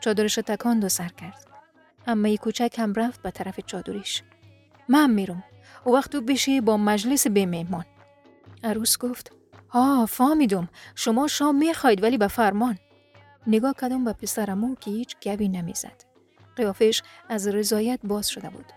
چادرش 0.00 0.34
تکاند 0.34 0.84
و 0.84 0.88
سر 0.88 1.08
کرد. 1.08 1.46
اما 2.06 2.28
ای 2.28 2.36
کوچک 2.36 2.74
هم 2.78 2.94
رفت 2.94 3.22
به 3.22 3.30
طرف 3.30 3.60
چادریش. 3.60 4.22
من 4.88 5.10
میرم. 5.10 5.44
و 5.86 5.90
وقت 5.90 6.16
بشی 6.16 6.60
با 6.60 6.76
مجلس 6.76 7.26
به 7.26 7.46
میمان. 7.46 7.84
عروس 8.64 8.98
گفت 8.98 9.32
ها 9.70 10.06
فهمیدم. 10.06 10.68
شما 10.94 11.28
شام 11.28 11.56
می‌خواید 11.56 12.02
ولی 12.02 12.18
به 12.18 12.28
فرمان. 12.28 12.78
نگاه 13.46 13.72
کدام 13.72 14.04
به 14.04 14.12
پسرمو 14.12 14.74
که 14.74 14.90
هیچ 14.90 15.16
گبی 15.22 15.48
نمی‌زد. 15.48 16.04
قیافش 16.56 17.02
از 17.28 17.48
رضایت 17.48 18.00
باز 18.04 18.28
شده 18.28 18.50
بود. 18.50 18.72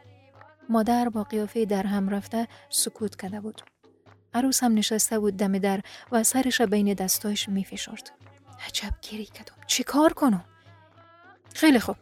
مادر 0.70 1.09
با 1.09 1.24
قیافه 1.24 1.66
در 1.66 1.84
هم 1.84 2.09
رفته 2.09 2.47
سکوت 2.70 3.22
کرده 3.22 3.39
بود. 3.39 3.61
عروس 4.34 4.64
هم 4.64 4.74
نشسته 4.74 5.20
بود 5.20 5.38
دم 5.38 5.57
در 5.57 5.82
و 6.11 6.24
سرش 6.24 6.61
بین 6.61 6.93
دستایش 6.93 7.49
می 7.49 7.64
فشرد. 7.64 8.11
عجب 8.68 8.93
گیری 9.01 9.26
کدام 9.26 9.57
چی 9.68 9.84
کار 9.84 10.14
کنم؟ 10.14 10.45
خیلی 11.55 11.80
خوب. 11.80 11.95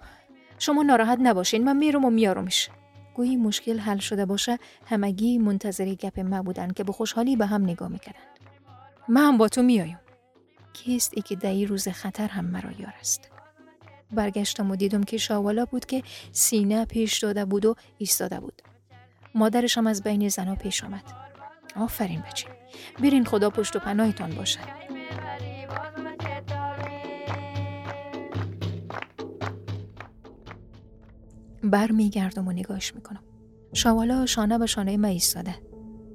شما 0.60 0.84
ناراحت 0.84 1.18
نباشین 1.22 1.64
من 1.64 1.78
میرم 1.78 2.06
و 2.06 2.10
میارمش 2.10 2.70
گویی 3.14 3.36
مشکل 3.36 3.80
حل 3.80 3.98
شده 3.98 4.26
باشه 4.26 4.60
همگی 4.86 5.38
منتظر 5.38 5.86
گپ 5.86 6.20
ما 6.20 6.42
بودن 6.42 6.72
که 6.72 6.84
به 6.84 6.92
خوشحالی 6.92 7.36
به 7.36 7.46
هم 7.46 7.64
نگاه 7.64 7.88
می‌کردن. 7.88 8.20
من 9.08 9.38
با 9.38 9.48
تو 9.48 9.62
میایم 9.62 10.00
کیست 10.74 11.14
ای 11.16 11.22
که 11.22 11.36
در 11.36 11.66
روز 11.66 11.88
خطر 11.88 12.28
هم 12.28 12.46
مرا 12.46 12.72
یار 12.72 12.94
است. 13.00 13.30
برگشتم 14.12 14.72
و 14.72 14.76
دیدم 14.76 15.04
که 15.04 15.18
شاوالا 15.18 15.66
بود 15.66 15.86
که 15.86 16.04
سینه 16.32 16.86
پیش 16.86 17.20
داده 17.20 17.46
بود 17.46 17.66
و 17.66 17.76
ایستاده 17.98 18.40
بود. 18.40 18.62
مادرش 19.36 19.78
هم 19.78 19.88
از 19.88 20.04
بین 20.04 20.30
زنها 20.30 20.56
پیش 20.56 20.84
آمد. 20.84 21.04
آفرین 21.76 22.22
بچه. 22.22 22.48
برین 23.00 23.26
خدا 23.26 23.50
پشت 23.50 23.76
و 23.76 23.80
پناهتان 23.80 24.36
باشد. 24.36 24.60
بر 31.64 31.92
میگردم 31.92 32.48
و 32.48 32.52
نگاهش 32.52 32.96
می‌کنم. 32.96 33.24
شاوالا 33.74 34.26
شانه 34.26 34.58
به 34.58 34.66
شانه 34.66 34.98
ما 34.98 35.08
ایستاده. 35.08 35.56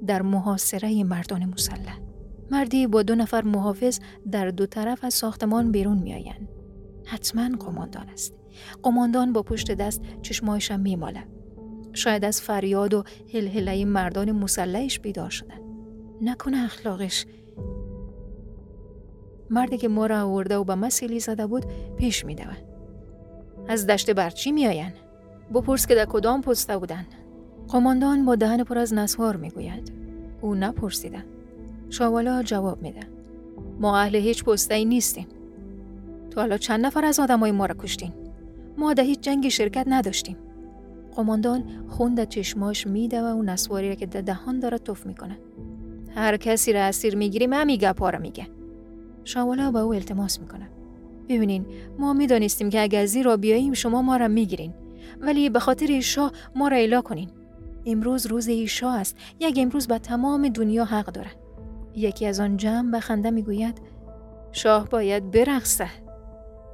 در 0.06 0.22
محاصره 0.22 1.04
مردان 1.04 1.44
مسلح. 1.44 2.05
مردی 2.50 2.86
با 2.86 3.02
دو 3.02 3.14
نفر 3.14 3.42
محافظ 3.42 4.00
در 4.30 4.48
دو 4.48 4.66
طرف 4.66 5.04
از 5.04 5.14
ساختمان 5.14 5.72
بیرون 5.72 5.98
میآیند. 5.98 6.48
حتما 7.04 7.48
قماندان 7.60 8.08
است. 8.08 8.34
قماندان 8.82 9.32
با 9.32 9.42
پشت 9.42 9.72
دست 9.72 10.02
چشمایشم 10.22 10.80
میماله 10.80 11.24
شاید 11.92 12.24
از 12.24 12.40
فریاد 12.40 12.94
و 12.94 13.04
هلهله 13.34 13.84
مردان 13.84 14.32
مسلحش 14.32 15.00
بیدار 15.00 15.30
شدن 15.30 15.60
نکنه 16.22 16.64
اخلاقش. 16.64 17.26
مردی 19.50 19.78
که 19.78 19.88
ما 19.88 20.06
را 20.06 20.22
آورده 20.22 20.56
و 20.56 20.64
به 20.64 20.74
مسیلی 20.74 21.20
زده 21.20 21.46
بود 21.46 21.66
پیش 21.96 22.24
میدوه 22.24 22.56
از 23.68 23.86
دشت 23.86 24.10
برچی 24.10 24.52
میآیند؟ 24.52 24.94
بپرس 25.54 25.86
که 25.86 25.94
در 25.94 26.04
کدام 26.04 26.40
پسته 26.40 26.78
بودن 26.78 27.06
قماندان 27.68 28.24
با 28.24 28.34
دهن 28.34 28.64
پر 28.64 28.78
از 28.78 28.94
نسوار 28.94 29.36
می‌گوید. 29.36 29.92
او 30.40 30.54
نپرسیده 30.54 31.24
شاوالا 31.90 32.42
جواب 32.42 32.82
میده. 32.82 33.00
ما 33.80 33.98
اهل 33.98 34.16
هیچ 34.16 34.44
پسته 34.44 34.74
ای 34.74 34.84
نیستیم. 34.84 35.26
تو 36.30 36.40
حالا 36.40 36.58
چند 36.58 36.86
نفر 36.86 37.04
از 37.04 37.20
آدمای 37.20 37.52
ما 37.52 37.66
را 37.66 37.74
کشتین؟ 37.78 38.12
ما 38.78 38.94
در 38.94 39.02
هیچ 39.02 39.20
جنگی 39.20 39.50
شرکت 39.50 39.84
نداشتیم. 39.88 40.36
قماندان 41.16 41.64
خون 41.88 42.14
در 42.14 42.24
چشماش 42.24 42.86
میده 42.86 43.22
و 43.22 43.24
اون 43.24 43.48
نسواری 43.48 43.88
را 43.88 43.94
که 43.94 44.06
در 44.06 44.20
دهان 44.20 44.60
داره 44.60 44.78
توف 44.78 45.06
می‌کنه. 45.06 45.38
هر 46.14 46.36
کسی 46.36 46.72
را 46.72 46.80
اسیر 46.80 47.16
می‌گیریم 47.16 47.52
همین 47.52 47.76
گپا 47.76 48.10
را 48.10 48.18
میگه. 48.18 48.46
شاوالا 49.24 49.70
با 49.70 49.80
او 49.80 49.94
التماس 49.94 50.40
می‌کنه. 50.40 50.68
ببینین 51.28 51.66
ما 51.98 52.12
می‌دانستیم 52.12 52.70
که 52.70 52.82
اگر 52.82 53.06
زیر 53.06 53.36
بیاییم 53.36 53.72
شما 53.72 54.02
ما 54.02 54.16
را 54.16 54.28
می‌گیرین. 54.28 54.74
ولی 55.20 55.50
به 55.50 55.58
خاطر 55.58 56.00
شاه 56.00 56.32
ما 56.54 56.68
را 56.68 56.76
اعلا 56.76 57.00
کنین. 57.00 57.28
امروز 57.86 58.26
روز 58.26 58.48
ایشا 58.48 58.90
است. 58.90 59.16
یک 59.40 59.58
امروز 59.58 59.86
به 59.86 59.98
تمام 59.98 60.48
دنیا 60.48 60.84
حق 60.84 61.06
داره. 61.06 61.30
یکی 61.96 62.26
از 62.26 62.40
آن 62.40 62.56
جمع 62.56 62.90
به 62.90 63.00
خنده 63.00 63.30
می‌گوید 63.30 63.80
شاه 64.52 64.88
باید 64.88 65.30
برقصه 65.30 65.88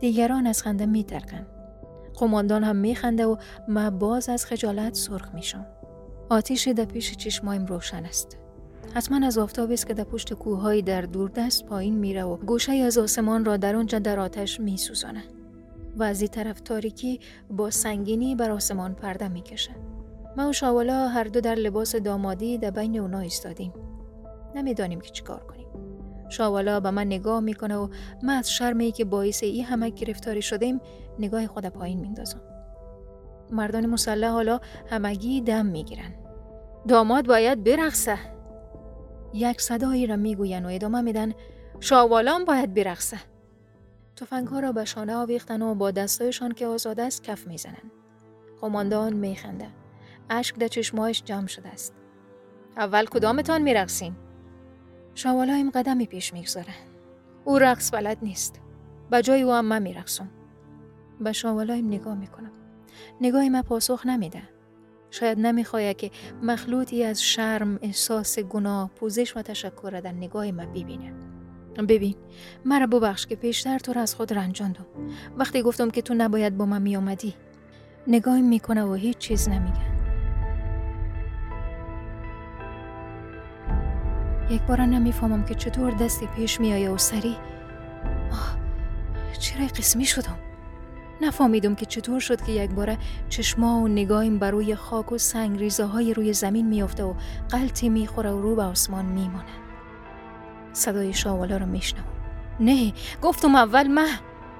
دیگران 0.00 0.46
از 0.46 0.62
خنده 0.62 0.86
میترکن 0.86 1.46
قماندان 2.14 2.64
هم 2.64 2.76
میخنده 2.76 3.26
و 3.26 3.36
ما 3.68 3.90
باز 3.90 4.28
از 4.28 4.46
خجالت 4.46 4.94
سرخ 4.94 5.34
میشم 5.34 5.66
آتیش 6.30 6.68
در 6.68 6.84
پیش 6.84 7.16
چشمایم 7.16 7.66
روشن 7.66 8.04
است. 8.04 8.38
حتما 8.94 9.26
از 9.26 9.38
آفتاب 9.38 9.70
است 9.70 9.86
که 9.86 9.94
در 9.94 10.04
پشت 10.04 10.34
کوههایی 10.34 10.82
در 10.82 11.02
دوردست 11.02 11.64
پایین 11.64 11.94
میره 11.94 12.24
و 12.24 12.36
گوشه 12.36 12.72
از 12.72 12.98
آسمان 12.98 13.44
را 13.44 13.56
در 13.56 13.76
آنجا 13.76 13.98
در 13.98 14.20
آتش 14.20 14.60
میسوزانه 14.60 15.22
و 15.96 16.02
از 16.02 16.30
طرف 16.30 16.60
تاریکی 16.60 17.20
با 17.50 17.70
سنگینی 17.70 18.34
بر 18.34 18.50
آسمان 18.50 18.94
پرده 18.94 19.28
می‌کشه 19.28 19.70
ما 20.36 20.48
و 20.48 20.52
شاوالا 20.52 21.08
هر 21.08 21.24
دو 21.24 21.40
در 21.40 21.54
لباس 21.54 21.96
دامادی 21.96 22.58
در 22.58 22.70
بین 22.70 22.98
اونا 22.98 23.18
ایستادیم. 23.18 23.72
نمی‌دانیم 24.54 25.00
که 25.00 25.10
چیکار 25.10 25.44
کنیم. 25.44 25.68
شاوالا 26.28 26.80
به 26.80 26.90
من 26.90 27.06
نگاه 27.06 27.40
می‌کنه 27.40 27.76
و 27.76 27.88
من 28.22 28.34
از 28.34 28.50
شرمی 28.50 28.92
که 28.92 29.04
باعث 29.04 29.42
ای 29.42 29.60
همه 29.60 29.90
گرفتاری 29.90 30.42
شدیم 30.42 30.80
نگاه 31.18 31.46
خود 31.46 31.66
پایین 31.66 32.00
میندازم 32.00 32.40
مردان 33.50 33.86
مسلح 33.86 34.28
حالا 34.28 34.60
همگی 34.90 35.40
دم 35.40 35.66
می‌گیرن. 35.66 36.14
داماد 36.88 37.26
باید 37.26 37.64
برقصه. 37.64 38.18
یک 39.34 39.60
صدایی 39.60 40.06
را 40.06 40.16
می‌گوین 40.16 40.66
و 40.66 40.68
ادامه 40.68 41.00
میدن 41.00 41.32
شاوالان 41.80 42.44
باید 42.44 42.74
برقصه. 42.74 43.18
تفنگ 44.16 44.48
ها 44.48 44.60
را 44.60 44.72
به 44.72 44.84
شانه 44.84 45.14
آویختن 45.14 45.62
و 45.62 45.74
با 45.74 45.90
دستایشان 45.90 46.52
که 46.52 46.66
آزاد 46.66 47.00
است 47.00 47.22
کف 47.22 47.46
می‌زنن. 47.46 47.90
قماندان 48.60 49.12
میخنده. 49.12 49.66
اشک 50.30 50.58
در 50.58 50.68
چشمایش 50.68 51.22
جمع 51.24 51.46
شده 51.46 51.68
است. 51.68 51.94
اول 52.76 53.06
کدامتان 53.06 53.62
میرقصین 53.62 54.14
شوالایم 55.14 55.70
قدمی 55.70 56.06
پیش 56.06 56.32
می‌گذاره 56.32 56.74
او 57.44 57.58
رقص 57.58 57.94
بلد 57.94 58.18
نیست 58.22 58.60
به 59.10 59.22
جای 59.22 59.42
او 59.42 59.52
هم 59.52 59.64
من 59.64 59.82
میرقصم 59.82 60.28
به 61.20 61.32
شوالایم 61.32 61.86
نگاه 61.86 62.14
می‌کنم 62.14 62.52
نگاهی 63.20 63.48
من 63.48 63.62
پاسخ 63.62 64.06
نمیده 64.06 64.42
شاید 65.10 65.38
نمی‌خواهد 65.38 65.96
که 65.96 66.10
مخلوطی 66.42 67.04
از 67.04 67.22
شرم، 67.22 67.78
احساس 67.82 68.38
گناه، 68.38 68.90
پوزش 68.96 69.36
و 69.36 69.42
تشکر 69.42 70.00
در 70.04 70.12
نگاه 70.12 70.50
من 70.50 70.66
ببینه. 70.66 71.12
ببین 71.88 72.14
مرا 72.64 72.86
ببخش 72.86 73.26
که 73.26 73.36
پیشتر 73.36 73.78
تو 73.78 73.92
را 73.92 74.02
از 74.02 74.14
خود 74.14 74.32
رنجاندم. 74.32 74.86
وقتی 75.36 75.62
گفتم 75.62 75.90
که 75.90 76.02
تو 76.02 76.14
نباید 76.14 76.56
با 76.56 76.66
من 76.66 76.82
میامدی. 76.82 77.34
نگاهی 78.06 78.42
می‌کنه 78.42 78.84
و 78.84 78.94
هیچ 78.94 79.18
چیز 79.18 79.48
نمیگه. 79.48 79.91
یک 84.52 84.62
بار 84.62 84.80
نمی‌فهمم 84.80 85.44
که 85.44 85.54
چطور 85.54 85.90
دستی 85.90 86.26
پیش 86.26 86.60
میآیه 86.60 86.90
و 86.90 86.98
سری 86.98 87.36
آه 88.32 88.56
چرا 89.38 89.66
قسمی 89.66 90.04
شدم؟ 90.04 90.38
نفهمیدم 91.20 91.74
که 91.74 91.86
چطور 91.86 92.20
شد 92.20 92.42
که 92.42 92.52
یک 92.52 92.70
باره 92.70 92.98
چشما 93.28 93.80
و 93.80 93.88
نگاهیم 93.88 94.38
بر 94.38 94.50
روی 94.50 94.74
خاک 94.74 95.12
و 95.12 95.18
سنگ 95.18 95.58
ریزه 95.58 95.84
های 95.84 96.14
روی 96.14 96.32
زمین 96.32 96.66
میافته 96.66 97.04
و 97.04 97.14
قلطی 97.50 97.88
می‌خوره 97.88 98.30
و 98.30 98.40
رو 98.42 98.56
به 98.56 98.62
آسمان 98.62 99.04
میمانه 99.04 99.52
صدای 100.72 101.12
شاوالا 101.12 101.56
رو 101.56 101.66
میشنم 101.66 102.04
نه 102.60 102.92
گفتم 103.22 103.54
اول 103.54 103.86
من. 103.86 104.08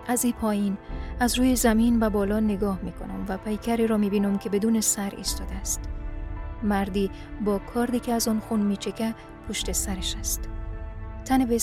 از 0.07 0.25
این 0.25 0.33
پایین 0.33 0.77
از 1.21 1.39
روی 1.39 1.57
زمین 1.57 2.01
به 2.01 2.09
بالا 2.09 2.41
نگاه 2.41 2.79
می‌کنم 2.83 3.25
و 3.29 3.37
پیکری 3.37 3.87
را 3.87 3.97
می‌بینم 3.97 4.39
که 4.39 4.51
بدون 4.51 4.81
سر 4.81 5.13
ایستاده 5.17 5.55
است. 5.55 5.81
مردی 6.63 7.11
با 7.45 7.59
کاردی 7.59 8.01
که 8.01 8.13
از 8.13 8.29
آن 8.29 8.41
خون 8.41 8.61
میچکه 8.61 9.15
پشت 9.49 9.73
سرش 9.73 10.17
است. 10.17 10.49
تن 11.25 11.45
به 11.45 11.59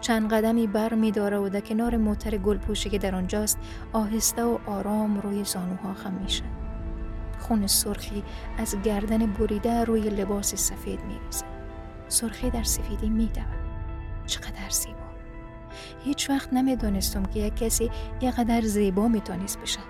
چند 0.00 0.32
قدمی 0.32 0.66
بر 0.66 0.94
می 0.94 1.12
داره 1.12 1.38
و 1.38 1.48
در 1.48 1.60
کنار 1.60 1.96
موتر 1.96 2.36
گل 2.36 2.58
پوشی 2.58 2.90
که 2.90 2.98
در 2.98 3.14
آنجاست 3.14 3.58
آهسته 3.92 4.44
و 4.44 4.58
آرام 4.66 5.20
روی 5.20 5.44
زانوها 5.44 5.94
خم 5.94 6.12
میشه 6.12 6.44
خون 7.38 7.66
سرخی 7.66 8.22
از 8.58 8.82
گردن 8.82 9.26
بریده 9.26 9.84
روی 9.84 10.00
لباس 10.00 10.54
سفید 10.54 11.00
میریزه 11.04 11.44
سرخی 12.08 12.50
در 12.50 12.62
سفیدی 12.62 13.08
میدوه 13.08 13.44
چقدر 14.26 14.70
زیبا. 14.70 15.10
هیچ 16.04 16.30
وقت 16.30 16.52
نمی‌دانستم 16.52 17.22
که 17.22 17.40
یک 17.40 17.56
کسی 17.56 17.90
یقدر 18.20 18.60
زیبا 18.60 19.08
می‌تونست 19.08 19.60
بشه 19.60 19.80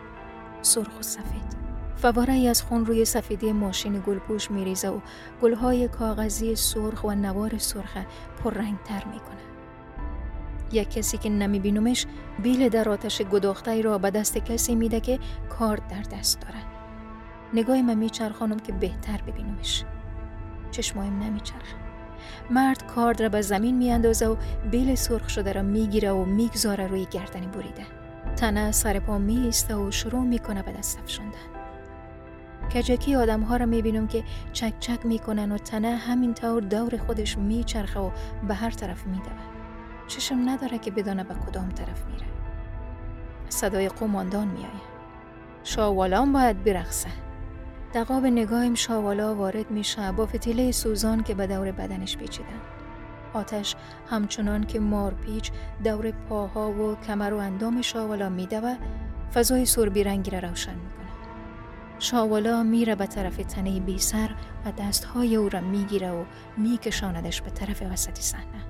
سرخ 0.62 0.98
و 0.98 1.02
سفید. 1.02 1.69
فواره 2.02 2.48
از 2.48 2.62
خون 2.62 2.86
روی 2.86 3.04
سفیدی 3.04 3.52
ماشین 3.52 4.02
گلپوش 4.06 4.50
میریزه 4.50 4.88
و 4.88 5.00
گلهای 5.42 5.88
کاغذی 5.88 6.56
سرخ 6.56 7.04
و 7.04 7.14
نوار 7.14 7.58
سرخ 7.58 7.96
پررنگتر 8.44 9.04
می‌کنه. 9.04 9.40
یک 10.72 10.90
کسی 10.90 11.18
که 11.18 11.28
نمیبینمش 11.28 12.06
بیل 12.42 12.68
در 12.68 12.88
آتش 12.88 13.22
گداخته 13.22 13.82
را 13.82 13.98
به 13.98 14.10
دست 14.10 14.38
کسی 14.38 14.74
میده 14.74 15.00
که 15.00 15.18
کارد 15.58 15.88
در 15.88 16.16
دست 16.18 16.40
داره. 16.40 16.60
نگاه 17.54 17.82
من 17.82 17.94
میچرخانم 17.94 18.58
که 18.58 18.72
بهتر 18.72 19.20
ببینمش. 19.26 19.84
چشمایم 20.70 21.18
نمیچرخه. 21.18 21.76
مرد 22.50 22.86
کارد 22.86 23.22
را 23.22 23.28
به 23.28 23.40
زمین 23.40 23.76
میاندازه 23.76 24.26
و 24.26 24.36
بیل 24.70 24.94
سرخ 24.94 25.28
شده 25.28 25.52
را 25.52 25.62
می‌گیره 25.62 26.10
و 26.10 26.24
می‌گذاره 26.24 26.86
روی 26.86 27.06
گردنی 27.10 27.46
بریده. 27.46 27.86
تنه 28.36 28.72
سر 28.72 28.98
پا 28.98 29.18
میسته 29.18 29.76
و 29.76 29.90
شروع 29.90 30.22
می‌کنه 30.22 30.62
به 30.62 30.72
دست 30.72 30.98
افشاندن. 30.98 31.59
کجکی 32.74 33.14
آدم 33.14 33.40
ها 33.40 33.56
را 33.56 33.66
می‌بینم 33.66 34.06
که 34.06 34.24
چک 34.52 34.72
چک 34.80 35.06
می‌کنن 35.06 35.52
و 35.52 35.58
تنه 35.58 35.96
همینطور 35.96 36.62
دور 36.62 36.96
خودش 36.96 37.38
میچرخه 37.38 38.00
و 38.00 38.10
به 38.48 38.54
هر 38.54 38.70
طرف 38.70 39.06
میدوه. 39.06 39.32
چشم 40.06 40.48
نداره 40.48 40.78
که 40.78 40.90
بدانه 40.90 41.24
به 41.24 41.34
کدام 41.34 41.68
طرف 41.68 42.06
میره. 42.06 42.26
صدای 43.48 43.88
قماندان 43.88 44.48
میآید. 44.48 44.90
شاوالان 45.64 46.32
باید 46.32 46.64
برقصه. 46.64 47.08
دقاب 47.94 48.26
نگاهیم 48.26 48.74
شاوالا 48.74 49.34
وارد 49.34 49.70
میشه. 49.70 50.12
با 50.12 50.26
فتیله 50.26 50.72
سوزان 50.72 51.22
که 51.22 51.34
به 51.34 51.46
دور 51.46 51.72
بدنش 51.72 52.16
پیچیدن. 52.16 52.60
آتش 53.32 53.76
همچنان 54.10 54.64
که 54.64 54.80
مارپیچ 54.80 55.50
دور 55.84 56.10
پاها 56.10 56.70
و 56.70 56.96
کمر 57.06 57.32
و 57.32 57.36
اندام 57.36 57.82
شاوالا 57.82 58.28
میدوه. 58.28 58.76
فضای 59.34 59.66
سربی 59.66 60.04
رنگی 60.04 60.30
را 60.30 60.38
روشن 60.38 60.74
می‌کنه. 60.74 60.99
شاوالا 62.00 62.62
میره 62.62 62.94
به 62.94 63.06
طرف 63.06 63.36
تنه 63.36 63.80
بی 63.80 63.98
سر 63.98 64.30
و 64.66 64.72
دستهای 64.72 65.36
او 65.36 65.48
را 65.48 65.60
می‌گیره 65.60 66.10
و 66.10 66.24
میکشاندش 66.56 67.42
به 67.42 67.50
طرف 67.50 67.82
وسط 67.92 68.18
صحنه. 68.18 68.64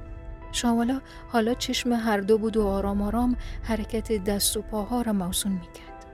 شاوالا 0.53 1.01
حالا 1.29 1.55
چشم 1.55 1.93
هر 1.93 2.21
دو 2.21 2.39
بود 2.39 2.57
و 2.57 2.67
آرام 2.67 3.03
آرام 3.03 3.37
حرکت 3.63 4.25
دست 4.25 4.57
و 4.57 4.63
پاها 4.63 5.03
را 5.03 5.13
موسون 5.13 5.53
می‌کرد. 5.53 6.07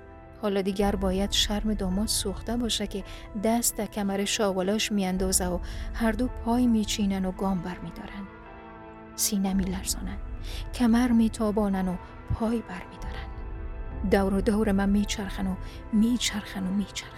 حالا 0.42 0.62
دیگر 0.62 0.96
باید 0.96 1.32
شرم 1.32 1.74
داماد 1.74 2.06
سوخته 2.06 2.56
باشه 2.56 2.86
که 2.86 3.04
دست 3.44 3.76
در 3.76 3.86
کمر 3.86 4.24
شاوالاش 4.24 4.92
میاندازه 4.92 5.46
و 5.46 5.58
هر 5.94 6.12
دو 6.12 6.26
پای 6.26 6.66
میچینن 6.66 7.24
و 7.24 7.32
گام 7.32 7.62
بر 7.62 7.78
میدارن 7.78 8.26
سینه 9.16 9.54
میلرزانن. 9.54 10.18
کمر 10.74 11.08
میتابانن 11.08 11.88
و 11.88 11.96
پای 12.34 12.58
بر 12.58 12.82
میدارن 12.92 13.26
دور 14.11 14.34
و 14.34 14.40
دور 14.40 14.72
من 14.72 14.88
میچرخن 14.88 15.46
و 15.46 15.54
میچرخن 15.92 16.66
و 16.66 16.70
میچرخن. 16.70 17.16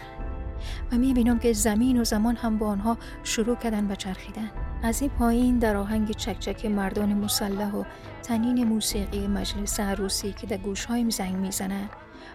و 0.92 0.96
می‌بینم 0.96 1.38
که 1.38 1.52
زمین 1.52 2.00
و 2.00 2.04
زمان 2.04 2.36
هم 2.36 2.58
با 2.58 2.66
آنها 2.66 2.98
شروع 3.24 3.56
کردن 3.56 3.88
به 3.88 3.96
چرخیدن. 3.96 4.50
از 4.82 5.02
این 5.02 5.10
پایین 5.10 5.58
در 5.58 5.76
آهنگ 5.76 6.10
چکچک 6.10 6.66
مردان 6.66 7.14
مسلح 7.14 7.72
و 7.74 7.84
تنین 8.22 8.64
موسیقی 8.64 9.26
مجلس 9.26 9.80
عروسی 9.80 10.32
که 10.32 10.46
در 10.46 10.56
گوشهایم 10.56 11.10
زنگ 11.10 11.36
می‌زنه 11.36 11.88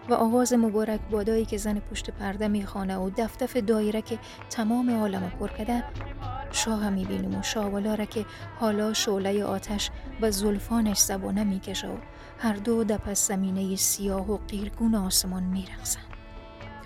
و 0.08 0.14
آواز 0.14 0.52
مبارک 0.52 1.00
بادایی 1.10 1.44
که 1.44 1.56
زن 1.56 1.78
پشت 1.78 2.10
پرده 2.10 2.48
می‌خوانه 2.48 2.96
و 2.96 3.10
دفتف 3.16 3.56
دایره 3.56 4.02
که 4.02 4.18
تمام 4.50 4.90
عالم 4.90 5.32
پر 5.40 5.48
کرده 5.48 5.84
شاه 6.52 6.90
می‌بینیم 6.90 7.38
و 7.38 7.42
شاوالا 7.42 7.94
را 7.94 8.04
که 8.04 8.26
حالا 8.60 8.92
شعله 8.92 9.44
آتش 9.44 9.90
و 10.20 10.30
زلفانش 10.30 10.98
زبانه 10.98 11.44
می‌کشه 11.44 11.88
و 11.88 11.96
هر 12.38 12.52
دو 12.52 12.84
در 12.84 12.98
پس 12.98 13.28
زمینه 13.28 13.76
سیاه 13.76 14.30
و 14.30 14.36
قیرگون 14.36 14.94
آسمان 14.94 15.42
میرقصن 15.42 16.00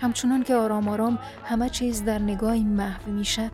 همچنان 0.01 0.43
که 0.43 0.55
آرام 0.55 0.87
آرام 0.87 1.19
همه 1.45 1.69
چیز 1.69 2.05
در 2.05 2.19
نگاهی 2.19 2.63
محو 2.63 3.11
میشه 3.11 3.51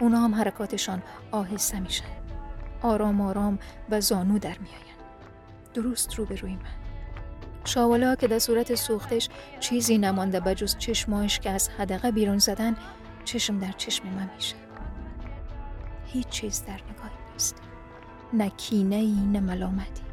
اونا 0.00 0.18
هم 0.20 0.34
حرکاتشان 0.34 1.02
آهسته 1.30 1.80
میشه. 1.80 2.04
آرام 2.82 3.20
آرام 3.20 3.58
و 3.90 4.00
زانو 4.00 4.38
در 4.38 4.58
میآین 4.58 4.96
درست 5.74 6.14
رو 6.14 6.24
به 6.24 6.36
روی 6.36 6.54
من. 6.54 6.60
شاوالا 7.64 8.14
که 8.14 8.28
در 8.28 8.38
صورت 8.38 8.74
سوختش 8.74 9.28
چیزی 9.60 9.98
نمانده 9.98 10.40
بجز 10.40 10.76
چشماش 10.78 11.40
که 11.40 11.50
از 11.50 11.68
حدقه 11.68 12.10
بیرون 12.10 12.38
زدن 12.38 12.76
چشم 13.24 13.58
در 13.58 13.72
چشم 13.72 14.08
من 14.08 14.30
میشه. 14.36 14.56
هیچ 16.06 16.28
چیز 16.28 16.64
در 16.64 16.72
نگاه 16.72 17.10
نیست. 17.32 17.56
نه 18.32 18.48
کینه 18.48 18.96
ای 18.96 19.26
نه 19.32 19.40
ملامتی. 19.40 20.05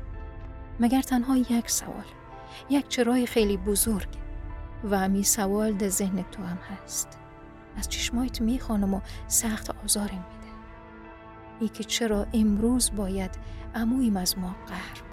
مگر 0.79 1.01
تنها 1.01 1.37
یک 1.37 1.69
سوال 1.69 2.05
یک 2.69 2.87
چرای 2.87 3.25
خیلی 3.25 3.57
بزرگ 3.57 4.07
و 4.89 4.99
همی 4.99 5.23
سوال 5.23 5.73
در 5.73 5.89
ذهن 5.89 6.25
تو 6.31 6.43
هم 6.43 6.57
هست. 6.57 7.19
از 7.77 7.89
چشمایت 7.89 8.41
می‌خوانم 8.41 8.93
و 8.93 9.01
سخت 9.27 9.69
آزارم 9.83 10.25
میده. 10.33 10.53
ای 11.59 11.67
که 11.67 11.83
چرا 11.83 12.27
امروز 12.33 12.91
باید 12.95 13.31
امویم 13.75 14.17
از 14.17 14.37
ما 14.37 14.55
قهر 14.67 15.12